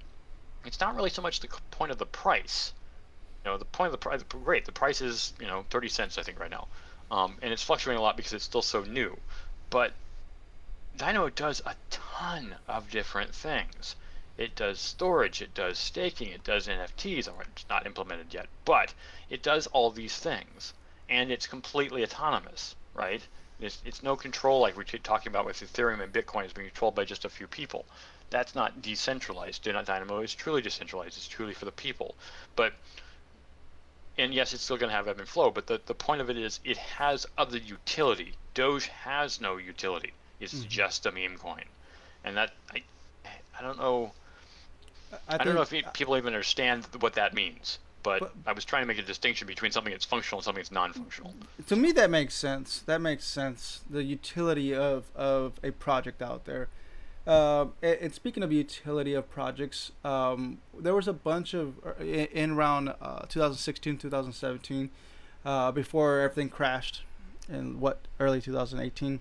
It's 0.65 0.79
not 0.79 0.95
really 0.95 1.09
so 1.09 1.21
much 1.21 1.39
the 1.39 1.47
point 1.71 1.91
of 1.91 1.97
the 1.97 2.05
price. 2.05 2.73
You 3.43 3.51
know, 3.51 3.57
the 3.57 3.65
point 3.65 3.87
of 3.87 3.91
the 3.91 3.97
price, 3.97 4.23
great, 4.23 4.65
the 4.65 4.71
price 4.71 5.01
is, 5.01 5.33
you 5.39 5.47
know, 5.47 5.65
30 5.69 5.89
cents, 5.89 6.17
I 6.17 6.23
think, 6.23 6.39
right 6.39 6.51
now. 6.51 6.67
Um, 7.11 7.37
and 7.41 7.51
it's 7.51 7.63
fluctuating 7.63 7.99
a 7.99 8.01
lot 8.01 8.15
because 8.15 8.33
it's 8.33 8.45
still 8.45 8.61
so 8.61 8.83
new. 8.83 9.17
But 9.69 9.93
Dynamo 10.95 11.29
does 11.29 11.61
a 11.65 11.75
ton 11.89 12.55
of 12.67 12.89
different 12.89 13.33
things. 13.33 13.95
It 14.37 14.55
does 14.55 14.79
storage, 14.79 15.41
it 15.41 15.53
does 15.53 15.77
staking, 15.77 16.29
it 16.29 16.43
does 16.43 16.67
NFTs, 16.67 17.27
it's 17.27 17.69
not 17.69 17.85
implemented 17.85 18.33
yet, 18.33 18.47
but 18.65 18.93
it 19.29 19.43
does 19.43 19.67
all 19.67 19.91
these 19.91 20.17
things. 20.17 20.73
And 21.09 21.31
it's 21.31 21.45
completely 21.45 22.03
autonomous, 22.03 22.75
right? 22.95 23.21
It's, 23.59 23.81
it's 23.85 24.01
no 24.01 24.15
control 24.15 24.59
like 24.59 24.75
we're 24.75 24.83
talking 24.83 25.31
about 25.31 25.45
with 25.45 25.59
Ethereum 25.59 26.01
and 26.01 26.11
Bitcoin 26.11 26.45
is 26.45 26.53
being 26.53 26.67
controlled 26.69 26.95
by 26.95 27.05
just 27.05 27.25
a 27.25 27.29
few 27.29 27.47
people. 27.47 27.85
That's 28.33 28.55
not 28.55 28.81
decentralized. 28.81 29.61
Dy- 29.63 29.71
Dynamo 29.85 30.19
is 30.21 30.33
truly 30.33 30.63
decentralized. 30.63 31.15
It's 31.17 31.27
truly 31.27 31.53
for 31.53 31.65
the 31.65 31.71
people. 31.71 32.15
But 32.55 32.73
and 34.17 34.33
yes, 34.33 34.53
it's 34.53 34.63
still 34.63 34.75
going 34.77 34.89
to 34.89 34.95
have 34.95 35.07
ebb 35.07 35.19
and 35.19 35.27
flow. 35.27 35.51
But 35.51 35.67
the, 35.67 35.79
the 35.85 35.93
point 35.93 36.19
of 36.19 36.31
it 36.31 36.37
is, 36.37 36.59
it 36.65 36.77
has 36.77 37.27
other 37.37 37.59
utility. 37.59 38.33
Doge 38.55 38.87
has 38.87 39.39
no 39.39 39.57
utility. 39.57 40.13
It's 40.39 40.53
Mhm. 40.55 40.67
just 40.67 41.05
a 41.05 41.11
meme 41.11 41.37
coin, 41.37 41.63
and 42.23 42.35
that 42.35 42.53
I, 42.73 42.81
I 43.57 43.61
don't 43.61 43.77
know. 43.77 44.11
I, 45.29 45.35
I, 45.35 45.43
don't 45.43 45.53
know 45.53 45.61
if 45.61 45.69
think- 45.69 45.93
people 45.93 46.17
even 46.17 46.33
understand 46.33 46.87
what 47.01 47.13
that 47.13 47.35
means. 47.35 47.77
But, 48.01 48.19
But- 48.19 48.33
I 48.47 48.51
was 48.53 48.65
trying 48.65 48.81
to 48.81 48.87
make 48.87 48.97
a 48.97 49.03
distinction 49.03 49.45
between 49.47 49.71
something 49.71 49.91
that's 49.91 50.03
functional 50.05 50.39
and 50.39 50.43
something 50.43 50.61
that's 50.61 50.71
non-functional. 50.71 51.33
to 51.67 51.75
me 51.75 51.91
that 51.93 52.09
makes 52.09 52.33
sense 52.33 52.79
that 52.79 52.99
makes 52.99 53.25
sense 53.25 53.81
the 53.89 54.03
utility 54.03 54.73
of 54.75 55.05
of 55.15 55.53
a 55.63 55.71
project 55.71 56.21
out 56.21 56.43
there 56.45 56.67
uh, 57.25 57.65
and, 57.81 58.13
speaking 58.13 58.43
of 58.43 58.51
utility 58.51 59.13
of 59.13 59.29
projects 59.29 59.91
um, 60.03 60.59
there 60.77 60.93
was 60.93 61.07
a 61.07 61.13
bunch 61.13 61.53
of 61.53 61.75
uh, 61.85 61.93
in, 61.99 62.27
in 62.31 62.51
around 62.51 62.93
uh, 63.01 63.21
2016 63.29 63.97
2017 63.97 64.89
uh, 65.45 65.71
before 65.71 66.19
everything 66.19 66.49
crashed 66.49 67.03
in 67.49 67.79
what 67.79 67.99
early 68.19 68.41
2018 68.41 69.19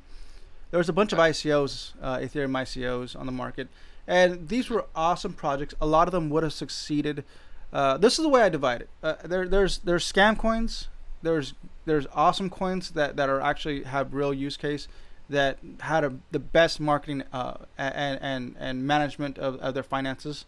there 0.70 0.78
was 0.78 0.88
a 0.88 0.92
bunch 0.92 1.12
of 1.12 1.18
icos 1.18 1.92
uh, 2.02 2.18
ethereum 2.18 2.52
icos 2.52 3.18
on 3.18 3.26
the 3.26 3.32
market 3.32 3.68
and 4.06 4.48
these 4.48 4.68
were 4.68 4.84
awesome 4.96 5.32
projects 5.32 5.74
a 5.80 5.86
lot 5.86 6.08
of 6.08 6.12
them 6.12 6.28
would 6.28 6.42
have 6.42 6.52
succeeded 6.52 7.24
this 7.72 8.18
is 8.18 8.22
the 8.22 8.28
way 8.28 8.42
I 8.42 8.50
divide 8.50 8.82
it. 8.82 8.90
There, 9.24 9.48
there's 9.48 9.78
there's 9.78 10.04
scam 10.10 10.36
coins. 10.36 10.88
There's 11.22 11.54
there's 11.84 12.06
awesome 12.12 12.50
coins 12.50 12.90
that, 12.90 13.16
that 13.16 13.28
are 13.28 13.40
actually 13.40 13.84
have 13.84 14.12
real 14.12 14.34
use 14.34 14.56
case 14.56 14.88
that 15.32 15.58
had 15.80 16.04
a, 16.04 16.12
the 16.30 16.38
best 16.38 16.80
marketing 16.80 17.24
uh, 17.32 17.54
and, 17.76 18.18
and 18.22 18.56
and 18.58 18.86
management 18.86 19.38
of, 19.38 19.56
of 19.56 19.74
their 19.74 19.82
finances, 19.82 20.44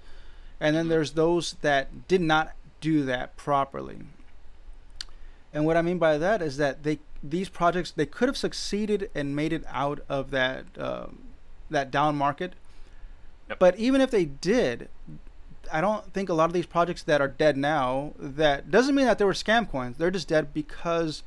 and 0.61 0.77
then 0.77 0.89
there's 0.89 1.13
those 1.13 1.57
that 1.63 2.07
did 2.09 2.21
not 2.21 2.53
do 2.81 3.05
that 3.05 3.37
properly. 3.37 3.99
And 5.53 5.65
what 5.67 5.77
I 5.77 5.83
mean 5.83 5.99
by 5.99 6.19
that 6.19 6.41
is 6.43 6.57
that 6.59 6.83
they 6.83 6.99
these 7.23 7.49
projects 7.49 7.91
they 7.91 8.07
could 8.07 8.29
have 8.29 8.37
succeeded 8.37 9.11
and 9.15 9.35
made 9.35 9.53
it 9.53 9.65
out 9.69 10.01
of 10.09 10.31
that 10.31 10.65
um 10.79 11.19
that 11.71 11.91
down 11.91 12.17
market, 12.17 12.53
Yep. 13.49 13.59
but 13.59 13.79
even 13.79 14.01
if 14.01 14.11
they 14.11 14.25
did, 14.27 14.89
I 15.73 15.81
don't 15.81 16.13
think 16.13 16.29
a 16.29 16.35
lot 16.35 16.47
of 16.47 16.53
these 16.53 16.67
projects 16.67 17.03
that 17.05 17.21
are 17.21 17.29
dead 17.29 17.57
now 17.57 18.13
that 18.19 18.71
doesn't 18.71 18.95
mean 18.95 19.07
that 19.07 19.19
they 19.19 19.25
were 19.25 19.33
scam 19.33 19.69
coins. 19.71 19.97
They're 19.97 20.11
just 20.11 20.29
dead 20.29 20.53
because 20.55 21.23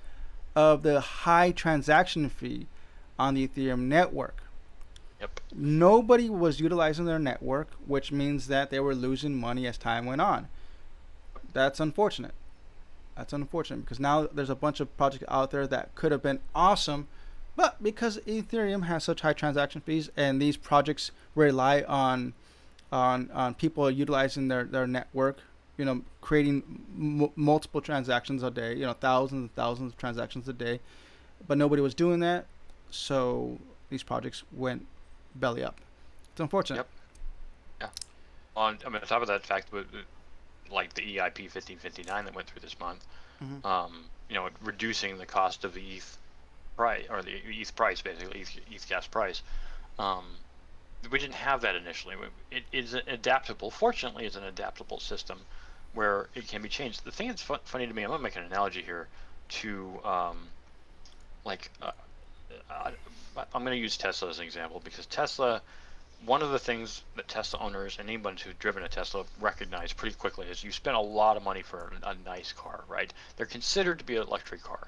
of 0.55 0.83
the 0.83 0.99
high 1.01 1.51
transaction 1.51 2.29
fee 2.29 2.67
on 3.19 3.34
the 3.34 3.47
Ethereum 3.47 3.82
network. 3.82 4.43
Yep. 5.19 5.39
Nobody 5.56 6.30
was 6.30 6.60
utilizing 6.60 7.06
their 7.06 7.19
network, 7.19 7.69
which 7.86 8.12
means 8.12 8.47
that 8.47 8.69
they 8.69 8.80
were 8.80 8.93
losing 8.93 9.36
money 9.36 9.65
as 9.65 9.77
time 9.77 10.06
went 10.06 10.21
on. 10.21 10.47
That's 11.53 11.80
unfortunate. 11.80 12.34
That's 13.15 13.34
unfortunate 13.34 13.82
because 13.84 13.99
now 13.99 14.27
there's 14.27 14.51
a 14.51 14.56
bunch 14.56 14.80
of 14.80 14.95
projects 14.95 15.23
out 15.27 15.49
there 15.49 15.65
that 15.65 15.95
could 15.95 16.12
have 16.12 16.21
been 16.21 16.39
awesome, 16.53 17.08
but 17.56 17.82
because 17.82 18.19
Ethereum 18.27 18.86
has 18.86 19.03
such 19.03 19.21
high 19.21 19.34
transaction 19.34 19.82
fees 19.82 20.12
and 20.15 20.39
these 20.39 20.56
projects 20.56 21.10
rely 21.34 21.82
on 21.82 22.34
on 22.91 23.30
on 23.34 23.56
people 23.56 23.89
utilizing 23.89 24.49
their 24.49 24.63
their 24.65 24.86
network, 24.86 25.39
you 25.77 25.86
know, 25.86 26.03
creating 26.21 26.62
m- 26.95 27.32
multiple 27.36 27.82
transactions 27.82 28.43
a 28.43 28.51
day, 28.51 28.75
you 28.75 28.86
know, 28.86 28.93
thousands 28.93 29.39
and 29.41 29.56
thousands 29.56 29.93
of 29.93 29.97
transactions 29.97 30.47
a 30.47 30.53
day, 30.53 30.80
but 31.47 31.58
nobody 31.58 31.82
was 31.82 31.95
doing 31.95 32.19
that, 32.19 32.45
so 32.89 33.58
these 33.89 34.04
projects 34.04 34.43
went 34.52 34.86
belly 35.36 35.63
up. 35.63 35.76
It's 36.32 36.39
unfortunate. 36.41 36.78
Yep. 36.78 36.88
Yeah. 37.82 37.88
On, 38.56 38.78
I 38.86 38.89
mean, 38.89 39.02
on 39.02 39.08
top 39.08 39.21
of 39.21 39.28
that 39.28 39.45
fact, 39.45 39.71
with, 39.71 39.91
with, 39.91 40.06
like 40.71 40.93
the 40.93 41.02
EIP 41.02 41.39
1559 41.54 42.26
that 42.26 42.36
went 42.36 42.47
through 42.50 42.62
this 42.62 42.80
month, 42.80 43.06
Mhm. 43.41 43.63
um, 43.65 44.06
you 44.30 44.36
know, 44.36 44.50
reducing 44.62 45.17
the 45.17 45.26
cost 45.26 45.63
of 45.63 45.73
the 45.73 45.95
ETH 45.97 46.17
price 46.76 47.06
or 47.10 47.21
the 47.21 47.32
ETH 47.47 47.76
price, 47.76 48.02
basically 48.02 48.41
ETH, 48.41 48.60
ETH 48.71 48.89
gas 48.89 49.08
price. 49.08 49.41
Um, 50.00 50.26
we 51.12 51.19
didn't 51.19 51.36
have 51.36 51.62
that 51.62 51.76
initially. 51.76 52.15
It 52.52 52.63
is 52.73 52.93
adaptable. 52.95 53.69
Fortunately, 53.71 54.26
it's 54.26 54.36
an 54.36 54.43
adaptable 54.43 55.00
system 55.00 55.39
where 55.93 56.28
it 56.36 56.47
can 56.47 56.62
be 56.62 56.69
changed. 56.69 57.04
The 57.06 57.12
thing 57.12 57.28
that's 57.30 57.41
fu- 57.41 57.58
funny 57.63 57.88
to 57.88 57.93
me, 57.93 58.04
I'm 58.04 58.10
gonna 58.10 58.21
make 58.23 58.36
an 58.36 58.43
analogy 58.43 58.82
here 58.82 59.08
to 59.50 60.00
um, 60.04 60.50
like 61.45 61.71
uh, 61.81 61.92
uh, 62.69 62.91
I'm 63.53 63.63
going 63.63 63.75
to 63.75 63.81
use 63.81 63.97
Tesla 63.97 64.29
as 64.29 64.39
an 64.39 64.45
example 64.45 64.81
because 64.83 65.05
Tesla, 65.05 65.61
one 66.25 66.41
of 66.41 66.51
the 66.51 66.59
things 66.59 67.03
that 67.15 67.27
Tesla 67.27 67.59
owners 67.59 67.97
and 67.99 68.09
anyone 68.09 68.37
who's 68.37 68.55
driven 68.55 68.83
a 68.83 68.89
Tesla 68.89 69.25
recognize 69.39 69.93
pretty 69.93 70.15
quickly 70.15 70.47
is 70.47 70.63
you 70.63 70.71
spend 70.71 70.95
a 70.95 71.01
lot 71.01 71.37
of 71.37 71.43
money 71.43 71.61
for 71.61 71.91
a, 72.03 72.15
nice 72.25 72.51
car, 72.51 72.83
right? 72.87 73.13
They're 73.35 73.45
considered 73.45 73.99
to 73.99 74.05
be 74.05 74.15
an 74.15 74.23
electric 74.23 74.63
car, 74.63 74.87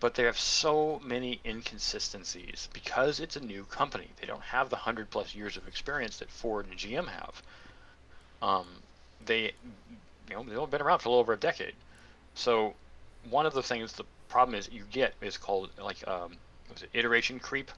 but 0.00 0.14
they 0.14 0.24
have 0.24 0.38
so 0.38 1.00
many 1.02 1.40
inconsistencies 1.44 2.68
because 2.72 3.20
it's 3.20 3.36
a 3.36 3.40
new 3.40 3.64
company. 3.64 4.08
They 4.20 4.26
don't 4.26 4.42
have 4.42 4.68
the 4.68 4.76
hundred 4.76 5.10
plus 5.10 5.34
years 5.34 5.56
of 5.56 5.66
experience 5.66 6.18
that 6.18 6.30
Ford 6.30 6.66
and 6.68 6.78
GM 6.78 7.08
have. 7.08 7.42
Um, 8.42 8.66
they, 9.24 9.52
you 10.28 10.36
know, 10.36 10.42
they've 10.44 10.58
only 10.58 10.70
been 10.70 10.82
around 10.82 10.98
for 10.98 11.08
a 11.08 11.12
little 11.12 11.20
over 11.20 11.32
a 11.32 11.38
decade. 11.38 11.74
So 12.34 12.74
one 13.30 13.46
of 13.46 13.54
the 13.54 13.62
things 13.62 13.92
the 13.94 14.04
problem 14.28 14.54
is 14.54 14.68
you 14.70 14.84
get 14.90 15.14
is 15.22 15.38
called 15.38 15.70
like 15.80 16.06
um, 16.06 16.36
was 16.72 16.82
it 16.82 16.90
iteration 16.92 17.38
creep, 17.38 17.70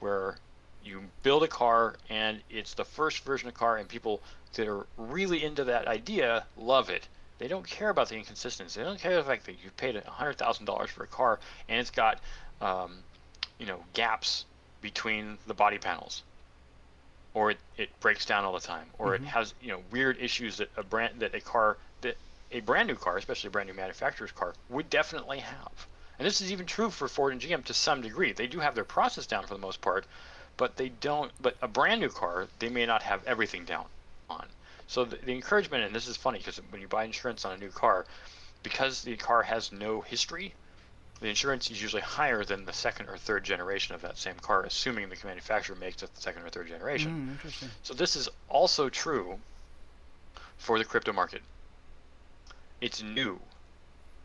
where 0.00 0.36
you 0.84 1.02
build 1.22 1.42
a 1.42 1.48
car 1.48 1.96
and 2.08 2.40
it's 2.48 2.74
the 2.74 2.84
first 2.84 3.24
version 3.24 3.48
of 3.48 3.54
car 3.54 3.76
and 3.76 3.88
people 3.88 4.20
that 4.54 4.68
are 4.68 4.86
really 4.96 5.44
into 5.44 5.64
that 5.64 5.88
idea 5.88 6.44
love 6.56 6.90
it? 6.90 7.06
They 7.38 7.48
don't 7.48 7.66
care 7.66 7.90
about 7.90 8.08
the 8.08 8.16
inconsistency. 8.16 8.80
They 8.80 8.86
don't 8.86 8.98
care 8.98 9.14
the 9.14 9.24
fact 9.24 9.46
that 9.46 9.56
you 9.62 9.70
paid 9.76 9.96
$100000 9.96 10.88
for 10.88 11.04
a 11.04 11.06
car 11.06 11.38
and 11.68 11.80
it's 11.80 11.90
got 11.90 12.18
um, 12.60 12.96
you 13.58 13.66
know 13.66 13.80
gaps 13.92 14.44
between 14.80 15.38
the 15.46 15.54
body 15.54 15.78
panels. 15.78 16.22
Or 17.34 17.50
it, 17.50 17.58
it 17.76 18.00
breaks 18.00 18.24
down 18.24 18.44
all 18.44 18.54
the 18.54 18.60
time. 18.60 18.86
Or 18.98 19.08
mm-hmm. 19.08 19.24
it 19.24 19.28
has 19.28 19.54
you 19.60 19.72
know 19.72 19.82
weird 19.90 20.18
issues 20.18 20.58
that 20.58 20.70
a 20.76 20.82
brand 20.82 21.20
that 21.20 21.34
a 21.34 21.40
car 21.40 21.76
that 22.00 22.16
a 22.52 22.60
brand 22.60 22.88
new 22.88 22.94
car 22.94 23.16
especially 23.18 23.48
a 23.48 23.50
brand 23.50 23.68
new 23.68 23.74
manufacturer's 23.74 24.32
car 24.32 24.54
would 24.70 24.88
definitely 24.88 25.40
have 25.40 25.86
and 26.18 26.26
this 26.26 26.40
is 26.40 26.52
even 26.52 26.66
true 26.66 26.90
for 26.90 27.08
Ford 27.08 27.32
and 27.32 27.40
GM 27.40 27.64
to 27.64 27.74
some 27.74 28.00
degree. 28.00 28.32
They 28.32 28.46
do 28.46 28.60
have 28.60 28.74
their 28.74 28.84
process 28.84 29.26
down 29.26 29.46
for 29.46 29.54
the 29.54 29.60
most 29.60 29.80
part, 29.80 30.06
but 30.56 30.76
they 30.76 30.88
don't. 30.88 31.30
But 31.40 31.56
a 31.60 31.68
brand 31.68 32.00
new 32.00 32.08
car, 32.08 32.48
they 32.58 32.68
may 32.68 32.86
not 32.86 33.02
have 33.02 33.24
everything 33.26 33.64
down 33.64 33.86
on. 34.30 34.46
So 34.86 35.04
the, 35.04 35.16
the 35.16 35.32
encouragement, 35.32 35.84
and 35.84 35.94
this 35.94 36.08
is 36.08 36.16
funny 36.16 36.38
because 36.38 36.60
when 36.70 36.80
you 36.80 36.88
buy 36.88 37.04
insurance 37.04 37.44
on 37.44 37.52
a 37.52 37.58
new 37.58 37.70
car, 37.70 38.06
because 38.62 39.02
the 39.02 39.16
car 39.16 39.42
has 39.42 39.72
no 39.72 40.00
history, 40.00 40.54
the 41.20 41.28
insurance 41.28 41.70
is 41.70 41.80
usually 41.80 42.02
higher 42.02 42.44
than 42.44 42.64
the 42.64 42.72
second 42.72 43.08
or 43.08 43.16
third 43.16 43.44
generation 43.44 43.94
of 43.94 44.02
that 44.02 44.18
same 44.18 44.34
car, 44.36 44.64
assuming 44.64 45.08
the 45.08 45.16
manufacturer 45.24 45.76
makes 45.76 46.02
it 46.02 46.14
the 46.14 46.20
second 46.20 46.42
or 46.42 46.50
third 46.50 46.68
generation. 46.68 47.28
Mm, 47.28 47.32
interesting. 47.32 47.68
So 47.82 47.94
this 47.94 48.16
is 48.16 48.28
also 48.48 48.88
true 48.88 49.38
for 50.58 50.78
the 50.78 50.84
crypto 50.84 51.12
market. 51.12 51.42
It's 52.80 53.02
new. 53.02 53.40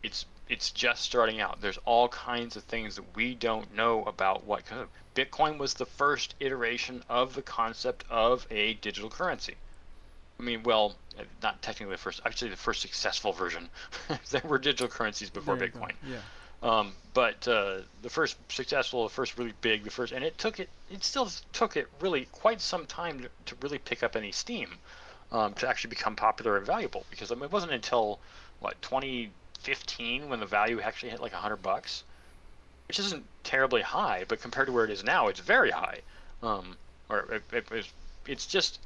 It's 0.04 0.26
it's 0.52 0.70
just 0.70 1.04
starting 1.04 1.39
out. 1.39 1.62
There's 1.62 1.80
all 1.86 2.10
kinds 2.10 2.58
of 2.58 2.64
things 2.64 2.97
that 2.97 3.16
we 3.16 3.36
don't 3.36 3.74
know 3.74 4.04
about 4.04 4.43
what 4.43 4.66
kind 4.66 4.82
of 4.82 4.89
Bitcoin 5.16 5.58
was 5.58 5.74
the 5.74 5.86
first 5.86 6.36
iteration 6.41 7.04
of 7.08 7.34
the 7.36 7.41
concept 7.41 8.04
of 8.10 8.45
a 8.52 8.74
digital 8.76 9.10
currency. 9.10 9.56
I 10.38 10.43
mean, 10.43 10.64
well, 10.64 10.95
not 11.41 11.62
technically 11.62 11.93
the 11.93 12.02
first, 12.02 12.20
actually 12.26 12.49
the 12.49 12.58
first 12.58 12.82
successful 12.82 13.32
version. 13.32 13.70
there 14.32 14.41
were 14.43 14.60
digital 14.60 14.89
currencies 14.89 15.30
before 15.30 15.56
Bitcoin. 15.56 15.93
Yeah. 16.06 16.18
Um, 16.62 16.91
but 17.14 17.47
uh, 17.47 17.78
the 18.02 18.10
first 18.10 18.36
successful, 18.52 19.04
the 19.04 19.10
first 19.10 19.38
really 19.38 19.54
big, 19.62 19.86
the 19.86 19.89
first, 19.89 20.12
and 20.12 20.22
it 20.22 20.38
took 20.38 20.60
it, 20.60 20.68
it 20.91 21.06
still 21.06 21.32
took 21.54 21.78
it 21.78 21.88
really 22.02 22.28
quite 22.34 22.60
some 22.60 22.86
time 22.88 23.22
to, 23.22 23.30
to 23.45 23.56
really 23.62 23.80
pick 23.80 24.04
up 24.04 24.18
any 24.18 24.34
steam, 24.34 24.70
um, 25.32 25.54
to 25.54 25.70
actually 25.70 25.91
become 25.91 26.18
popular 26.18 26.58
and 26.58 26.66
valuable. 26.66 27.06
Because 27.10 27.32
I 27.32 27.36
mean, 27.36 27.45
it 27.45 27.52
wasn't 27.54 27.72
until 27.72 28.20
what 28.60 28.82
20 28.82 29.32
15 29.64 30.30
when 30.30 30.39
the 30.39 30.45
value 30.45 30.82
actually 30.82 31.09
hit 31.09 31.22
like 31.22 31.34
100 31.34 31.57
bucks, 31.57 32.03
which 32.88 32.99
isn't 32.99 33.26
terribly 33.43 33.82
high, 33.82 34.26
but 34.28 34.41
compared 34.41 34.68
to 34.68 34.74
where 34.74 34.86
it 34.86 34.91
is 34.91 35.03
now, 35.03 35.28
it's 35.28 35.39
very 35.39 35.72
high. 35.72 35.99
Um, 36.41 36.76
or 37.09 37.20
it, 37.32 37.43
it, 37.51 37.66
it's, 37.72 37.93
it's 38.28 38.45
just 38.45 38.80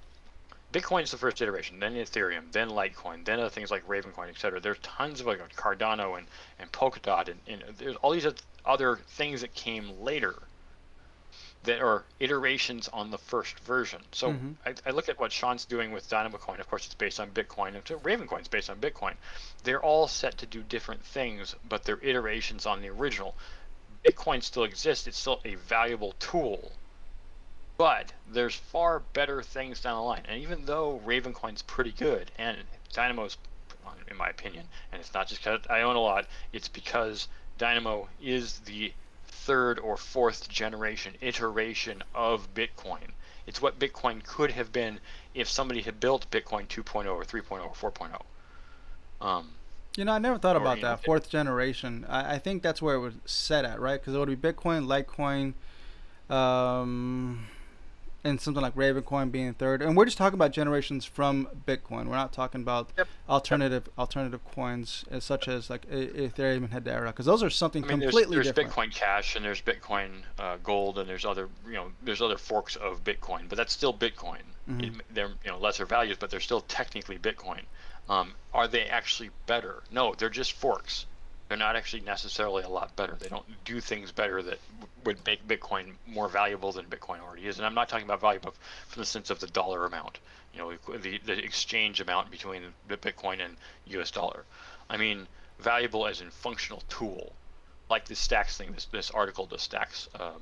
Bitcoin's 0.73 1.11
the 1.11 1.17
first 1.17 1.41
iteration, 1.41 1.80
then 1.80 1.93
Ethereum, 1.93 2.51
then 2.51 2.69
Litecoin, 2.69 3.23
then 3.23 3.39
other 3.39 3.49
things 3.49 3.71
like 3.71 3.88
Ravencoin, 3.88 4.30
etc. 4.30 4.59
There's 4.59 4.80
tons 4.80 5.21
of 5.21 5.28
like 5.28 5.39
Cardano 5.55 6.17
and, 6.17 6.28
and 6.59 6.71
Polkadot, 6.71 7.30
and, 7.30 7.39
and 7.47 7.78
there's 7.78 7.95
all 7.97 8.11
these 8.11 8.28
other 8.65 8.97
things 9.07 9.41
that 9.41 9.53
came 9.53 10.01
later 10.01 10.36
that 11.66 11.82
are 11.82 12.03
iterations 12.20 12.88
on 12.91 13.11
the 13.11 13.18
first 13.18 13.59
version. 13.59 14.01
So 14.11 14.30
mm-hmm. 14.32 14.51
I, 14.66 14.74
I, 14.86 14.91
look 14.91 15.09
at 15.09 15.20
what 15.20 15.32
Sean's 15.32 15.66
doing 15.66 15.91
with 15.91 16.09
Dynamo 16.09 16.38
Coin. 16.38 16.59
Of 16.59 16.70
course, 16.70 16.86
it's 16.86 16.95
based 16.95 17.20
on 17.20 17.32
Bitcoin. 17.32 17.76
And 17.76 17.84
Ravencoin's 17.84 18.47
based 18.47 18.70
on 18.70 18.78
Bitcoin. 18.78 19.13
They're 19.63 19.82
all 19.82 20.07
set 20.07 20.38
to 20.39 20.45
do 20.45 20.61
different 20.61 21.03
things, 21.03 21.55
but 21.68 21.84
they're 21.84 21.99
iterations 22.01 22.66
on 22.66 22.82
the 22.82 22.89
original. 22.89 23.36
Bitcoin 24.05 24.43
still 24.43 24.63
exists. 24.63 25.07
It's 25.07 25.18
still 25.18 25.41
a 25.45 25.55
valuable 25.55 26.13
tool. 26.20 26.72
But 27.78 28.13
there's 28.32 28.55
far 28.55 28.99
better 28.99 29.41
things 29.41 29.82
down 29.82 29.97
the 29.97 30.03
line. 30.03 30.24
And 30.28 30.41
even 30.41 30.66
though 30.66 31.01
Raven 31.03 31.34
Ravencoin's 31.34 31.61
pretty 31.61 31.91
good, 31.91 32.32
and 32.38 32.57
Dynamo's, 32.93 33.38
in 34.09 34.16
my 34.16 34.30
opinion, 34.30 34.66
and 34.91 35.01
it's 35.01 35.13
not 35.13 35.28
just 35.28 35.43
because 35.43 35.61
I 35.70 35.82
own 35.82 35.95
a 35.95 35.99
lot, 35.99 36.28
it's 36.53 36.70
because 36.70 37.28
Dynamo 37.57 38.07
is 38.22 38.59
the 38.59 38.93
third 39.45 39.79
or 39.79 39.95
fourth 39.95 40.49
generation 40.49 41.13
iteration 41.21 42.03
of 42.15 42.53
Bitcoin. 42.53 43.11
It's 43.45 43.61
what 43.61 43.77
Bitcoin 43.77 44.23
could 44.23 44.51
have 44.51 44.71
been 44.71 44.99
if 45.35 45.47
somebody 45.47 45.81
had 45.81 45.99
built 45.99 46.29
Bitcoin 46.31 46.67
2.0 46.67 47.07
or 47.07 47.23
3.0 47.23 47.83
or 47.83 47.91
4.0. 47.91 49.25
Um, 49.25 49.51
you 49.95 50.03
know, 50.03 50.11
I 50.11 50.17
never 50.17 50.37
thought 50.37 50.55
about 50.55 50.81
that 50.81 51.05
fourth 51.05 51.29
generation. 51.29 52.05
I, 52.09 52.35
I, 52.35 52.37
think 52.39 52.63
that's 52.63 52.81
where 52.81 52.95
it 52.95 52.99
was 52.99 53.13
set 53.25 53.63
at, 53.63 53.79
right? 53.79 53.99
Because 53.99 54.13
it 54.13 54.17
would 54.17 54.41
be 54.41 54.51
Bitcoin, 54.51 54.87
Litecoin, 54.87 55.53
um, 56.35 57.47
and 58.26 58.41
something 58.41 58.61
like 58.61 58.76
Ravencoin 58.76 59.32
being 59.32 59.53
third. 59.53 59.84
And 59.84 59.95
we're 59.95 60.05
just 60.05 60.17
talking 60.17 60.34
about 60.34 60.51
generations 60.51 61.05
from 61.05 61.47
Bitcoin. 61.65 62.07
We're 62.07 62.15
not 62.15 62.34
talking 62.34 62.61
about 62.61 62.89
yep. 62.97 63.07
alternative 63.30 63.84
yep. 63.86 63.99
alternative 63.99 64.41
coins 64.53 65.05
as 65.11 65.23
such 65.23 65.47
as 65.47 65.69
like 65.69 65.88
Ethereum 65.89 66.69
and 66.69 66.71
Hedera, 66.71 67.07
because 67.07 67.28
those 67.28 67.43
are 67.43 67.51
something 67.51 67.84
I 67.84 67.88
mean, 67.88 68.01
completely 68.01 68.36
there's, 68.36 68.47
there's 68.47 68.55
different. 68.55 68.91
Bitcoin 68.91 68.95
Cash 68.95 69.36
and 69.36 69.45
there's 69.45 69.61
Bitcoin 69.61 70.09
uh, 70.39 70.57
Gold 70.63 70.97
and 70.97 71.07
there's 71.07 71.23
other 71.23 71.47
you 71.67 71.73
know 71.73 71.91
there's 72.03 72.21
other 72.21 72.38
forks 72.38 72.76
of 72.76 73.03
Bitcoin, 73.03 73.47
but 73.47 73.57
that's 73.57 73.71
still 73.71 73.93
Bitcoin. 73.93 74.41
Mm-hmm. 74.67 74.82
It, 74.82 74.91
they're 75.13 75.32
you 75.43 75.51
know 75.51 75.59
lesser 75.59 75.86
values, 75.86 76.17
but 76.19 76.32
they're 76.32 76.39
still 76.39 76.61
technically 76.61 77.19
Bitcoin. 77.19 77.61
Um, 78.09 78.34
are 78.53 78.67
they 78.67 78.86
actually 78.86 79.30
better? 79.45 79.84
No, 79.91 80.15
they're 80.17 80.30
just 80.30 80.53
forks 80.53 81.05
they're 81.47 81.57
not 81.57 81.75
actually 81.75 82.01
necessarily 82.01 82.63
a 82.63 82.69
lot 82.69 82.95
better. 82.95 83.15
They 83.19 83.27
don't 83.27 83.45
do 83.65 83.79
things 83.79 84.11
better 84.11 84.41
that 84.41 84.59
would 85.03 85.23
make 85.25 85.47
Bitcoin 85.47 85.93
more 86.07 86.27
valuable 86.27 86.71
than 86.71 86.85
Bitcoin 86.85 87.19
already 87.19 87.45
is. 87.45 87.57
And 87.57 87.65
I'm 87.65 87.75
not 87.75 87.87
talking 87.87 88.05
about 88.05 88.19
value 88.19 88.39
from 88.39 88.53
the 88.95 89.05
sense 89.05 89.29
of 89.29 89.39
the 89.39 89.47
dollar 89.47 89.85
amount, 89.85 90.19
you 90.53 90.59
know, 90.59 90.97
the, 90.97 91.19
the 91.19 91.37
exchange 91.37 92.01
amount 92.01 92.31
between 92.31 92.63
Bitcoin 92.89 93.45
and 93.45 93.57
US 93.87 94.09
dollar. 94.09 94.43
I 94.89 94.97
mean, 94.97 95.27
valuable 95.59 96.07
as 96.07 96.21
in 96.21 96.31
functional 96.31 96.81
tool, 96.89 97.31
like 97.91 98.05
the 98.05 98.15
Stacks 98.15 98.57
thing, 98.57 98.71
this, 98.71 98.85
this 98.85 99.11
article, 99.11 99.45
the 99.45 99.59
Stacks 99.59 100.09
um, 100.19 100.41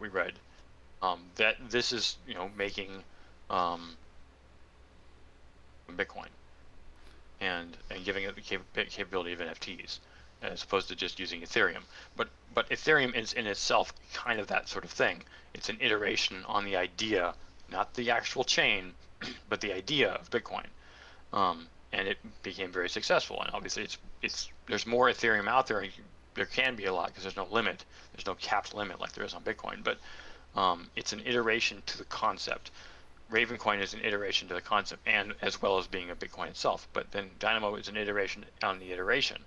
we 0.00 0.08
read, 0.08 0.34
um, 1.00 1.20
that 1.36 1.56
this 1.70 1.92
is, 1.92 2.18
you 2.26 2.34
know, 2.34 2.50
making 2.58 2.90
um, 3.48 3.96
Bitcoin 5.90 6.28
and, 7.40 7.74
and 7.90 8.04
giving 8.04 8.24
it 8.24 8.34
the 8.34 8.42
cap- 8.42 8.88
capability 8.90 9.32
of 9.32 9.38
NFTs 9.40 9.98
as 10.42 10.62
opposed 10.62 10.88
to 10.88 10.96
just 10.96 11.18
using 11.18 11.40
Ethereum. 11.40 11.82
But 12.16 12.28
but 12.54 12.68
Ethereum 12.70 13.14
is 13.14 13.32
in 13.32 13.46
itself 13.46 13.92
kind 14.12 14.40
of 14.40 14.48
that 14.48 14.68
sort 14.68 14.84
of 14.84 14.90
thing. 14.90 15.22
It's 15.54 15.68
an 15.68 15.78
iteration 15.80 16.44
on 16.46 16.64
the 16.64 16.76
idea, 16.76 17.34
not 17.70 17.94
the 17.94 18.10
actual 18.10 18.44
chain, 18.44 18.92
but 19.48 19.60
the 19.60 19.72
idea 19.72 20.12
of 20.12 20.30
Bitcoin. 20.30 20.66
Um, 21.32 21.68
and 21.92 22.08
it 22.08 22.18
became 22.42 22.72
very 22.72 22.88
successful. 22.88 23.40
And 23.42 23.50
obviously, 23.52 23.84
it's 23.84 23.98
it's 24.22 24.48
there's 24.66 24.86
more 24.86 25.08
Ethereum 25.08 25.48
out 25.48 25.66
there. 25.66 25.84
There 26.34 26.46
can 26.46 26.76
be 26.76 26.86
a 26.86 26.92
lot 26.92 27.08
because 27.08 27.24
there's 27.24 27.36
no 27.36 27.46
limit. 27.50 27.84
There's 28.12 28.26
no 28.26 28.34
capped 28.34 28.74
limit 28.74 29.00
like 29.00 29.12
there 29.12 29.24
is 29.24 29.34
on 29.34 29.42
Bitcoin. 29.42 29.84
But 29.84 29.98
um, 30.58 30.88
it's 30.96 31.12
an 31.12 31.20
iteration 31.24 31.82
to 31.86 31.98
the 31.98 32.04
concept. 32.04 32.70
Ravencoin 33.30 33.80
is 33.80 33.94
an 33.94 34.00
iteration 34.00 34.48
to 34.48 34.54
the 34.54 34.60
concept, 34.60 35.06
and 35.06 35.34
as 35.40 35.60
well 35.60 35.78
as 35.78 35.86
being 35.86 36.10
a 36.10 36.16
Bitcoin 36.16 36.48
itself. 36.48 36.86
But 36.92 37.10
then 37.12 37.30
Dynamo 37.38 37.74
is 37.76 37.88
an 37.88 37.96
iteration 37.96 38.44
on 38.62 38.78
the 38.78 38.92
iteration. 38.92 39.42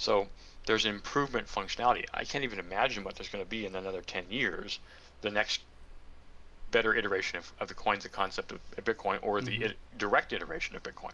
So 0.00 0.28
there's 0.64 0.86
improvement 0.86 1.46
functionality. 1.46 2.06
I 2.14 2.24
can't 2.24 2.42
even 2.42 2.58
imagine 2.58 3.04
what 3.04 3.16
there's 3.16 3.28
going 3.28 3.44
to 3.44 3.48
be 3.48 3.66
in 3.66 3.74
another 3.74 4.00
10 4.00 4.24
years. 4.30 4.78
The 5.20 5.30
next 5.30 5.60
better 6.70 6.94
iteration 6.94 7.38
of, 7.38 7.52
of 7.60 7.68
the 7.68 7.74
coins, 7.74 8.04
the 8.04 8.08
concept 8.08 8.50
of 8.50 8.60
Bitcoin, 8.82 9.18
or 9.20 9.42
the 9.42 9.58
mm-hmm. 9.58 9.98
direct 9.98 10.32
iteration 10.32 10.74
of 10.74 10.82
Bitcoin. 10.82 11.12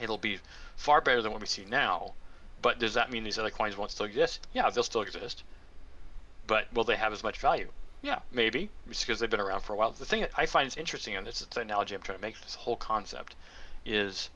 It'll 0.00 0.16
be 0.16 0.38
far 0.76 1.00
better 1.00 1.22
than 1.22 1.32
what 1.32 1.40
we 1.40 1.48
see 1.48 1.64
now. 1.64 2.14
But 2.62 2.78
does 2.78 2.94
that 2.94 3.10
mean 3.10 3.24
these 3.24 3.38
other 3.38 3.50
coins 3.50 3.76
won't 3.76 3.90
still 3.90 4.06
exist? 4.06 4.46
Yeah, 4.52 4.70
they'll 4.70 4.84
still 4.84 5.02
exist. 5.02 5.42
But 6.46 6.72
will 6.72 6.84
they 6.84 6.96
have 6.96 7.12
as 7.12 7.24
much 7.24 7.38
value? 7.38 7.68
Yeah, 8.00 8.20
maybe, 8.30 8.70
just 8.88 9.06
because 9.06 9.18
they've 9.18 9.28
been 9.28 9.40
around 9.40 9.62
for 9.62 9.72
a 9.72 9.76
while. 9.76 9.90
The 9.90 10.04
thing 10.04 10.20
that 10.20 10.30
I 10.36 10.46
find 10.46 10.68
is 10.68 10.76
interesting, 10.76 11.16
and 11.16 11.26
this 11.26 11.40
is 11.40 11.48
the 11.48 11.62
analogy 11.62 11.96
I'm 11.96 12.02
trying 12.02 12.18
to 12.18 12.22
make, 12.22 12.40
this 12.40 12.54
whole 12.54 12.76
concept, 12.76 13.34
is 13.84 14.30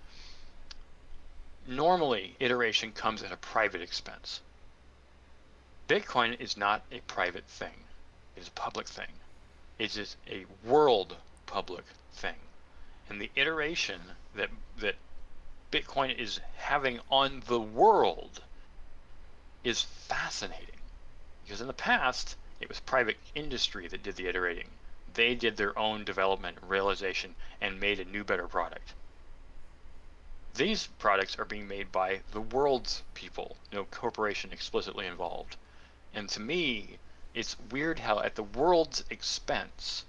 normally 1.69 2.35
iteration 2.41 2.91
comes 2.93 3.23
at 3.23 3.31
a 3.31 3.37
private 3.37 3.83
expense. 3.83 4.41
Bitcoin 5.87 6.41
is 6.41 6.57
not 6.57 6.83
a 6.91 7.01
private 7.01 7.45
thing. 7.45 7.85
It 8.37 8.41
is 8.41 8.49
a 8.49 8.53
public 8.53 8.89
thing. 8.89 9.13
It 9.79 9.97
is 9.97 10.17
a 10.27 10.47
world 10.65 11.17
public 11.45 11.85
thing. 12.13 12.37
And 13.11 13.21
the 13.21 13.31
iteration 13.37 14.01
that 14.35 14.49
that 14.79 14.97
Bitcoin 15.71 16.17
is 16.17 16.41
having 16.57 17.01
on 17.11 17.43
the 17.47 17.61
world 17.61 18.43
is 19.63 19.83
fascinating. 19.83 20.81
Because 21.45 21.61
in 21.61 21.67
the 21.67 21.75
past, 21.75 22.37
it 22.61 22.69
was 22.69 22.81
private 22.81 23.19
industry 23.35 23.89
that 23.89 24.03
did 24.03 24.17
the 24.17 24.27
iterating. 24.27 24.69
They 25.13 25.35
did 25.35 25.59
their 25.59 25.79
own 25.79 26.05
development, 26.05 26.59
realization, 26.67 27.35
and 27.61 27.79
made 27.79 28.01
a 28.01 28.05
new, 28.07 28.25
better 28.25 28.49
product 28.49 28.95
these 30.59 30.89
products 30.99 31.39
are 31.39 31.45
being 31.45 31.69
made 31.69 31.93
by 31.93 32.21
the 32.33 32.41
world's 32.41 33.03
people, 33.15 33.57
no 33.73 33.85
corporation 33.85 34.53
explicitly 34.53 35.07
involved. 35.07 35.57
And 36.13 36.29
to 36.31 36.41
me, 36.41 36.99
it's 37.33 37.57
weird 37.71 38.01
how 38.01 38.19
at 38.19 38.35
the 38.35 38.43
world's 38.43 39.05
expense, 39.09 40.05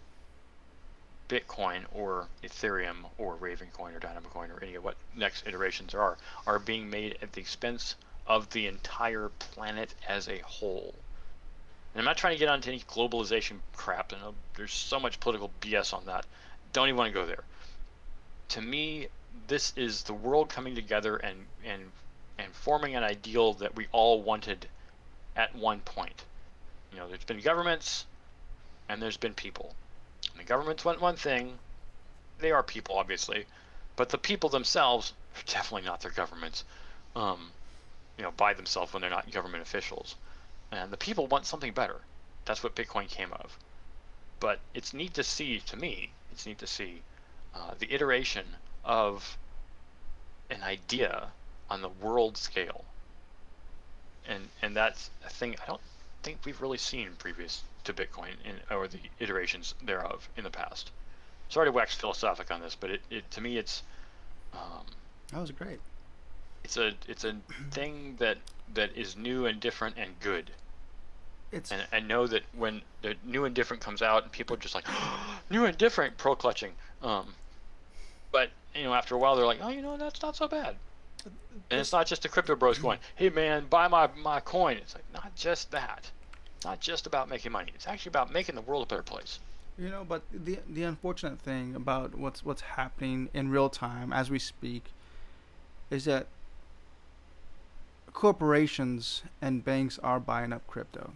Bitcoin 1.28 1.86
or 1.94 2.28
Ethereum 2.44 3.06
or 3.20 3.36
Ravencoin 3.36 3.96
or 3.96 4.00
Dynamocoin 4.00 4.50
or 4.50 4.64
any 4.64 4.74
of 4.74 4.84
what 4.84 4.98
next 5.16 5.46
iterations 5.46 5.94
are 5.94 6.18
are 6.48 6.58
being 6.58 6.90
made 6.90 7.20
at 7.22 7.34
the 7.34 7.42
expense 7.42 7.96
of 8.26 8.50
the 8.50 8.66
entire 8.66 9.30
planet 9.38 9.94
as 10.08 10.28
a 10.28 10.40
whole. 10.40 10.96
And 11.94 12.00
I'm 12.00 12.06
not 12.06 12.18
trying 12.18 12.34
to 12.34 12.40
get 12.40 12.50
onto 12.50 12.72
any 12.72 12.80
globalization 12.82 13.60
crap. 13.76 14.12
Know 14.12 14.34
there's 14.56 14.74
so 14.74 15.00
much 15.00 15.20
political 15.20 15.52
BS 15.62 15.94
on 15.94 16.08
that. 16.08 16.26
Don't 16.74 16.88
even 16.88 16.98
want 16.98 17.14
to 17.14 17.20
go 17.20 17.28
there. 17.28 17.44
To 18.50 18.62
me, 18.62 19.10
this 19.48 19.74
is 19.76 20.04
the 20.04 20.14
world 20.14 20.50
coming 20.50 20.76
together 20.76 21.18
and 21.18 21.46
and 21.66 21.92
and 22.38 22.54
forming 22.54 22.96
an 22.96 23.04
ideal 23.04 23.54
that 23.54 23.76
we 23.76 23.88
all 23.92 24.22
wanted 24.22 24.68
at 25.36 25.54
one 25.56 25.80
point. 25.82 26.24
You 26.92 27.00
know, 27.00 27.08
there's 27.08 27.24
been 27.24 27.42
governments 27.42 28.06
and 28.88 29.02
there's 29.02 29.18
been 29.18 29.34
people. 29.34 29.76
And 30.32 30.40
the 30.40 30.46
governments 30.46 30.86
want 30.86 31.02
one 31.02 31.16
thing. 31.16 31.58
They 32.40 32.52
are 32.52 32.64
people, 32.64 32.98
obviously, 32.98 33.46
but 33.96 34.10
the 34.10 34.18
people 34.18 34.50
themselves 34.50 35.14
are 35.36 35.44
definitely 35.46 35.88
not 35.88 36.02
their 36.02 36.12
governments. 36.12 36.64
Um, 37.16 37.52
you 38.18 38.24
know, 38.24 38.32
by 38.32 38.54
themselves 38.54 38.94
when 38.94 39.02
they're 39.02 39.10
not 39.10 39.32
government 39.32 39.64
officials. 39.64 40.16
And 40.72 40.92
the 40.92 40.98
people 40.98 41.28
want 41.28 41.46
something 41.46 41.74
better. 41.74 42.02
That's 42.46 42.64
what 42.64 42.76
Bitcoin 42.76 43.10
came 43.10 43.32
of. 43.34 43.58
But 44.40 44.60
it's 44.74 44.94
neat 44.94 45.14
to 45.16 45.24
see, 45.24 45.60
to 45.60 45.78
me, 45.78 46.12
it's 46.32 46.46
neat 46.46 46.60
to 46.60 46.68
see 46.68 47.02
uh, 47.56 47.74
the 47.80 47.94
iteration 47.94 48.46
of 48.90 49.38
an 50.50 50.64
idea 50.64 51.28
on 51.70 51.82
the 51.82 51.90
world 52.02 52.36
scale. 52.36 52.84
And 54.28 54.50
and 54.62 54.76
that's 54.76 55.12
a 55.24 55.30
thing 55.30 55.56
I 55.64 55.66
don't 55.68 55.82
think 56.24 56.40
we've 56.44 56.60
really 56.60 56.80
seen 56.80 57.12
previous 57.20 57.62
to 57.86 57.94
Bitcoin 57.94 58.34
in, 58.44 58.76
or 58.76 58.88
the 58.88 59.00
iterations 59.20 59.76
thereof 59.84 60.28
in 60.36 60.44
the 60.44 60.50
past. 60.50 60.92
Sorry 61.50 61.68
to 61.68 61.72
wax 61.72 61.96
philosophic 61.96 62.52
on 62.52 62.62
this, 62.62 62.76
but 62.76 62.90
it, 62.90 63.02
it 63.12 63.32
to 63.32 63.42
me 63.42 63.58
it's 63.58 63.84
um, 64.54 64.86
that 65.32 65.40
was 65.40 65.52
great. 65.52 65.80
It's 66.64 66.78
a 66.78 66.94
it's 67.08 67.24
a 67.24 67.36
thing 67.72 68.16
that 68.18 68.38
that 68.74 68.98
is 68.98 69.16
new 69.16 69.46
and 69.46 69.60
different 69.60 69.98
and 69.98 70.20
good. 70.20 70.50
It's 71.52 71.72
and 71.72 71.86
I 71.94 72.00
know 72.00 72.26
that 72.26 72.42
when 72.58 72.82
the 73.04 73.16
new 73.24 73.46
and 73.46 73.54
different 73.54 73.84
comes 73.84 74.02
out 74.02 74.24
and 74.24 74.32
people 74.32 74.56
are 74.56 74.60
just 74.60 74.74
like 74.74 74.88
new 75.52 75.66
and 75.66 75.78
different 75.78 76.18
pro 76.18 76.36
clutching. 76.36 76.72
Um, 77.04 77.36
but 78.32 78.50
you 78.76 78.84
know 78.84 78.94
after 78.94 79.16
a 79.16 79.18
while 79.18 79.36
they're 79.36 79.46
like 79.46 79.60
oh 79.62 79.70
you 79.70 79.82
know 79.82 79.98
that's 79.98 80.22
not 80.22 80.36
so 80.36 80.48
bad. 80.48 80.76
And 81.72 81.80
it's 81.82 81.92
not 81.92 82.08
just 82.08 82.24
a 82.26 82.30
crypto 82.30 82.56
bros 82.56 82.80
going, 82.80 83.00
hey 83.16 83.30
man, 83.30 83.66
buy 83.70 83.88
my, 83.90 84.10
my 84.24 84.40
coin. 84.40 84.78
It's 84.78 84.96
like 84.96 85.04
not 85.14 85.36
just 85.36 85.70
that. 85.72 86.10
It's 86.56 86.66
not 86.66 86.80
just 86.80 87.06
about 87.06 87.28
making 87.30 87.52
money. 87.52 87.72
It's 87.76 87.88
actually 87.88 88.12
about 88.12 88.32
making 88.32 88.56
the 88.56 88.62
world 88.62 88.84
a 88.84 88.86
better 88.88 89.04
place. 89.04 89.40
You 89.78 89.90
know, 89.90 90.06
but 90.08 90.24
the 90.34 90.60
the 90.68 90.84
unfortunate 90.84 91.40
thing 91.40 91.76
about 91.76 92.16
what's 92.16 92.44
what's 92.44 92.62
happening 92.62 93.30
in 93.34 93.50
real 93.50 93.70
time 93.70 94.12
as 94.14 94.30
we 94.32 94.40
speak 94.40 94.86
is 95.92 96.06
that 96.06 96.28
corporations 98.14 99.24
and 99.42 99.64
banks 99.64 100.00
are 100.00 100.20
buying 100.20 100.52
up 100.54 100.66
crypto, 100.68 101.12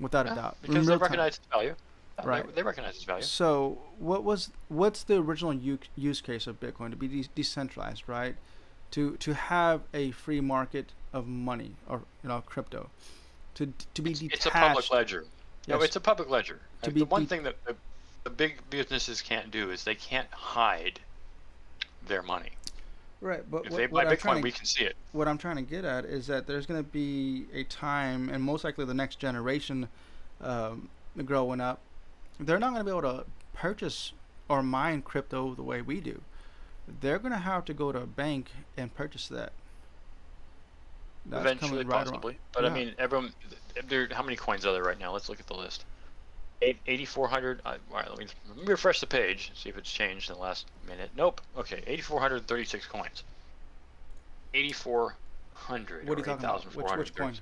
without 0.00 0.26
Yeah, 0.26 0.32
a 0.32 0.36
doubt. 0.36 0.56
because 0.62 0.86
they 0.86 0.92
time. 0.92 1.00
recognize 1.02 1.36
its 1.38 1.46
value. 1.46 1.74
Yeah, 2.18 2.28
Right. 2.28 2.46
They, 2.46 2.52
they 2.52 2.62
recognize 2.62 2.94
its 2.96 3.04
value. 3.04 3.22
So, 3.22 3.78
what 3.98 4.22
was 4.24 4.50
what's 4.68 5.02
the 5.04 5.16
original 5.16 5.54
u- 5.54 5.78
use 5.96 6.20
case 6.20 6.46
of 6.46 6.60
Bitcoin 6.60 6.90
to 6.90 6.96
be 6.96 7.08
de- 7.08 7.28
decentralized, 7.34 8.04
right? 8.06 8.36
To 8.92 9.16
to 9.16 9.34
have 9.34 9.80
a 9.94 10.10
free 10.12 10.40
market 10.40 10.92
of 11.12 11.26
money 11.26 11.72
or 11.88 12.02
you 12.22 12.28
know 12.28 12.42
crypto, 12.46 12.90
to 13.54 13.72
to 13.94 14.02
be 14.02 14.10
It's, 14.10 14.20
detached. 14.20 14.36
it's 14.36 14.46
a 14.46 14.50
public 14.50 14.90
ledger. 14.90 15.24
No, 15.68 15.80
it's 15.80 15.96
a 15.96 16.00
public 16.00 16.28
ledger. 16.28 16.60
To 16.82 16.90
Uh, 16.90 16.92
be 16.92 17.00
the 17.00 17.06
one 17.06 17.22
de- 17.22 17.28
thing 17.28 17.42
that 17.44 17.56
the, 17.64 17.76
the 18.24 18.30
big 18.30 18.58
businesses 18.68 19.22
can't 19.22 19.50
do 19.50 19.70
is 19.70 19.84
they 19.84 19.94
can't 19.94 20.30
hide 20.32 21.00
their 22.06 22.22
money. 22.22 22.50
Right, 23.20 23.48
but 23.48 23.66
If 23.66 23.70
what, 23.70 23.76
they 23.78 23.86
buy 23.86 24.04
Bitcoin, 24.04 24.36
to, 24.38 24.42
we 24.42 24.50
can 24.50 24.64
see 24.66 24.82
it. 24.82 24.96
what 25.12 25.28
I'm 25.28 25.38
trying 25.38 25.54
to 25.54 25.62
get 25.62 25.84
at 25.84 26.04
is 26.04 26.26
that 26.26 26.48
there's 26.48 26.66
going 26.66 26.82
to 26.82 26.90
be 26.90 27.46
a 27.54 27.62
time, 27.62 28.28
and 28.28 28.42
most 28.42 28.64
likely 28.64 28.84
the 28.84 28.94
next 28.94 29.20
generation 29.20 29.88
um, 30.40 30.88
growing 31.24 31.60
up, 31.60 31.78
they're 32.40 32.58
not 32.58 32.72
going 32.72 32.80
to 32.80 32.84
be 32.84 32.90
able 32.90 33.02
to 33.02 33.24
purchase 33.52 34.12
or 34.48 34.62
mine 34.62 35.02
crypto 35.02 35.54
the 35.54 35.62
way 35.62 35.82
we 35.82 36.00
do. 36.00 36.20
They're 37.00 37.18
going 37.18 37.32
to 37.32 37.38
have 37.38 37.64
to 37.66 37.74
go 37.74 37.92
to 37.92 38.00
a 38.00 38.06
bank 38.06 38.50
and 38.76 38.94
purchase 38.94 39.28
that. 39.28 39.52
That's 41.26 41.42
Eventually, 41.42 41.84
right 41.84 41.86
around. 41.86 42.04
possibly. 42.06 42.38
But 42.52 42.64
I 42.64 42.70
mean, 42.70 42.94
everyone. 42.98 43.32
There, 43.86 44.08
how 44.10 44.22
many 44.22 44.36
coins 44.36 44.66
are 44.66 44.72
there 44.72 44.82
right 44.82 44.98
now? 44.98 45.12
Let's 45.12 45.28
look 45.28 45.38
at 45.38 45.46
the 45.46 45.54
list. 45.54 45.84
8,400. 46.62 47.60
Uh, 47.64 47.76
all 47.90 47.96
right, 47.96 48.08
let 48.08 48.18
me, 48.18 48.26
let 48.48 48.56
me 48.56 48.64
refresh 48.64 49.00
the 49.00 49.06
page. 49.06 49.50
See 49.54 49.68
if 49.68 49.76
it's 49.76 49.90
changed 49.90 50.30
in 50.30 50.36
the 50.36 50.42
last 50.42 50.66
minute. 50.86 51.10
Nope. 51.16 51.40
Okay, 51.56 51.82
8,436 51.86 52.86
coins. 52.86 53.24
8,400. 54.54 56.08
What 56.08 56.18
are 56.18 56.20
you 56.20 56.22
or 56.22 56.24
talking 56.24 56.44
about? 56.44 56.64
Which, 56.74 56.96
which 56.96 57.14
coin? 57.14 57.34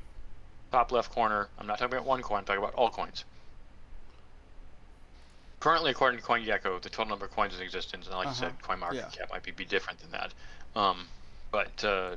Top 0.72 0.93
left 0.93 1.11
corner. 1.12 1.49
I'm 1.59 1.66
not 1.66 1.78
talking 1.78 1.95
about 1.95 2.07
one 2.07 2.22
coin. 2.22 2.38
I'm 2.38 2.45
talking 2.45 2.62
about 2.62 2.74
all 2.74 2.91
coins. 2.91 3.24
Currently, 5.61 5.90
according 5.90 6.20
to 6.20 6.26
CoinGecko, 6.26 6.80
the 6.80 6.88
total 6.88 7.06
number 7.11 7.26
of 7.26 7.32
coins 7.32 7.54
in 7.54 7.61
existence, 7.62 8.06
and 8.06 8.16
like 8.16 8.28
Uh-huh. 8.28 8.46
you 8.46 8.50
said, 8.50 8.62
CoinMarketCap 8.62 9.16
Yeah. 9.18 9.26
might 9.30 9.42
be, 9.42 9.50
be 9.50 9.66
different 9.66 9.98
than 10.00 10.11
that. 10.12 10.32
Um, 10.74 11.06
but 11.50 11.84
uh, 11.84 12.16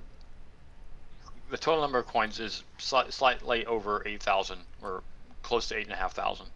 the 1.50 1.58
total 1.58 1.82
number 1.82 2.00
of 2.00 2.06
coins 2.08 2.40
is 2.40 2.64
sli- 2.80 3.12
slightly 3.12 3.66
over 3.66 4.02
8,000 4.08 4.60
or 4.82 5.04
close 5.42 5.68
to 5.68 5.76
8,500 5.76 6.50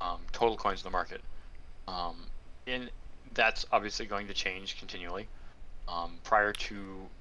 um, 0.00 0.20
total 0.32 0.56
coins 0.56 0.80
in 0.80 0.84
the 0.84 0.90
market. 0.90 1.20
Um, 1.86 2.26
and 2.66 2.90
that's 3.34 3.64
obviously 3.70 4.06
going 4.06 4.26
to 4.26 4.34
change 4.34 4.78
continually. 4.78 5.28
Um, 5.88 6.18
prior 6.24 6.52
to 6.52 6.74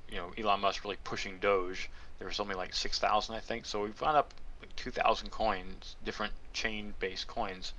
you 0.09 0.17
know 0.17 0.31
Elon 0.37 0.61
Musk 0.61 0.83
really 0.83 0.97
pushing 1.03 1.37
Doge, 1.37 1.89
there 2.17 2.27
was 2.27 2.35
something 2.35 2.57
like 2.57 2.73
6,000 2.73 3.35
I 3.35 3.39
think. 3.39 3.65
So 3.67 3.83
we've 3.83 3.97
gone 3.99 4.15
up 4.15 4.33
like 4.61 4.75
2,000 4.77 5.29
coins, 5.29 5.95
different 6.03 6.33
chain-based 6.53 7.27
coins, 7.27 7.73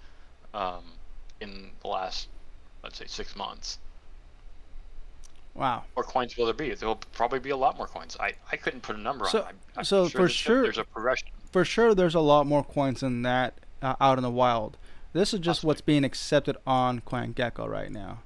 um, 0.54 0.84
in 1.40 1.70
the 1.82 1.88
last 1.88 2.28
let's 2.82 2.98
say 2.98 3.06
six 3.06 3.34
months. 3.36 3.78
Wow. 5.54 5.84
More 5.96 6.04
coins 6.04 6.36
will 6.36 6.44
there 6.44 6.54
be? 6.54 6.74
There 6.74 6.86
will 6.88 7.00
probably 7.12 7.38
be 7.38 7.50
a 7.50 7.56
lot 7.56 7.78
more 7.78 7.86
coins. 7.86 8.16
I, 8.20 8.32
I 8.52 8.56
couldn't 8.56 8.82
put 8.82 8.94
a 8.96 9.00
number 9.00 9.26
So- 9.26 9.40
on. 9.42 9.48
it. 9.48 9.48
I'm, 9.48 9.78
I'm 9.78 9.84
so 9.84 10.06
sure 10.08 10.20
for 10.22 10.28
sure- 10.28 10.62
there's 10.62 10.78
a 10.78 10.84
progression. 10.84 11.28
For 11.50 11.64
sure, 11.64 11.94
there's 11.94 12.14
a 12.14 12.20
lot 12.20 12.46
more 12.46 12.62
coins 12.62 13.00
than 13.00 13.22
that 13.22 13.54
uh, 13.80 13.94
out 14.00 14.18
in 14.18 14.22
the 14.22 14.30
wild. 14.30 14.76
This 15.14 15.32
is 15.32 15.40
just 15.40 15.58
Possibly. 15.60 15.68
what's 15.68 15.80
being 15.80 16.04
accepted 16.04 16.56
on 16.66 17.00
CoinGecko 17.00 17.66
right 17.66 17.90
now. 17.90 18.18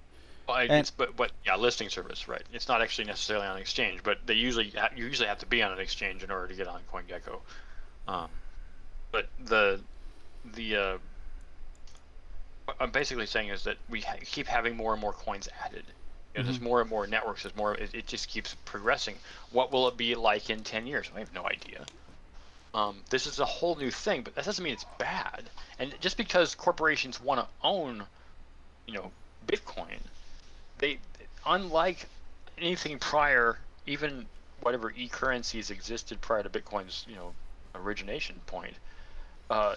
Well, 0.48 0.56
And- 0.58 0.72
it's 0.72 0.90
but 0.90 1.16
but 1.16 1.30
yeah, 1.46 1.54
listing 1.54 1.88
service, 1.88 2.26
right? 2.26 2.42
It's 2.52 2.66
not 2.66 2.82
actually 2.82 3.04
necessarily 3.04 3.46
on 3.46 3.54
an 3.56 3.62
exchange, 3.62 4.02
but 4.02 4.18
they 4.26 4.34
usually 4.34 4.70
ha- 4.70 4.90
you 4.96 5.04
usually 5.06 5.28
have 5.28 5.38
to 5.38 5.46
be 5.46 5.62
on 5.62 5.70
an 5.70 5.78
exchange 5.78 6.24
in 6.24 6.30
order 6.32 6.48
to 6.48 6.54
get 6.54 6.66
on 6.66 6.80
CoinGecko. 6.92 7.38
Um, 8.08 8.28
but 9.12 9.28
the 9.44 9.80
the 10.56 10.76
uh, 10.76 10.98
what 12.70 12.84
I'm 12.86 12.90
basically 12.90 13.26
saying 13.26 13.48
is 13.48 13.64
that 13.64 13.76
we 13.88 14.02
ha- 14.02 14.16
keep 14.24 14.46
having 14.46 14.76
more 14.76 14.92
and 14.92 15.00
more 15.00 15.12
coins 15.12 15.48
added. 15.64 15.84
You 16.34 16.40
know, 16.40 16.44
There's 16.44 16.60
more 16.60 16.80
and 16.80 16.88
more 16.88 17.06
networks. 17.06 17.42
There's 17.42 17.56
more. 17.56 17.74
It, 17.74 17.94
it 17.94 18.06
just 18.06 18.28
keeps 18.28 18.54
progressing. 18.64 19.16
What 19.50 19.72
will 19.72 19.88
it 19.88 19.96
be 19.96 20.14
like 20.14 20.48
in 20.50 20.62
10 20.62 20.86
years? 20.86 21.10
I 21.14 21.18
have 21.18 21.34
no 21.34 21.44
idea. 21.44 21.84
Um, 22.72 22.98
this 23.10 23.26
is 23.26 23.40
a 23.40 23.44
whole 23.44 23.74
new 23.74 23.90
thing, 23.90 24.22
but 24.22 24.36
that 24.36 24.44
doesn't 24.44 24.62
mean 24.62 24.72
it's 24.72 24.86
bad. 24.98 25.42
And 25.80 25.92
just 26.00 26.16
because 26.16 26.54
corporations 26.54 27.20
want 27.20 27.40
to 27.40 27.46
own, 27.64 28.04
you 28.86 28.94
know, 28.94 29.10
Bitcoin, 29.48 29.98
they 30.78 30.98
unlike 31.44 32.06
anything 32.58 33.00
prior, 33.00 33.58
even 33.86 34.26
whatever 34.60 34.92
e-currencies 34.96 35.70
existed 35.70 36.20
prior 36.20 36.44
to 36.44 36.48
Bitcoin's, 36.48 37.04
you 37.08 37.16
know, 37.16 37.32
origination 37.74 38.40
point, 38.46 38.74
uh, 39.48 39.74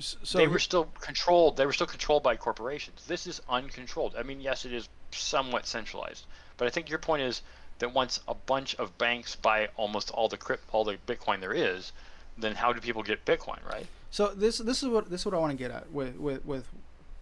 So 0.00 0.38
they 0.38 0.46
were 0.46 0.58
still 0.58 0.84
controlled. 1.00 1.56
They 1.56 1.66
were 1.66 1.72
still 1.72 1.86
controlled 1.86 2.22
by 2.22 2.36
corporations. 2.36 3.04
This 3.06 3.26
is 3.26 3.40
uncontrolled. 3.48 4.14
I 4.18 4.22
mean, 4.22 4.40
yes, 4.40 4.64
it 4.64 4.72
is 4.72 4.88
somewhat 5.10 5.66
centralized, 5.66 6.26
but 6.56 6.66
I 6.66 6.70
think 6.70 6.88
your 6.88 6.98
point 6.98 7.22
is 7.22 7.42
that 7.78 7.92
once 7.92 8.20
a 8.28 8.34
bunch 8.34 8.74
of 8.76 8.96
banks 8.98 9.36
buy 9.36 9.68
almost 9.76 10.10
all 10.10 10.28
the 10.28 10.36
crypt, 10.36 10.64
all 10.72 10.84
the 10.84 10.96
Bitcoin 11.06 11.40
there 11.40 11.52
is, 11.52 11.92
then 12.38 12.54
how 12.54 12.72
do 12.72 12.80
people 12.80 13.02
get 13.02 13.24
Bitcoin, 13.24 13.58
right? 13.68 13.86
So 14.10 14.28
this 14.28 14.58
this 14.58 14.82
is 14.82 14.88
what 14.88 15.10
this 15.10 15.20
is 15.20 15.26
what 15.26 15.34
I 15.34 15.38
want 15.38 15.52
to 15.52 15.56
get 15.56 15.70
at 15.70 15.90
with 15.92 16.16
with, 16.16 16.44
with 16.44 16.66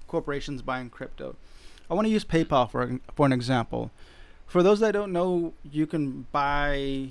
corporations 0.07 0.63
buying 0.63 0.91
crypto. 0.91 1.37
I 1.91 1.95
want 1.95 2.07
to 2.07 2.11
use 2.11 2.25
PayPal 2.25 2.71
for 2.71 2.99
for 3.15 3.27
an 3.27 3.33
example. 3.33 3.91
For 4.47 4.63
those 4.63 4.81
that 4.81 4.93
don't 4.93 5.13
know, 5.13 5.53
you 5.63 5.87
can 5.87 6.27
buy 6.33 7.11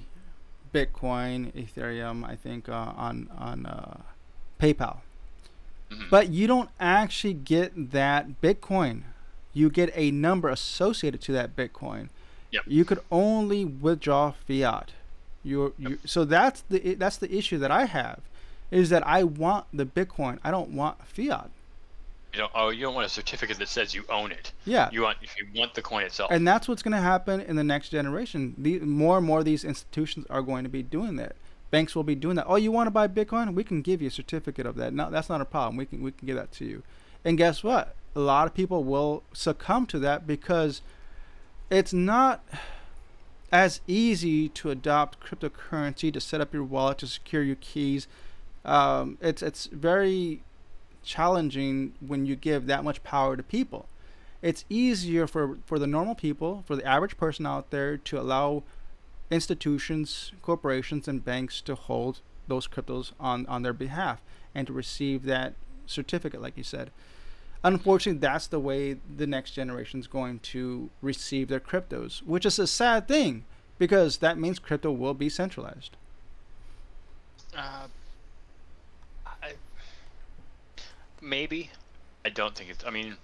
Bitcoin, 0.73 1.53
Ethereum, 1.53 2.27
I 2.27 2.35
think, 2.35 2.67
uh, 2.67 2.93
on 2.97 3.29
on 3.37 3.65
uh, 3.65 3.97
PayPal, 4.59 4.97
Mhm. 5.91 6.09
but 6.09 6.29
you 6.29 6.47
don't 6.47 6.69
actually 6.79 7.33
get 7.33 7.91
that 7.91 8.41
Bitcoin. 8.41 9.03
You 9.53 9.69
get 9.69 9.91
a 9.95 10.11
number 10.11 10.49
associated 10.49 11.21
to 11.21 11.31
that 11.33 11.55
Bitcoin. 11.55 12.09
Yep. 12.51 12.63
You 12.67 12.85
could 12.85 12.99
only 13.11 13.65
withdraw 13.65 14.33
fiat. 14.47 14.91
You're, 15.43 15.71
you 15.77 15.97
so 16.05 16.25
that's 16.25 16.61
the 16.69 16.95
that's 16.95 17.17
the 17.17 17.33
issue 17.33 17.57
that 17.59 17.71
I 17.71 17.85
have 17.85 18.19
is 18.69 18.89
that 18.89 19.05
I 19.07 19.23
want 19.23 19.65
the 19.73 19.85
Bitcoin. 19.85 20.39
I 20.43 20.51
don't 20.51 20.71
want 20.71 20.97
fiat. 21.07 21.49
You 22.33 22.39
don't. 22.39 22.51
Oh, 22.53 22.69
you 22.69 22.81
don't 22.81 22.93
want 22.93 23.05
a 23.05 23.09
certificate 23.09 23.57
that 23.57 23.69
says 23.69 23.95
you 23.95 24.03
own 24.09 24.31
it. 24.31 24.51
Yeah. 24.65 24.89
You 24.91 25.03
want 25.03 25.17
if 25.21 25.35
you 25.37 25.47
want 25.55 25.73
the 25.73 25.81
coin 25.81 26.03
itself. 26.03 26.31
And 26.31 26.45
that's 26.47 26.67
what's 26.67 26.83
going 26.83 26.91
to 26.91 27.01
happen 27.01 27.39
in 27.39 27.55
the 27.55 27.63
next 27.63 27.89
generation. 27.89 28.53
The 28.57 28.79
more 28.79 29.17
and 29.17 29.25
more 29.25 29.39
of 29.39 29.45
these 29.45 29.63
institutions 29.63 30.25
are 30.29 30.41
going 30.41 30.63
to 30.63 30.69
be 30.69 30.83
doing 30.83 31.15
that. 31.15 31.35
Banks 31.69 31.95
will 31.95 32.03
be 32.03 32.15
doing 32.15 32.35
that. 32.37 32.45
Oh, 32.47 32.55
you 32.55 32.71
want 32.71 32.87
to 32.87 32.91
buy 32.91 33.07
Bitcoin? 33.07 33.53
We 33.53 33.63
can 33.63 33.81
give 33.81 34.01
you 34.01 34.07
a 34.07 34.11
certificate 34.11 34.65
of 34.65 34.75
that. 34.75 34.93
No, 34.93 35.09
that's 35.09 35.29
not 35.29 35.41
a 35.41 35.45
problem. 35.45 35.77
We 35.77 35.85
can 35.85 36.01
we 36.01 36.11
can 36.11 36.25
give 36.25 36.35
that 36.35 36.51
to 36.53 36.65
you. 36.65 36.83
And 37.25 37.37
guess 37.37 37.63
what? 37.63 37.95
A 38.15 38.19
lot 38.19 38.47
of 38.47 38.53
people 38.53 38.83
will 38.83 39.23
succumb 39.33 39.85
to 39.87 39.99
that 39.99 40.25
because 40.25 40.81
it's 41.69 41.93
not 41.93 42.43
as 43.51 43.81
easy 43.87 44.49
to 44.49 44.69
adopt 44.69 45.19
cryptocurrency 45.19 46.11
to 46.13 46.19
set 46.19 46.41
up 46.41 46.53
your 46.53 46.63
wallet 46.63 46.97
to 46.99 47.07
secure 47.07 47.43
your 47.43 47.57
keys. 47.57 48.07
Um, 48.65 49.17
it's 49.21 49.41
it's 49.41 49.67
very 49.67 50.41
challenging 51.03 51.93
when 52.05 52.25
you 52.25 52.35
give 52.35 52.67
that 52.67 52.83
much 52.83 53.03
power 53.03 53.37
to 53.37 53.43
people. 53.43 53.87
It's 54.41 54.65
easier 54.69 55.25
for, 55.25 55.57
for 55.65 55.79
the 55.79 55.87
normal 55.87 56.13
people, 56.13 56.63
for 56.67 56.75
the 56.75 56.85
average 56.85 57.17
person 57.17 57.45
out 57.45 57.71
there, 57.71 57.97
to 57.97 58.19
allow 58.19 58.63
institutions, 59.29 60.31
corporations, 60.41 61.07
and 61.07 61.23
banks 61.23 61.61
to 61.61 61.75
hold 61.75 62.21
those 62.47 62.67
cryptos 62.67 63.11
on, 63.19 63.45
on 63.47 63.61
their 63.61 63.73
behalf 63.73 64.21
and 64.55 64.67
to 64.67 64.73
receive 64.73 65.23
that 65.23 65.53
certificate, 65.85 66.41
like 66.41 66.57
you 66.57 66.63
said. 66.63 66.91
Unfortunately, 67.63 68.19
that's 68.19 68.47
the 68.47 68.59
way 68.59 68.97
the 69.15 69.27
next 69.27 69.51
generation 69.51 69.99
is 69.99 70.07
going 70.07 70.39
to 70.39 70.89
receive 71.01 71.47
their 71.47 71.59
cryptos, 71.59 72.21
which 72.23 72.45
is 72.45 72.59
a 72.59 72.67
sad 72.67 73.07
thing 73.07 73.45
because 73.77 74.17
that 74.17 74.37
means 74.37 74.59
crypto 74.59 74.91
will 74.91 75.13
be 75.13 75.29
centralized. 75.29 75.97
Uh, 77.55 77.87
I, 79.25 79.53
maybe. 81.21 81.71
I 82.25 82.29
don't 82.29 82.55
think 82.55 82.69
it's. 82.69 82.85
I 82.85 82.89
mean, 82.91 83.15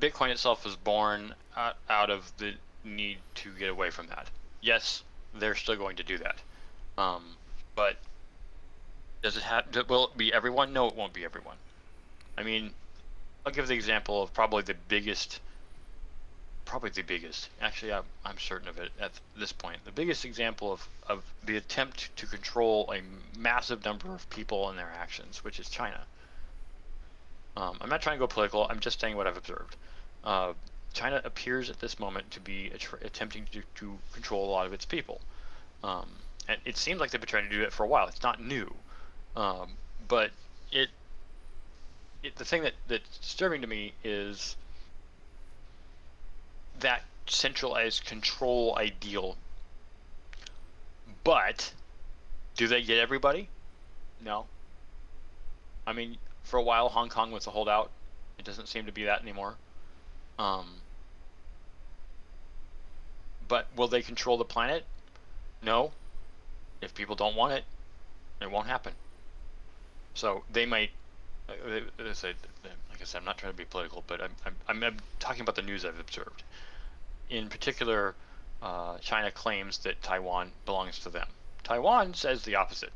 Bitcoin 0.00 0.30
itself 0.30 0.64
was 0.64 0.76
born 0.76 1.34
out, 1.56 1.76
out 1.88 2.10
of 2.10 2.32
the 2.38 2.54
need 2.84 3.18
to 3.36 3.50
get 3.58 3.70
away 3.70 3.90
from 3.90 4.06
that. 4.08 4.28
Yes, 4.60 5.02
they're 5.34 5.54
still 5.54 5.76
going 5.76 5.96
to 5.96 6.02
do 6.02 6.18
that. 6.18 6.36
Um, 6.98 7.22
but 7.74 7.96
does 9.22 9.36
it 9.36 9.42
have? 9.42 9.64
Will 9.88 10.06
it 10.06 10.16
be 10.16 10.32
everyone? 10.32 10.72
No, 10.72 10.88
it 10.88 10.94
won't 10.94 11.12
be 11.12 11.24
everyone. 11.24 11.56
I 12.36 12.42
mean, 12.42 12.70
I'll 13.44 13.52
give 13.52 13.68
the 13.68 13.74
example 13.74 14.22
of 14.22 14.32
probably 14.32 14.62
the 14.62 14.76
biggest, 14.88 15.40
probably 16.64 16.90
the 16.90 17.02
biggest. 17.02 17.48
Actually, 17.60 17.92
I'm, 17.92 18.04
I'm 18.24 18.38
certain 18.38 18.68
of 18.68 18.78
it 18.78 18.90
at 19.00 19.12
this 19.36 19.52
point. 19.52 19.84
The 19.84 19.92
biggest 19.92 20.24
example 20.24 20.72
of, 20.72 20.88
of 21.06 21.22
the 21.44 21.56
attempt 21.56 22.14
to 22.16 22.26
control 22.26 22.92
a 22.92 23.00
massive 23.38 23.84
number 23.84 24.14
of 24.14 24.28
people 24.30 24.68
and 24.68 24.78
their 24.78 24.92
actions, 24.98 25.44
which 25.44 25.58
is 25.58 25.68
China. 25.68 26.00
Um, 27.56 27.76
I'm 27.80 27.88
not 27.88 28.00
trying 28.00 28.16
to 28.16 28.20
go 28.20 28.26
political. 28.26 28.66
I'm 28.68 28.80
just 28.80 29.00
saying 29.00 29.16
what 29.16 29.26
I've 29.26 29.36
observed. 29.36 29.76
Uh, 30.24 30.52
China 30.92 31.20
appears 31.24 31.70
at 31.70 31.80
this 31.80 31.98
moment 31.98 32.30
to 32.32 32.40
be 32.40 32.70
attempting 33.02 33.46
to, 33.52 33.62
to 33.76 33.98
control 34.12 34.48
a 34.48 34.50
lot 34.50 34.66
of 34.66 34.72
its 34.72 34.84
people. 34.84 35.20
Um, 35.84 36.08
and 36.48 36.60
it 36.64 36.76
seems 36.76 37.00
like 37.00 37.10
they've 37.10 37.20
been 37.20 37.28
trying 37.28 37.48
to 37.48 37.56
do 37.56 37.62
it 37.62 37.72
for 37.72 37.84
a 37.84 37.86
while. 37.86 38.08
It's 38.08 38.22
not 38.22 38.42
new, 38.42 38.74
um, 39.36 39.70
but 40.08 40.30
it, 40.72 40.88
it 42.22 42.36
the 42.36 42.44
thing 42.44 42.62
that 42.62 42.74
that's 42.88 43.18
disturbing 43.18 43.60
to 43.60 43.66
me 43.66 43.92
is 44.02 44.56
that 46.80 47.02
centralized 47.26 48.04
control 48.04 48.76
ideal. 48.76 49.36
But 51.22 51.72
do 52.56 52.66
they 52.66 52.82
get 52.82 52.98
everybody? 52.98 53.48
No. 54.24 54.46
I 55.86 55.92
mean, 55.92 56.16
for 56.42 56.58
a 56.58 56.62
while, 56.62 56.88
Hong 56.88 57.08
Kong 57.08 57.30
was 57.30 57.46
a 57.46 57.50
holdout. 57.50 57.90
It 58.38 58.44
doesn't 58.44 58.68
seem 58.68 58.86
to 58.86 58.92
be 58.92 59.04
that 59.04 59.22
anymore. 59.22 59.56
Um, 60.40 60.66
but 63.46 63.66
will 63.76 63.88
they 63.88 64.00
control 64.00 64.38
the 64.38 64.44
planet? 64.44 64.86
No. 65.62 65.92
If 66.80 66.94
people 66.94 67.14
don't 67.14 67.36
want 67.36 67.52
it, 67.52 67.64
it 68.40 68.50
won't 68.50 68.66
happen. 68.66 68.94
So 70.14 70.44
they 70.50 70.64
might. 70.64 70.90
Uh, 71.48 71.52
like 71.68 72.08
I 72.08 73.04
said, 73.04 73.18
I'm 73.18 73.24
not 73.24 73.36
trying 73.36 73.52
to 73.52 73.58
be 73.58 73.64
political, 73.64 74.02
but 74.06 74.22
I'm, 74.22 74.30
I'm, 74.66 74.82
I'm 74.82 74.96
talking 75.18 75.42
about 75.42 75.56
the 75.56 75.62
news 75.62 75.84
I've 75.84 75.98
observed. 75.98 76.42
In 77.28 77.48
particular, 77.48 78.14
uh, 78.62 78.96
China 78.98 79.30
claims 79.30 79.78
that 79.78 80.00
Taiwan 80.00 80.52
belongs 80.64 81.00
to 81.00 81.10
them. 81.10 81.26
Taiwan 81.64 82.14
says 82.14 82.44
the 82.44 82.54
opposite. 82.54 82.92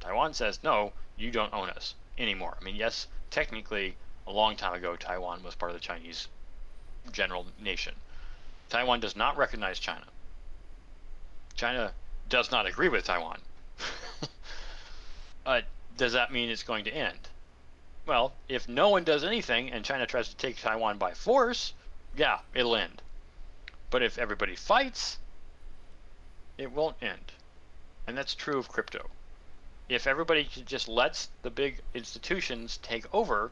Taiwan 0.00 0.32
says, 0.32 0.60
no, 0.62 0.92
you 1.18 1.30
don't 1.30 1.52
own 1.52 1.68
us 1.70 1.96
anymore. 2.16 2.56
I 2.58 2.64
mean, 2.64 2.76
yes, 2.76 3.08
technically, 3.30 3.96
a 4.26 4.32
long 4.32 4.56
time 4.56 4.74
ago, 4.74 4.96
Taiwan 4.96 5.42
was 5.42 5.54
part 5.54 5.72
of 5.72 5.76
the 5.76 5.84
Chinese 5.84 6.28
general 7.12 7.46
nation. 7.58 7.94
Taiwan 8.68 9.00
does 9.00 9.16
not 9.16 9.36
recognize 9.36 9.78
China. 9.78 10.04
China 11.54 11.92
does 12.28 12.50
not 12.50 12.66
agree 12.66 12.88
with 12.88 13.04
Taiwan. 13.04 13.40
uh, 15.46 15.62
does 15.96 16.12
that 16.12 16.32
mean 16.32 16.50
it's 16.50 16.62
going 16.62 16.84
to 16.84 16.90
end? 16.90 17.18
Well, 18.06 18.32
if 18.48 18.68
no 18.68 18.88
one 18.90 19.04
does 19.04 19.24
anything 19.24 19.70
and 19.70 19.84
China 19.84 20.06
tries 20.06 20.28
to 20.28 20.36
take 20.36 20.60
Taiwan 20.60 20.98
by 20.98 21.14
force, 21.14 21.74
yeah, 22.16 22.38
it'll 22.54 22.76
end. 22.76 23.02
But 23.90 24.02
if 24.02 24.18
everybody 24.18 24.56
fights, 24.56 25.18
it 26.56 26.70
won't 26.72 26.96
end. 27.02 27.32
And 28.06 28.16
that's 28.16 28.34
true 28.34 28.58
of 28.58 28.68
crypto 28.68 29.10
if 29.88 30.06
everybody 30.06 30.48
just 30.66 30.86
lets 30.86 31.30
the 31.42 31.50
big 31.50 31.80
institutions 31.94 32.78
take 32.82 33.12
over, 33.14 33.50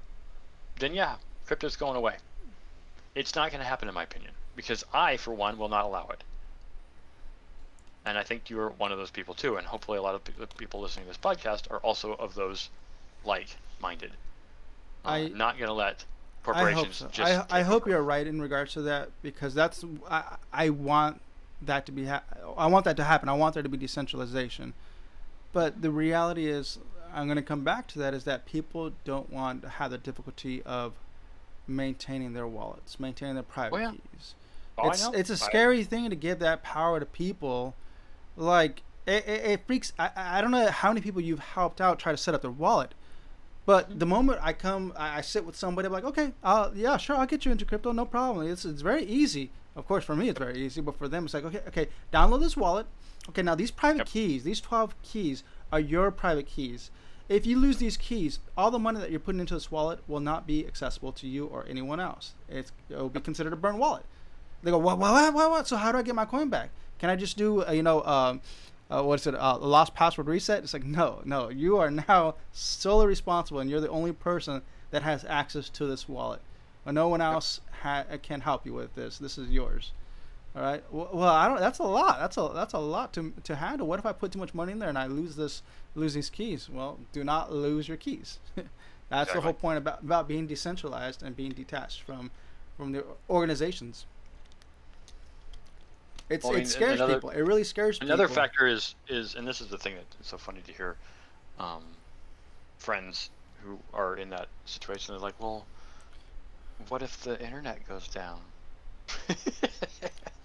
then 0.79 0.93
yeah, 0.93 1.17
crypto's 1.47 1.77
going 1.77 1.97
away. 1.97 2.17
It's 3.17 3.35
not 3.35 3.51
going 3.51 3.61
to 3.61 3.67
happen, 3.67 3.89
in 3.89 3.95
my 3.95 4.03
opinion, 4.03 4.31
because 4.55 4.85
I, 4.93 5.17
for 5.17 5.33
one, 5.33 5.57
will 5.59 5.71
not 5.71 5.87
allow 5.87 6.07
it. 6.13 6.23
And 8.05 8.17
I 8.17 8.23
think 8.23 8.51
you're 8.51 8.69
one 8.69 8.93
of 8.93 8.99
those 8.99 9.11
people 9.11 9.35
too, 9.35 9.57
and 9.57 9.67
hopefully 9.67 9.99
a 9.99 10.03
lot 10.03 10.15
of 10.15 10.23
people 10.59 10.81
listening 10.81 11.07
to 11.07 11.09
this 11.09 11.17
podcast 11.17 11.69
are 11.73 11.79
also 11.79 12.13
of 12.13 12.35
those 12.35 12.69
like-minded. 13.25 14.13
Uh, 15.05 15.09
I'm 15.09 15.37
not 15.37 15.57
going 15.59 15.69
to 15.69 15.75
let 15.75 16.05
corporations 16.45 17.03
I 17.03 17.05
hope 17.05 17.15
so. 17.15 17.47
I, 17.51 17.61
I 17.61 17.63
hope 17.63 17.89
you're 17.89 18.03
right 18.03 18.27
in 18.27 18.41
regards 18.41 18.75
to 18.75 18.83
that 18.83 19.11
because 19.23 19.55
that's 19.55 19.85
I, 20.09 20.37
I 20.53 20.71
want 20.71 21.21
that 21.63 21.87
to 21.87 21.93
be 21.93 22.05
ha- 22.05 22.23
I 22.57 22.67
want 22.67 22.85
that 22.85 22.97
to 22.99 23.05
happen. 23.05 23.29
I 23.29 23.33
want 23.33 23.55
there 23.55 23.63
to 23.63 23.69
be 23.69 23.79
decentralization. 23.79 24.75
But 25.53 25.81
the 25.81 25.91
reality 25.91 26.47
is, 26.49 26.79
I'm 27.15 27.27
going 27.27 27.37
to 27.37 27.43
come 27.43 27.65
back 27.65 27.89
to 27.89 27.99
that, 28.01 28.13
is 28.15 28.25
that 28.25 28.45
people 28.47 28.93
don't 29.05 29.33
want 29.33 29.63
to 29.63 29.69
have 29.69 29.91
the 29.91 29.99
difficulty 29.99 30.63
of 30.65 30.93
maintaining 31.67 32.33
their 32.33 32.47
wallets, 32.47 32.99
maintaining 33.01 33.35
their 33.35 33.43
private 33.43 33.77
oh, 33.77 33.79
yeah. 33.79 33.91
keys. 33.91 34.35
Oh, 34.79 34.91
it's 34.91 35.09
it's 35.15 35.31
a 35.31 35.37
scary 35.37 35.85
thing 35.85 36.11
to 36.11 36.17
give 36.17 36.39
that 36.41 36.63
power 36.63 37.01
to 37.01 37.07
people. 37.07 37.75
Like 38.37 38.83
it, 39.07 39.27
it, 39.27 39.45
it 39.45 39.67
freaks. 39.67 39.93
I, 39.99 40.11
I 40.15 40.41
don't 40.41 40.51
know 40.51 40.67
how 40.69 40.91
many 40.91 41.01
people 41.01 41.21
you've 41.21 41.41
helped 41.41 41.81
out 41.81 41.99
try 41.99 42.13
to 42.13 42.19
set 42.19 42.35
up 42.35 42.43
their 42.43 42.51
wallet, 42.51 42.95
but 43.65 43.89
mm-hmm. 43.89 43.99
the 43.99 44.07
moment 44.07 44.41
I 44.43 44.53
come, 44.53 44.93
I, 44.97 45.19
I 45.19 45.21
sit 45.23 45.47
with 45.47 45.57
somebody. 45.57 45.87
I'm 45.87 45.93
like, 45.93 46.05
okay, 46.05 46.33
uh, 46.45 46.71
yeah, 46.75 46.99
sure, 46.99 47.17
I'll 47.17 47.27
get 47.27 47.47
you 47.47 47.53
into 47.53 47.65
crypto, 47.65 47.93
no 47.93 48.05
problem. 48.05 48.47
It's 48.47 48.65
it's 48.65 48.83
very 48.83 49.05
easy. 49.05 49.51
Of 49.75 49.87
course, 49.87 50.05
for 50.05 50.17
me, 50.17 50.31
it's 50.31 50.39
very 50.39 50.59
easy, 50.59 50.81
but 50.81 50.97
for 50.97 51.07
them, 51.07 51.27
it's 51.27 51.35
like, 51.35 51.45
okay, 51.45 51.61
okay, 51.69 51.89
download 52.13 52.41
this 52.41 52.57
wallet 52.57 52.87
Okay, 53.29 53.43
now 53.43 53.55
these 53.55 53.71
private 53.71 53.99
yep. 53.99 54.07
keys, 54.07 54.45
these 54.45 54.61
12 54.61 55.01
keys, 55.03 55.43
are 55.73 55.81
your 55.81 56.11
private 56.11 56.47
keys. 56.47 56.91
If 57.29 57.45
you 57.45 57.59
lose 57.59 57.79
these 57.79 57.97
keys, 57.97 58.39
all 58.57 58.71
the 58.71 58.79
money 58.79 59.01
that 59.01 59.11
you're 59.11 59.21
putting 59.21 59.41
into 59.41 59.55
this 59.55 59.71
wallet 59.71 59.99
will 60.07 60.21
not 60.21 60.47
be 60.47 60.67
accessible 60.67 61.13
to 61.13 61.27
you 61.27 61.47
or 61.47 61.67
anyone 61.69 61.99
else. 61.99 62.35
It's, 62.49 62.71
it 62.89 62.97
will 62.97 63.09
be 63.09 63.21
considered 63.21 63.53
a 63.53 63.57
burnt 63.57 63.79
wallet. 63.79 64.05
They 64.63 64.71
go, 64.71 64.79
what, 64.79 64.99
what, 64.99 65.35
what, 65.35 65.51
what? 65.51 65.69
So 65.69 65.77
how 65.77 65.93
do 65.93 65.99
I 65.99 66.03
get 66.03 66.15
my 66.15 66.25
coin 66.25 66.49
back? 66.49 66.71
Can 66.99 67.11
I 67.11 67.17
just 67.17 67.37
do, 67.37 67.67
uh, 67.67 67.73
you 67.73 67.83
know, 67.83 68.03
um, 68.05 68.41
uh, 68.91 69.03
what's 69.03 69.27
it, 69.27 69.35
uh, 69.35 69.59
lost 69.59 69.95
password 69.95 70.29
reset? 70.29 70.63
It's 70.63 70.73
like, 70.73 70.85
no, 70.85 71.21
no, 71.25 71.49
you 71.49 71.79
are 71.79 71.91
now 71.91 72.37
solely 72.53 73.07
responsible 73.07 73.61
and 73.61 73.69
you're 73.69 73.81
the 73.81 73.91
only 73.91 74.13
person 74.13 74.63
that 74.91 75.03
has 75.03 75.25
access 75.25 75.69
to 75.71 75.87
this 75.87 76.09
wallet. 76.09 76.41
No 76.87 77.09
one 77.09 77.21
else 77.21 77.61
ha- 77.83 78.05
can 78.23 78.41
help 78.43 78.65
you 78.65 78.73
with 78.73 78.95
this. 78.95 79.19
This 79.19 79.39
is 79.39 79.51
yours. 79.51 79.91
All 80.55 80.63
right. 80.63 80.83
Well, 80.91 81.29
I 81.29 81.49
don't. 81.49 81.59
That's 81.59 81.81
a 81.81 81.85
lot. 81.85 82.19
That's 82.19 82.37
a 82.39 82.51
that's 82.55 82.73
a 82.73 82.79
lot 82.79 83.13
to 83.15 83.33
to 83.45 83.57
handle. 83.57 83.87
What 83.87 83.99
if 83.99 84.07
I 84.07 84.13
put 84.13 84.33
too 84.33 84.39
much 84.39 84.55
money 84.55 84.73
in 84.73 84.79
there 84.79 84.89
and 84.89 84.97
I 84.97 85.07
lose 85.07 85.37
this 85.37 85.63
lose 85.97 86.15
these 86.15 86.31
keys? 86.31 86.69
Well, 86.69 86.99
do 87.13 87.25
not 87.25 87.53
lose 87.53 87.89
your 87.89 87.97
keys. 87.97 88.39
that's 88.55 88.69
exactly. 89.11 89.35
the 89.35 89.41
whole 89.41 89.53
point 89.55 89.79
about 89.79 90.03
about 90.03 90.29
being 90.29 90.47
decentralized 90.47 91.23
and 91.23 91.35
being 91.35 91.53
detached 91.53 92.03
from 92.03 92.31
from 92.77 92.93
the 92.93 93.05
organizations. 93.29 94.07
It's 96.29 96.45
well, 96.45 96.55
I 96.55 96.57
mean, 96.57 96.65
it 96.65 96.69
scares 96.69 96.95
another, 96.95 97.15
people. 97.15 97.31
It 97.31 97.43
really 97.43 97.65
scares 97.65 97.99
another 98.01 98.27
people. 98.27 98.35
Another 98.35 98.49
factor 98.49 98.67
is 98.67 98.95
is 99.09 99.35
and 99.35 99.47
this 99.47 99.61
is 99.61 99.69
the 99.69 99.79
thing 99.79 99.95
that's 99.97 100.29
so 100.29 100.39
funny 100.39 100.61
to 100.67 100.73
hear. 100.73 100.97
Um, 101.59 101.83
friends 102.79 103.31
who 103.63 103.79
are 103.95 104.17
in 104.17 104.31
that 104.31 104.49
situation 104.67 105.15
They're 105.15 105.21
like, 105.21 105.41
well, 105.41 105.65
what 106.89 107.03
if 107.03 107.21
the 107.23 107.43
internet 107.43 107.87
goes 107.89 108.09
down? 108.09 108.41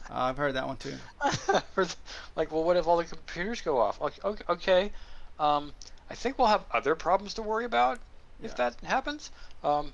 Uh, 0.10 0.24
I've 0.24 0.36
heard 0.36 0.56
that 0.56 0.68
one 0.68 0.76
too. 0.76 0.94
like, 2.36 2.52
well, 2.52 2.66
what 2.66 2.76
if 2.76 2.86
all 2.86 2.98
the 2.98 3.06
computers 3.06 3.62
go 3.62 3.78
off? 3.78 4.02
Okay, 4.02 4.44
okay. 4.50 4.92
Um, 5.42 5.74
I 6.10 6.16
think 6.16 6.38
we'll 6.38 6.48
have 6.48 6.64
other 6.72 6.96
problems 6.96 7.34
to 7.36 7.42
worry 7.42 7.66
about 7.66 8.00
if 8.44 8.56
that 8.58 8.76
happens. 8.84 9.32
Um, 9.64 9.94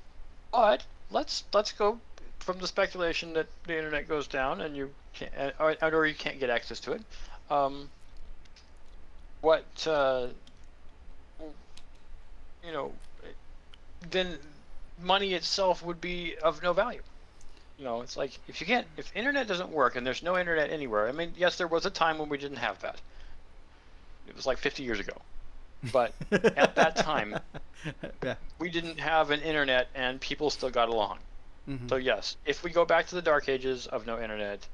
but 0.52 0.84
let's 1.10 1.44
let's 1.54 1.72
go 1.72 2.00
from 2.40 2.60
the 2.60 2.68
speculation 2.68 3.34
that 3.34 3.48
the 3.66 3.78
internet 3.78 4.08
goes 4.08 4.28
down 4.28 4.62
and 4.62 4.76
you 4.76 4.94
can't 5.14 5.32
or, 5.60 5.76
or 5.82 6.06
you 6.06 6.16
can't 6.16 6.40
get 6.40 6.50
access 6.50 6.80
to 6.82 6.92
it. 6.94 7.02
Um, 7.50 7.90
what 9.42 9.66
uh, 9.88 10.28
you 12.66 12.74
know, 12.74 12.92
then 14.10 14.38
money 15.02 15.34
itself 15.34 15.84
would 15.84 16.02
be 16.02 16.36
of 16.44 16.62
no 16.62 16.74
value. 16.74 17.02
You 17.78 17.86
know, 17.86 18.02
it's 18.02 18.18
like 18.18 18.38
if 18.48 18.60
you 18.60 18.68
can't, 18.68 18.88
if 18.98 19.16
internet 19.16 19.48
doesn't 19.48 19.70
work 19.70 19.96
and 19.96 20.06
there's 20.06 20.24
no 20.24 20.38
internet 20.38 20.72
anywhere. 20.72 21.08
I 21.08 21.12
mean, 21.12 21.34
yes, 21.38 21.58
there 21.58 21.68
was 21.68 21.86
a 21.86 21.92
time 21.92 22.18
when 22.18 22.28
we 22.28 22.38
didn't 22.38 22.58
have 22.58 22.82
that. 22.82 23.00
It 24.28 24.36
was 24.36 24.46
like 24.46 24.58
50 24.58 24.84
years 24.84 25.00
ago, 25.00 25.14
but 25.92 26.14
at 26.32 26.76
that 26.76 26.96
time 26.96 27.38
yeah. 28.24 28.36
we 28.60 28.70
didn't 28.70 29.00
have 29.00 29.32
an 29.32 29.42
internet 29.42 29.88
and 29.96 30.20
people 30.20 30.50
still 30.50 30.70
got 30.70 30.90
along. 30.90 31.20
Mhm. 31.70 31.90
So 31.90 31.96
yes, 31.98 32.38
if 32.46 32.64
we 32.64 32.72
go 32.72 32.86
back 32.86 33.08
to 33.08 33.16
the 33.16 33.22
dark 33.22 33.48
ages 33.50 33.88
of 33.88 34.06
no 34.08 34.20
internet, 34.22 34.68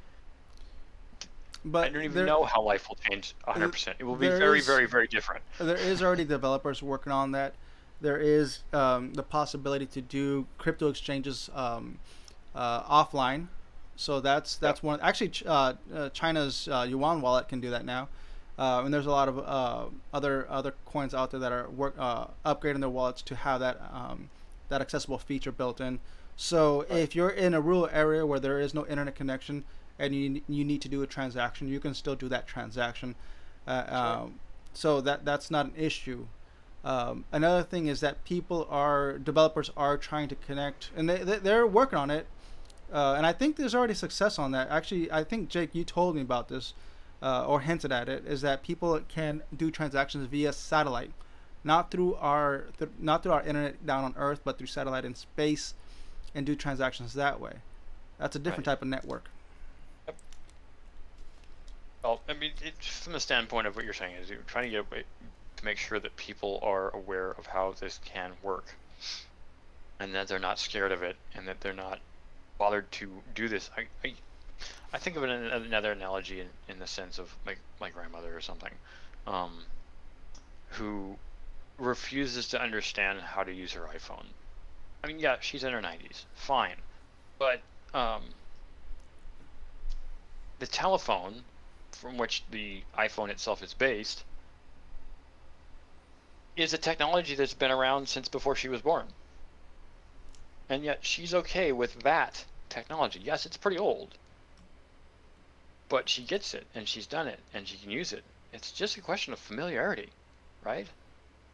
But 1.65 1.85
I 1.85 1.89
don't 1.89 2.03
even 2.03 2.17
there- 2.17 2.25
know 2.25 2.43
how 2.43 2.61
life 2.61 2.87
will 2.89 2.97
change 3.09 3.35
100%. 3.47 3.95
It 3.99 4.03
will 4.03 4.15
be 4.15 4.27
very, 4.27 4.59
is- 4.59 4.65
very, 4.65 4.85
very 4.85 5.07
different. 5.07 5.43
there 5.59 5.75
is 5.77 6.01
already 6.03 6.25
developers 6.25 6.83
working 6.83 7.11
on 7.11 7.31
that. 7.31 7.53
There 8.01 8.17
is 8.17 8.59
um, 8.73 9.13
the 9.13 9.23
possibility 9.23 9.85
to 9.85 10.01
do 10.01 10.45
crypto 10.57 10.89
exchanges 10.89 11.49
um, 11.55 11.99
uh, 12.53 12.83
offline. 12.83 13.47
So 13.95 14.19
that's 14.19 14.57
that's 14.57 14.81
one. 14.83 14.99
Actually, 15.01 15.31
uh, 15.45 15.73
uh, 15.93 16.09
China's 16.09 16.67
uh, 16.67 16.85
yuan 16.89 17.21
wallet 17.21 17.47
can 17.47 17.61
do 17.61 17.69
that 17.69 17.85
now, 17.85 18.09
uh, 18.57 18.81
and 18.85 18.93
there's 18.93 19.05
a 19.05 19.11
lot 19.11 19.27
of 19.27 19.39
uh, 19.39 19.85
other 20.13 20.47
other 20.49 20.73
coins 20.85 21.13
out 21.13 21.31
there 21.31 21.39
that 21.39 21.51
are 21.51 21.69
work 21.69 21.95
uh, 21.97 22.27
upgrading 22.45 22.79
their 22.79 22.89
wallets 22.89 23.21
to 23.23 23.35
have 23.35 23.59
that 23.59 23.81
um, 23.91 24.29
that 24.69 24.81
accessible 24.81 25.17
feature 25.17 25.51
built 25.51 25.81
in. 25.81 25.99
So 26.35 26.81
if 26.89 27.15
you're 27.15 27.29
in 27.29 27.53
a 27.53 27.61
rural 27.61 27.89
area 27.91 28.25
where 28.25 28.39
there 28.39 28.59
is 28.59 28.73
no 28.73 28.85
internet 28.87 29.15
connection 29.15 29.63
and 29.99 30.15
you 30.15 30.41
you 30.47 30.63
need 30.63 30.81
to 30.81 30.89
do 30.89 31.01
a 31.01 31.07
transaction, 31.07 31.67
you 31.67 31.79
can 31.79 31.93
still 31.93 32.15
do 32.15 32.29
that 32.29 32.47
transaction. 32.47 33.15
Uh, 33.67 33.83
um, 33.87 34.39
so 34.73 35.01
that 35.01 35.25
that's 35.25 35.49
not 35.49 35.65
an 35.67 35.73
issue. 35.77 36.27
Um, 36.83 37.23
another 37.31 37.63
thing 37.63 37.87
is 37.87 38.01
that 38.01 38.23
people 38.25 38.67
are 38.69 39.17
developers 39.17 39.71
are 39.77 39.97
trying 39.97 40.27
to 40.27 40.35
connect, 40.35 40.89
and 40.95 41.09
they, 41.09 41.17
they 41.19 41.37
they're 41.37 41.67
working 41.67 41.97
on 41.97 42.11
it. 42.11 42.27
Uh, 42.91 43.15
and 43.17 43.25
I 43.25 43.33
think 43.33 43.55
there's 43.55 43.73
already 43.73 43.95
success 43.95 44.37
on 44.37 44.51
that. 44.51 44.69
Actually, 44.69 45.11
I 45.11 45.23
think 45.23 45.49
Jake, 45.49 45.73
you 45.73 45.83
told 45.83 46.15
me 46.15 46.21
about 46.21 46.49
this, 46.49 46.73
uh, 47.23 47.45
or 47.47 47.61
hinted 47.61 47.91
at 47.91 48.09
it, 48.09 48.25
is 48.27 48.41
that 48.41 48.63
people 48.63 48.99
can 49.07 49.41
do 49.55 49.71
transactions 49.71 50.27
via 50.27 50.51
satellite, 50.51 51.11
not 51.63 51.89
through 51.89 52.15
our 52.15 52.65
th- 52.77 52.91
not 52.99 53.23
through 53.23 53.31
our 53.31 53.43
internet 53.43 53.85
down 53.85 54.03
on 54.03 54.13
Earth, 54.17 54.41
but 54.43 54.57
through 54.57 54.67
satellite 54.67 55.05
in 55.05 55.15
space, 55.15 55.73
and 56.35 56.45
do 56.45 56.55
transactions 56.55 57.13
that 57.13 57.39
way. 57.39 57.53
That's 58.19 58.35
a 58.35 58.39
different 58.39 58.67
Right. 58.67 58.73
type 58.73 58.81
of 58.81 58.89
network. 58.89 59.29
Well, 62.03 62.19
I 62.27 62.33
mean, 62.33 62.51
it, 62.61 62.83
from 62.83 63.13
the 63.13 63.19
standpoint 63.19 63.65
of 63.65 63.77
what 63.77 63.85
you're 63.85 63.93
saying 63.93 64.15
is 64.17 64.29
you're 64.29 64.39
trying 64.45 64.65
to 64.65 64.69
get 64.71 64.81
away 64.81 65.03
to 65.55 65.65
make 65.65 65.77
sure 65.77 65.99
that 65.99 66.15
people 66.17 66.59
are 66.61 66.93
aware 66.93 67.31
of 67.31 67.45
how 67.45 67.73
this 67.79 68.01
can 68.03 68.33
work, 68.41 68.75
and 70.01 70.13
that 70.13 70.27
they're 70.27 70.39
not 70.39 70.59
scared 70.59 70.91
of 70.91 71.01
it, 71.01 71.15
and 71.33 71.47
that 71.47 71.61
they're 71.61 71.73
not 71.73 71.99
bothered 72.57 72.91
to 72.91 73.09
do 73.33 73.47
this. 73.47 73.69
I, 73.77 73.87
I, 74.05 74.13
I 74.93 74.99
think 74.99 75.15
of 75.17 75.23
in 75.23 75.31
another 75.31 75.91
analogy 75.91 76.39
in, 76.39 76.47
in 76.69 76.79
the 76.79 76.85
sense 76.85 77.17
of 77.17 77.35
my 77.45 77.55
my 77.81 77.89
grandmother 77.89 78.35
or 78.35 78.41
something, 78.41 78.71
um, 79.25 79.65
who 80.69 81.17
refuses 81.79 82.49
to 82.49 82.61
understand 82.61 83.19
how 83.19 83.43
to 83.43 83.51
use 83.51 83.73
her 83.73 83.89
iPhone. 83.93 84.25
I 85.03 85.07
mean, 85.07 85.19
yeah, 85.19 85.37
she's 85.41 85.63
in 85.63 85.73
her 85.73 85.81
90s, 85.81 86.25
fine, 86.35 86.75
but 87.39 87.61
um, 87.93 88.21
the 90.59 90.67
telephone 90.67 91.43
from 91.91 92.17
which 92.17 92.43
the 92.51 92.83
iPhone 92.97 93.29
itself 93.29 93.63
is 93.63 93.73
based 93.73 94.23
is 96.55 96.73
a 96.73 96.77
technology 96.77 97.35
that's 97.35 97.55
been 97.55 97.71
around 97.71 98.07
since 98.07 98.29
before 98.29 98.55
she 98.55 98.69
was 98.69 98.81
born. 98.81 99.07
And 100.69 100.83
yet 100.83 100.99
she's 101.01 101.33
okay 101.33 101.71
with 101.71 102.03
that 102.03 102.45
technology. 102.69 103.19
Yes, 103.23 103.45
it's 103.45 103.57
pretty 103.57 103.77
old. 103.77 104.15
But 105.89 106.09
she 106.09 106.23
gets 106.23 106.53
it 106.53 106.65
and 106.73 106.87
she's 106.87 107.07
done 107.07 107.27
it 107.27 107.39
and 107.53 107.67
she 107.67 107.77
can 107.77 107.91
use 107.91 108.13
it. 108.13 108.23
It's 108.51 108.71
just 108.71 108.97
a 108.97 109.01
question 109.01 109.33
of 109.33 109.39
familiarity, 109.39 110.09
right? 110.63 110.87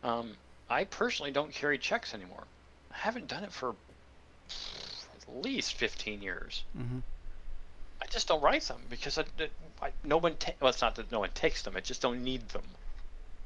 Um, 0.04 0.32
I 0.70 0.84
personally 0.84 1.32
don't 1.32 1.52
carry 1.54 1.78
checks 1.78 2.14
anymore. 2.14 2.44
I 2.92 2.98
haven't 2.98 3.28
done 3.28 3.44
it 3.44 3.52
for 3.52 3.70
at 3.70 5.44
least 5.44 5.74
15 5.74 6.22
years. 6.22 6.64
hmm 6.76 7.00
I 8.02 8.06
just 8.06 8.28
don't 8.30 8.42
write 8.42 8.64
them 8.64 8.82
because 8.90 9.18
I, 9.18 9.26
I, 9.82 9.90
no 10.06 10.18
one. 10.18 10.36
Ta- 10.36 10.54
well, 10.62 10.70
it's 10.70 10.82
not 10.82 10.96
that 10.96 11.12
no 11.12 11.20
one 11.20 11.30
takes 11.32 11.64
them. 11.64 11.76
I 11.76 11.82
just 11.82 12.02
don't 12.02 12.24
need 12.24 12.48
them. 12.50 12.64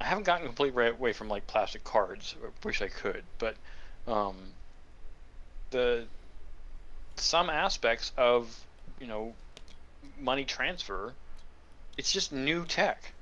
I 0.00 0.04
haven't 0.04 0.24
gotten 0.24 0.46
completely 0.46 0.86
away 0.88 1.12
from 1.12 1.28
like 1.28 1.46
plastic 1.48 1.82
cards. 1.82 2.36
I 2.42 2.48
wish 2.64 2.80
I 2.80 2.86
could, 2.88 3.24
but 3.38 3.56
um, 4.06 4.36
the 5.70 6.04
some 7.16 7.50
aspects 7.50 8.12
of 8.16 8.56
you 9.00 9.06
know 9.08 9.34
money 10.18 10.44
transfer, 10.44 11.12
it's 11.96 12.12
just 12.12 12.32
new 12.32 12.64
tech. 12.64 13.12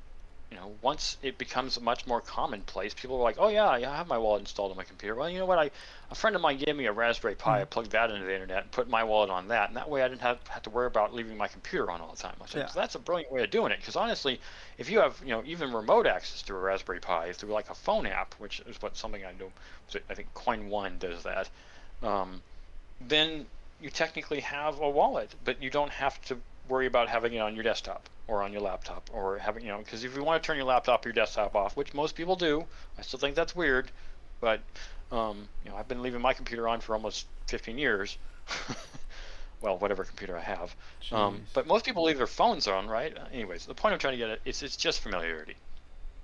You 0.50 0.58
know, 0.58 0.72
once 0.82 1.16
it 1.22 1.38
becomes 1.38 1.80
much 1.80 2.06
more 2.06 2.20
commonplace, 2.20 2.92
people 2.92 3.16
are 3.16 3.22
like, 3.22 3.36
"Oh 3.38 3.48
yeah, 3.48 3.74
yeah, 3.78 3.90
I 3.90 3.96
have 3.96 4.06
my 4.06 4.18
wallet 4.18 4.40
installed 4.40 4.70
on 4.70 4.76
my 4.76 4.84
computer." 4.84 5.14
Well, 5.14 5.30
you 5.30 5.38
know 5.38 5.46
what? 5.46 5.58
I 5.58 5.70
a 6.10 6.14
friend 6.14 6.36
of 6.36 6.42
mine 6.42 6.58
gave 6.58 6.76
me 6.76 6.84
a 6.84 6.92
Raspberry 6.92 7.34
Pi. 7.34 7.62
I 7.62 7.64
plugged 7.64 7.92
that 7.92 8.10
into 8.10 8.26
the 8.26 8.34
internet 8.34 8.64
and 8.64 8.70
put 8.70 8.86
my 8.86 9.02
wallet 9.02 9.30
on 9.30 9.48
that, 9.48 9.68
and 9.68 9.76
that 9.78 9.88
way 9.88 10.02
I 10.02 10.08
didn't 10.08 10.20
have, 10.20 10.46
have 10.48 10.62
to 10.64 10.70
worry 10.70 10.88
about 10.88 11.14
leaving 11.14 11.38
my 11.38 11.48
computer 11.48 11.90
on 11.90 12.02
all 12.02 12.10
the 12.10 12.18
time. 12.18 12.34
Said, 12.44 12.58
Yeah. 12.58 12.66
"So 12.66 12.80
that's 12.80 12.94
a 12.94 12.98
brilliant 12.98 13.32
way 13.32 13.42
of 13.44 13.50
doing 13.50 13.72
it. 13.72 13.78
Because 13.78 13.96
honestly, 13.96 14.42
if 14.76 14.90
you 14.90 15.00
have 15.00 15.18
you 15.22 15.30
know 15.30 15.42
even 15.46 15.72
remote 15.72 16.06
access 16.06 16.42
to 16.42 16.54
a 16.54 16.58
Raspberry 16.58 17.00
Pi 17.00 17.32
through 17.32 17.52
like 17.52 17.70
a 17.70 17.74
phone 17.74 18.04
app, 18.04 18.34
which 18.34 18.60
is 18.60 18.76
what 18.82 18.94
something 18.94 19.24
I 19.24 19.32
know, 19.32 19.50
I 20.10 20.14
think 20.14 20.34
Coin 20.34 20.68
One 20.68 20.98
does 20.98 21.22
that, 21.22 21.48
um, 22.02 22.42
then 23.00 23.46
you 23.80 23.88
technically 23.88 24.40
have 24.40 24.80
a 24.80 24.90
wallet, 24.90 25.34
but 25.46 25.62
you 25.62 25.70
don't 25.70 25.90
have 25.90 26.20
to 26.26 26.36
worry 26.68 26.86
about 26.86 27.08
having 27.08 27.34
it 27.34 27.38
on 27.38 27.54
your 27.54 27.64
desktop 27.64 28.08
or 28.28 28.42
on 28.42 28.52
your 28.52 28.62
laptop 28.62 29.10
or 29.12 29.38
having 29.38 29.64
you 29.64 29.70
know 29.70 29.78
because 29.78 30.04
if 30.04 30.14
you 30.14 30.22
want 30.22 30.42
to 30.42 30.46
turn 30.46 30.56
your 30.56 30.66
laptop 30.66 31.04
or 31.04 31.08
your 31.08 31.14
desktop 31.14 31.54
off, 31.54 31.76
which 31.76 31.94
most 31.94 32.14
people 32.14 32.36
do, 32.36 32.64
I 32.98 33.02
still 33.02 33.18
think 33.18 33.34
that's 33.34 33.54
weird, 33.54 33.90
but 34.40 34.60
um, 35.10 35.48
you 35.64 35.70
know 35.70 35.76
I've 35.76 35.88
been 35.88 36.02
leaving 36.02 36.20
my 36.20 36.32
computer 36.32 36.68
on 36.68 36.80
for 36.80 36.94
almost 36.94 37.26
15 37.48 37.78
years. 37.78 38.16
well, 39.60 39.78
whatever 39.78 40.04
computer 40.04 40.36
I 40.36 40.40
have. 40.40 40.74
Um, 41.12 41.42
but 41.54 41.66
most 41.66 41.84
people 41.84 42.04
leave 42.04 42.18
their 42.18 42.26
phones 42.26 42.66
on, 42.66 42.88
right? 42.88 43.16
Anyways, 43.32 43.66
the 43.66 43.74
point 43.74 43.92
I'm 43.92 43.98
trying 43.98 44.14
to 44.14 44.18
get 44.18 44.30
at 44.30 44.40
is 44.44 44.62
it's 44.62 44.76
just 44.76 45.00
familiarity. 45.00 45.54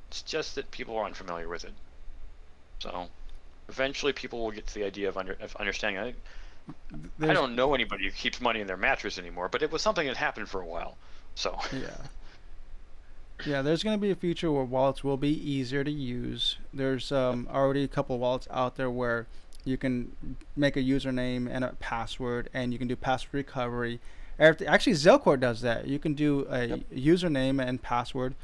It's 0.08 0.22
just 0.22 0.56
that 0.56 0.70
people 0.70 0.96
are 0.96 1.04
unfamiliar 1.04 1.48
with 1.48 1.64
it. 1.64 1.72
So 2.80 3.08
eventually 3.68 4.12
people 4.12 4.40
will 4.40 4.50
get 4.50 4.66
to 4.66 4.74
the 4.74 4.84
idea 4.84 5.08
of, 5.08 5.16
under, 5.16 5.36
of 5.40 5.54
understanding. 5.56 6.02
I, 6.02 6.14
I 7.20 7.32
don't 7.32 7.54
know 7.54 7.74
anybody 7.74 8.04
who 8.04 8.10
keeps 8.10 8.40
money 8.40 8.60
in 8.60 8.66
their 8.66 8.76
mattress 8.76 9.18
anymore, 9.18 9.48
but 9.48 9.62
it 9.62 9.70
was 9.70 9.82
something 9.82 10.06
that 10.06 10.16
happened 10.16 10.48
for 10.48 10.60
a 10.60 10.66
while. 10.66 10.96
So 11.34 11.58
Yeah. 11.72 11.96
Yeah, 13.46 13.62
there's 13.62 13.84
going 13.84 13.96
to 13.96 14.00
be 14.00 14.10
a 14.10 14.16
future 14.16 14.50
where 14.50 14.64
wallets 14.64 15.04
will 15.04 15.16
be 15.16 15.30
easier 15.30 15.84
to 15.84 15.90
use. 15.90 16.56
There's 16.74 17.12
um, 17.12 17.46
already 17.50 17.84
a 17.84 17.88
couple 17.88 18.16
of 18.16 18.20
wallets 18.20 18.48
out 18.50 18.74
there 18.74 18.90
where 18.90 19.26
you 19.64 19.76
can 19.76 20.44
make 20.56 20.76
a 20.76 20.82
username 20.82 21.48
and 21.48 21.64
a 21.64 21.68
password, 21.78 22.50
and 22.52 22.72
you 22.72 22.80
can 22.80 22.88
do 22.88 22.96
password 22.96 23.34
recovery. 23.34 24.00
Actually, 24.40 24.94
Zelcore 24.94 25.38
does 25.38 25.60
that. 25.60 25.86
You 25.86 25.98
can 25.98 26.14
do 26.14 26.46
a 26.50 26.66
Yep. 26.66 26.80
username 26.94 27.64
and 27.64 27.80
password, 27.80 28.34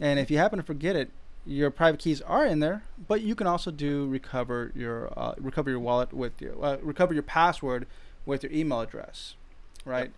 and 0.00 0.18
if 0.18 0.30
you 0.30 0.38
happen 0.38 0.58
to 0.58 0.64
forget 0.64 0.96
it, 0.96 1.10
your 1.46 1.70
private 1.70 2.00
keys 2.00 2.20
are 2.22 2.46
in 2.46 2.60
there. 2.60 2.82
But 3.08 3.20
you 3.22 3.34
can 3.34 3.46
also 3.46 3.70
do 3.70 4.06
recover 4.06 4.72
your 4.74 5.12
uh, 5.18 5.34
recover 5.38 5.70
your 5.70 5.80
wallet 5.80 6.12
with 6.12 6.40
your 6.40 6.62
uh, 6.64 6.76
recover 6.82 7.12
your 7.14 7.22
password 7.22 7.86
with 8.26 8.42
your 8.42 8.52
email 8.52 8.80
address, 8.80 9.34
right? 9.84 10.12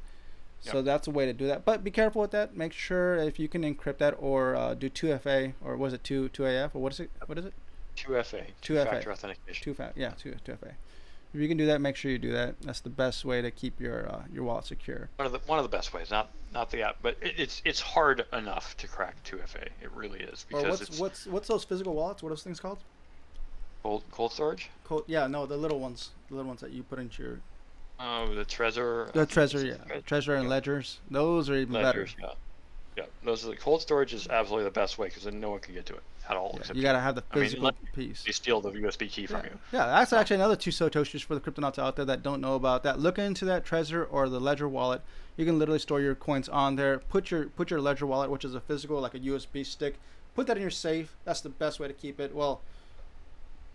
So 0.61 0.77
Yep. 0.77 0.85
that's 0.85 1.07
a 1.07 1.11
way 1.11 1.27
to 1.27 1.33
do 1.33 1.47
that. 1.47 1.65
But 1.65 1.85
be 1.85 1.91
careful 1.91 2.23
with 2.23 2.31
that. 2.33 2.57
Make 2.57 2.73
sure 2.73 3.17
if 3.17 3.39
you 3.39 3.47
can 3.49 3.63
encrypt 3.63 3.99
that 3.99 4.17
or 4.19 4.57
uh, 4.57 4.75
do 4.75 4.89
2FA 4.89 5.53
or 5.63 5.77
was 5.77 5.93
it 5.93 6.03
2 6.03 6.31
2AF 6.31 6.71
or 6.75 6.81
what 6.81 6.93
is 6.93 7.01
it? 7.01 7.11
What 7.27 7.39
is 7.39 7.45
it? 7.45 7.53
2FA, 7.97 8.23
2FA. 8.23 8.47
two-factor 8.63 9.13
authentication. 9.13 9.65
Two 9.65 9.75
fa- 9.75 9.93
yeah, 9.97 10.13
2 10.19 10.35
2FA. 10.45 10.73
If 11.37 11.43
you 11.43 11.49
can 11.49 11.59
do 11.59 11.67
that, 11.67 11.83
make 11.83 11.97
sure 11.97 12.11
you 12.11 12.19
do 12.19 12.33
that. 12.33 12.55
That's 12.63 12.81
the 12.81 12.89
best 12.89 13.23
way 13.23 13.43
to 13.43 13.51
keep 13.51 13.79
your 13.79 14.09
uh, 14.11 14.23
your 14.33 14.43
wallet 14.43 14.65
secure. 14.65 15.11
One 15.17 15.27
of 15.27 15.33
the 15.33 15.39
one 15.41 15.59
of 15.59 15.65
the 15.65 15.69
best 15.69 15.93
ways, 15.93 16.11
not 16.11 16.31
not 16.55 16.71
the 16.71 16.81
app, 16.81 16.97
but 17.03 17.19
it, 17.21 17.35
it's 17.37 17.61
it's 17.67 17.79
hard 17.79 18.25
enough 18.33 18.75
to 18.79 18.89
crack 18.89 19.23
2FA. 19.25 19.65
It 19.83 19.93
really 19.95 20.21
is 20.21 20.47
Or 20.51 20.63
because 20.63 20.81
what's 20.81 20.83
it's 20.89 20.99
what's 20.99 21.27
what's 21.27 21.49
those 21.49 21.63
physical 21.63 21.95
wallets? 21.95 22.23
What 22.23 22.29
are 22.29 22.31
those 22.31 22.43
things 22.43 22.59
called? 22.59 22.79
cold 23.83 24.05
cold 24.11 24.33
storage. 24.33 24.71
Cold, 24.85 25.05
yeah, 25.09 25.27
no, 25.27 25.45
the 25.45 25.59
little 25.59 25.79
ones, 25.79 26.09
the 26.31 26.37
little 26.37 26.49
ones 26.49 26.63
that 26.63 26.71
you 26.71 26.83
put 26.83 26.99
into 26.99 27.23
your 27.23 27.39
Oh, 28.01 28.35
the 28.35 28.45
Trezor. 28.47 29.13
The 29.13 29.27
think 29.27 29.31
Trezor, 29.51 29.67
yeah, 29.67 29.93
right? 29.93 30.07
Trezor 30.07 30.37
and 30.37 30.45
Yeah. 30.45 30.51
ledgers. 30.51 31.01
Those 31.11 31.51
are 31.51 31.55
even 31.57 31.75
Ledgers, 31.75 32.15
better. 32.15 32.35
yeah. 32.97 33.03
Yeah, 33.03 33.09
those 33.23 33.45
are 33.45 33.49
the 33.49 33.57
cold 33.57 33.83
storage 33.83 34.15
is 34.15 34.27
absolutely 34.29 34.65
the 34.65 34.71
best 34.71 34.97
way 34.97 35.09
because 35.09 35.25
then 35.25 35.39
no 35.39 35.51
one 35.51 35.61
can 35.61 35.75
get 35.75 35.85
to 35.85 35.95
it 35.97 36.03
at 36.29 36.37
all. 36.37 36.59
Yeah, 36.67 36.73
you 36.75 36.83
gotta 36.83 37.01
have 37.01 37.15
the 37.15 37.23
I 37.33 37.37
mean, 37.37 37.45
physical 37.45 37.73
piece. 37.95 38.23
They 38.25 38.33
steal 38.33 38.61
the 38.61 38.71
USB 38.73 39.09
key 39.11 39.27
from 39.27 39.39
Yeah. 39.45 39.45
you. 39.53 39.59
yeah, 39.73 39.87
that's 39.87 40.13
actually 40.13 40.37
another 40.37 40.57
two 40.57 40.71
satoshis 40.71 41.23
for 41.25 41.35
the 41.35 41.41
cryptonauts 41.41 41.79
out 41.79 41.97
there 41.97 42.05
that 42.05 42.23
don't 42.23 42.41
know 42.41 42.55
about 42.55 42.83
that. 42.85 42.99
Look 42.99 43.19
into 43.19 43.45
that 43.47 43.65
Trezor 43.65 44.07
or 44.11 44.29
the 44.29 44.41
Ledger 44.41 44.69
wallet. 44.69 45.03
You 45.37 45.45
can 45.45 45.59
literally 45.59 45.79
store 45.79 46.01
your 46.01 46.15
coins 46.15 46.49
on 46.49 46.77
there. 46.77 46.99
Put 46.99 47.31
your 47.31 47.47
put 47.47 47.71
your 47.71 47.81
Ledger 47.81 48.07
wallet, 48.07 48.31
which 48.31 48.45
is 48.45 48.55
a 48.55 48.61
physical 48.61 49.01
like 49.01 49.15
a 49.15 49.21
USB 49.21 49.65
stick. 49.65 49.99
Put 50.35 50.47
that 50.49 50.57
in 50.57 50.63
your 50.63 50.71
safe. 50.71 51.15
That's 51.25 51.41
the 51.41 51.49
best 51.49 51.79
way 51.81 51.89
to 51.89 51.95
keep 51.95 52.19
it. 52.21 52.35
Well, 52.35 52.61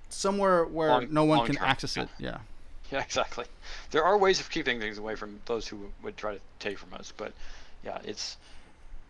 somewhere 0.10 0.66
where 0.66 0.90
Long- 0.90 1.08
no 1.14 1.24
one 1.24 1.46
can 1.46 1.56
term, 1.56 1.66
access 1.66 1.98
it. 1.98 2.10
Yeah. 2.20 2.38
Yeah, 2.92 3.00
exactly. 3.02 3.46
There 3.92 4.04
are 4.04 4.18
ways 4.18 4.42
of 4.42 4.50
keeping 4.50 4.78
things 4.82 4.98
away 4.98 5.16
from 5.16 5.40
those 5.46 5.66
who 5.66 5.80
would 6.04 6.18
try 6.18 6.34
to 6.36 6.42
take 6.60 6.78
from 6.78 6.94
us, 6.94 7.14
but 7.16 7.32
yeah, 7.86 8.00
it's 8.04 8.36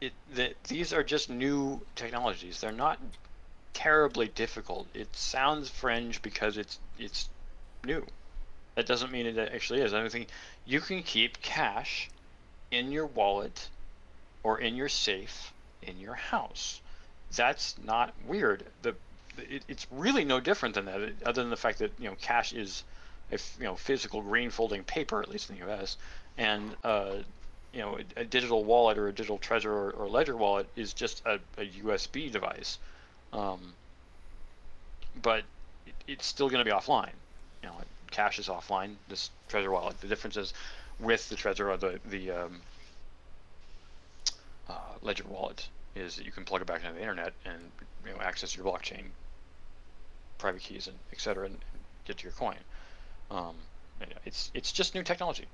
it. 0.01 0.13
The, 0.35 0.53
these 0.67 0.93
are 0.93 1.01
just 1.03 1.31
new 1.31 1.81
technologies. 1.95 2.61
They're 2.61 2.71
not 2.71 2.99
terribly 3.73 4.27
difficult. 4.27 4.87
It 4.93 5.15
sounds 5.15 5.69
fringe 5.69 6.21
because 6.21 6.57
it's 6.57 6.79
it's 6.99 7.29
new. 7.85 8.05
That 8.75 8.85
doesn't 8.85 9.11
mean 9.11 9.25
it 9.25 9.37
actually 9.37 9.81
is. 9.81 9.93
I 9.93 10.07
think 10.07 10.29
you 10.65 10.79
can 10.79 11.03
keep 11.03 11.41
cash 11.41 12.09
in 12.71 12.91
your 12.91 13.05
wallet 13.05 13.69
or 14.43 14.59
in 14.59 14.75
your 14.75 14.89
safe 14.89 15.53
in 15.81 15.99
your 15.99 16.15
house. 16.15 16.81
That's 17.35 17.75
not 17.85 18.13
weird. 18.27 18.63
The 18.81 18.95
it, 19.37 19.63
it's 19.67 19.87
really 19.91 20.25
no 20.25 20.39
different 20.39 20.75
than 20.75 20.85
that, 20.85 21.13
other 21.25 21.41
than 21.41 21.49
the 21.49 21.57
fact 21.57 21.79
that 21.79 21.91
you 21.99 22.09
know 22.09 22.15
cash 22.21 22.53
is 22.53 22.83
a 23.31 23.39
you 23.57 23.65
know 23.65 23.75
physical 23.75 24.21
green 24.21 24.49
folding 24.49 24.83
paper, 24.83 25.21
at 25.21 25.29
least 25.29 25.49
in 25.49 25.57
the 25.57 25.65
U.S. 25.65 25.97
And 26.37 26.75
uh, 26.83 27.15
you 27.73 27.79
know 27.79 27.97
a, 27.97 28.21
a 28.21 28.25
digital 28.25 28.63
wallet 28.63 28.97
or 28.97 29.07
a 29.07 29.13
digital 29.13 29.39
Trezor 29.39 29.65
or, 29.65 29.91
or 29.91 30.09
ledger 30.09 30.35
wallet 30.35 30.67
is 30.75 30.93
just 30.93 31.23
a, 31.25 31.39
a 31.57 31.65
USB 31.83 32.31
device. 32.31 32.77
Um, 33.33 33.73
but 35.21 35.43
it, 35.85 35.93
it's 36.07 36.25
still 36.25 36.49
going 36.49 36.63
to 36.63 36.69
be 36.69 36.75
offline. 36.75 37.13
You 37.63 37.69
know, 37.69 37.75
cash 38.11 38.39
is 38.39 38.47
offline. 38.47 38.95
This 39.07 39.29
Trezor 39.49 39.71
wallet. 39.71 39.99
The 40.01 40.07
difference 40.07 40.37
is 40.37 40.53
with 40.99 41.27
the 41.29 41.35
Trezor 41.35 41.73
or 41.73 41.77
the 41.77 41.99
the 42.09 42.31
um, 42.31 42.61
uh, 44.69 44.73
Ledger 45.01 45.25
wallet 45.27 45.67
is 45.95 46.15
that 46.15 46.25
you 46.25 46.31
can 46.31 46.45
plug 46.45 46.61
it 46.61 46.67
back 46.67 46.81
into 46.81 46.93
the 46.93 47.01
internet 47.01 47.33
and 47.45 47.59
you 48.05 48.13
know 48.13 48.21
access 48.21 48.55
your 48.55 48.65
blockchain 48.65 49.03
private 50.37 50.61
keys 50.61 50.87
and 50.87 50.97
et 51.11 51.19
cetera 51.19 51.45
and, 51.45 51.53
and 51.53 51.81
get 52.05 52.17
to 52.17 52.23
your 52.23 52.33
coin. 52.33 52.57
Um, 53.29 53.55
it's 54.25 54.51
it's 54.53 54.71
just 54.71 54.95
new 54.95 55.03
technology. 55.03 55.45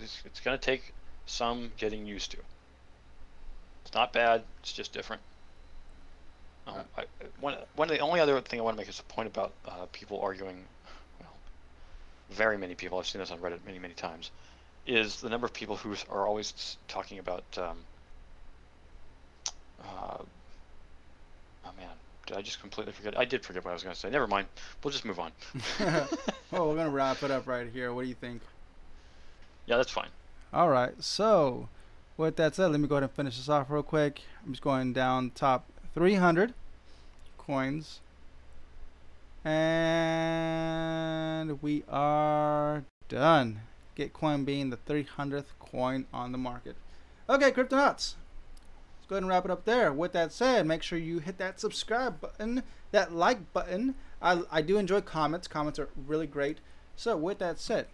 It's, 0.00 0.22
it's 0.24 0.40
going 0.40 0.56
to 0.56 0.64
take 0.64 0.92
some 1.26 1.72
getting 1.76 2.06
used 2.06 2.30
to. 2.32 2.38
It's 3.84 3.94
not 3.94 4.12
bad. 4.12 4.42
It's 4.60 4.72
just 4.72 4.92
different. 4.92 5.22
Um, 6.68 6.84
I, 6.96 7.04
one 7.40 7.56
one 7.76 7.88
of 7.88 7.96
the 7.96 8.00
only 8.00 8.20
other 8.20 8.40
thing 8.40 8.60
I 8.60 8.62
want 8.62 8.76
to 8.76 8.80
make 8.80 8.88
is 8.88 9.00
a 9.00 9.02
point 9.04 9.28
about 9.28 9.52
uh, 9.66 9.86
people 9.92 10.20
arguing. 10.20 10.64
Well, 11.20 11.30
very 12.30 12.58
many 12.58 12.74
people. 12.74 12.98
I've 12.98 13.06
seen 13.06 13.20
this 13.20 13.30
on 13.30 13.38
Reddit 13.38 13.60
many 13.64 13.78
many 13.78 13.94
times. 13.94 14.30
Is 14.86 15.20
the 15.20 15.28
number 15.28 15.46
of 15.46 15.52
people 15.52 15.76
who 15.76 15.94
are 16.10 16.26
always 16.26 16.76
talking 16.86 17.18
about. 17.18 17.44
Um, 17.56 17.78
uh, 19.82 20.18
oh 21.64 21.70
man, 21.76 21.88
did 22.26 22.36
I 22.36 22.42
just 22.42 22.60
completely 22.60 22.92
forget? 22.92 23.18
I 23.18 23.24
did 23.24 23.44
forget 23.44 23.64
what 23.64 23.70
I 23.70 23.74
was 23.74 23.82
going 23.82 23.94
to 23.94 24.00
say. 24.00 24.10
Never 24.10 24.26
mind. 24.26 24.48
We'll 24.82 24.90
just 24.90 25.04
move 25.04 25.20
on. 25.20 25.32
well, 26.50 26.68
we're 26.68 26.76
gonna 26.76 26.90
wrap 26.90 27.22
it 27.22 27.30
up 27.30 27.46
right 27.46 27.68
here. 27.72 27.92
What 27.92 28.02
do 28.02 28.08
you 28.08 28.14
think? 28.14 28.42
Yeah, 29.66 29.76
that's 29.76 29.92
fine. 29.92 30.08
All 30.52 30.68
right. 30.68 30.92
So, 31.02 31.68
with 32.16 32.36
that 32.36 32.54
said, 32.54 32.70
let 32.70 32.80
me 32.80 32.88
go 32.88 32.96
ahead 32.96 33.04
and 33.04 33.12
finish 33.12 33.36
this 33.36 33.48
off 33.48 33.70
real 33.70 33.82
quick. 33.82 34.22
I'm 34.44 34.52
just 34.52 34.62
going 34.62 34.92
down 34.94 35.30
top 35.34 35.66
300 35.98 36.54
coins. 37.36 37.98
And 39.44 39.60
we 41.60 41.82
are 41.88 42.84
done. 43.08 43.62
Gitcoin 43.96 44.44
being 44.44 44.70
the 44.70 44.76
300th 44.76 45.46
coin 45.58 46.06
on 46.14 46.30
the 46.30 46.38
market. 46.38 46.76
Okay, 47.28 47.50
Cryptonauts. 47.50 48.14
Let's 48.14 49.08
go 49.08 49.16
ahead 49.16 49.24
and 49.24 49.28
wrap 49.28 49.44
it 49.44 49.50
up 49.50 49.64
there. 49.64 49.92
With 49.92 50.12
that 50.12 50.32
said, 50.32 50.68
make 50.68 50.84
sure 50.84 51.00
you 51.00 51.18
hit 51.18 51.38
that 51.38 51.58
subscribe 51.58 52.20
button, 52.20 52.62
that 52.92 53.12
like 53.12 53.52
button. 53.52 53.96
I, 54.22 54.42
I 54.52 54.62
do 54.62 54.78
enjoy 54.78 55.00
comments. 55.00 55.48
Comments 55.48 55.80
are 55.80 55.88
really 56.06 56.28
great. 56.28 56.58
So, 56.94 57.16
with 57.16 57.40
that 57.40 57.58
said, 57.58 57.88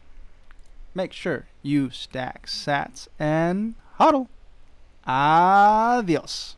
make 0.94 1.14
sure 1.14 1.46
you 1.62 1.88
stack 1.88 2.48
sats 2.48 3.08
and 3.18 3.76
hodl. 3.98 4.28
Adios. 5.06 6.56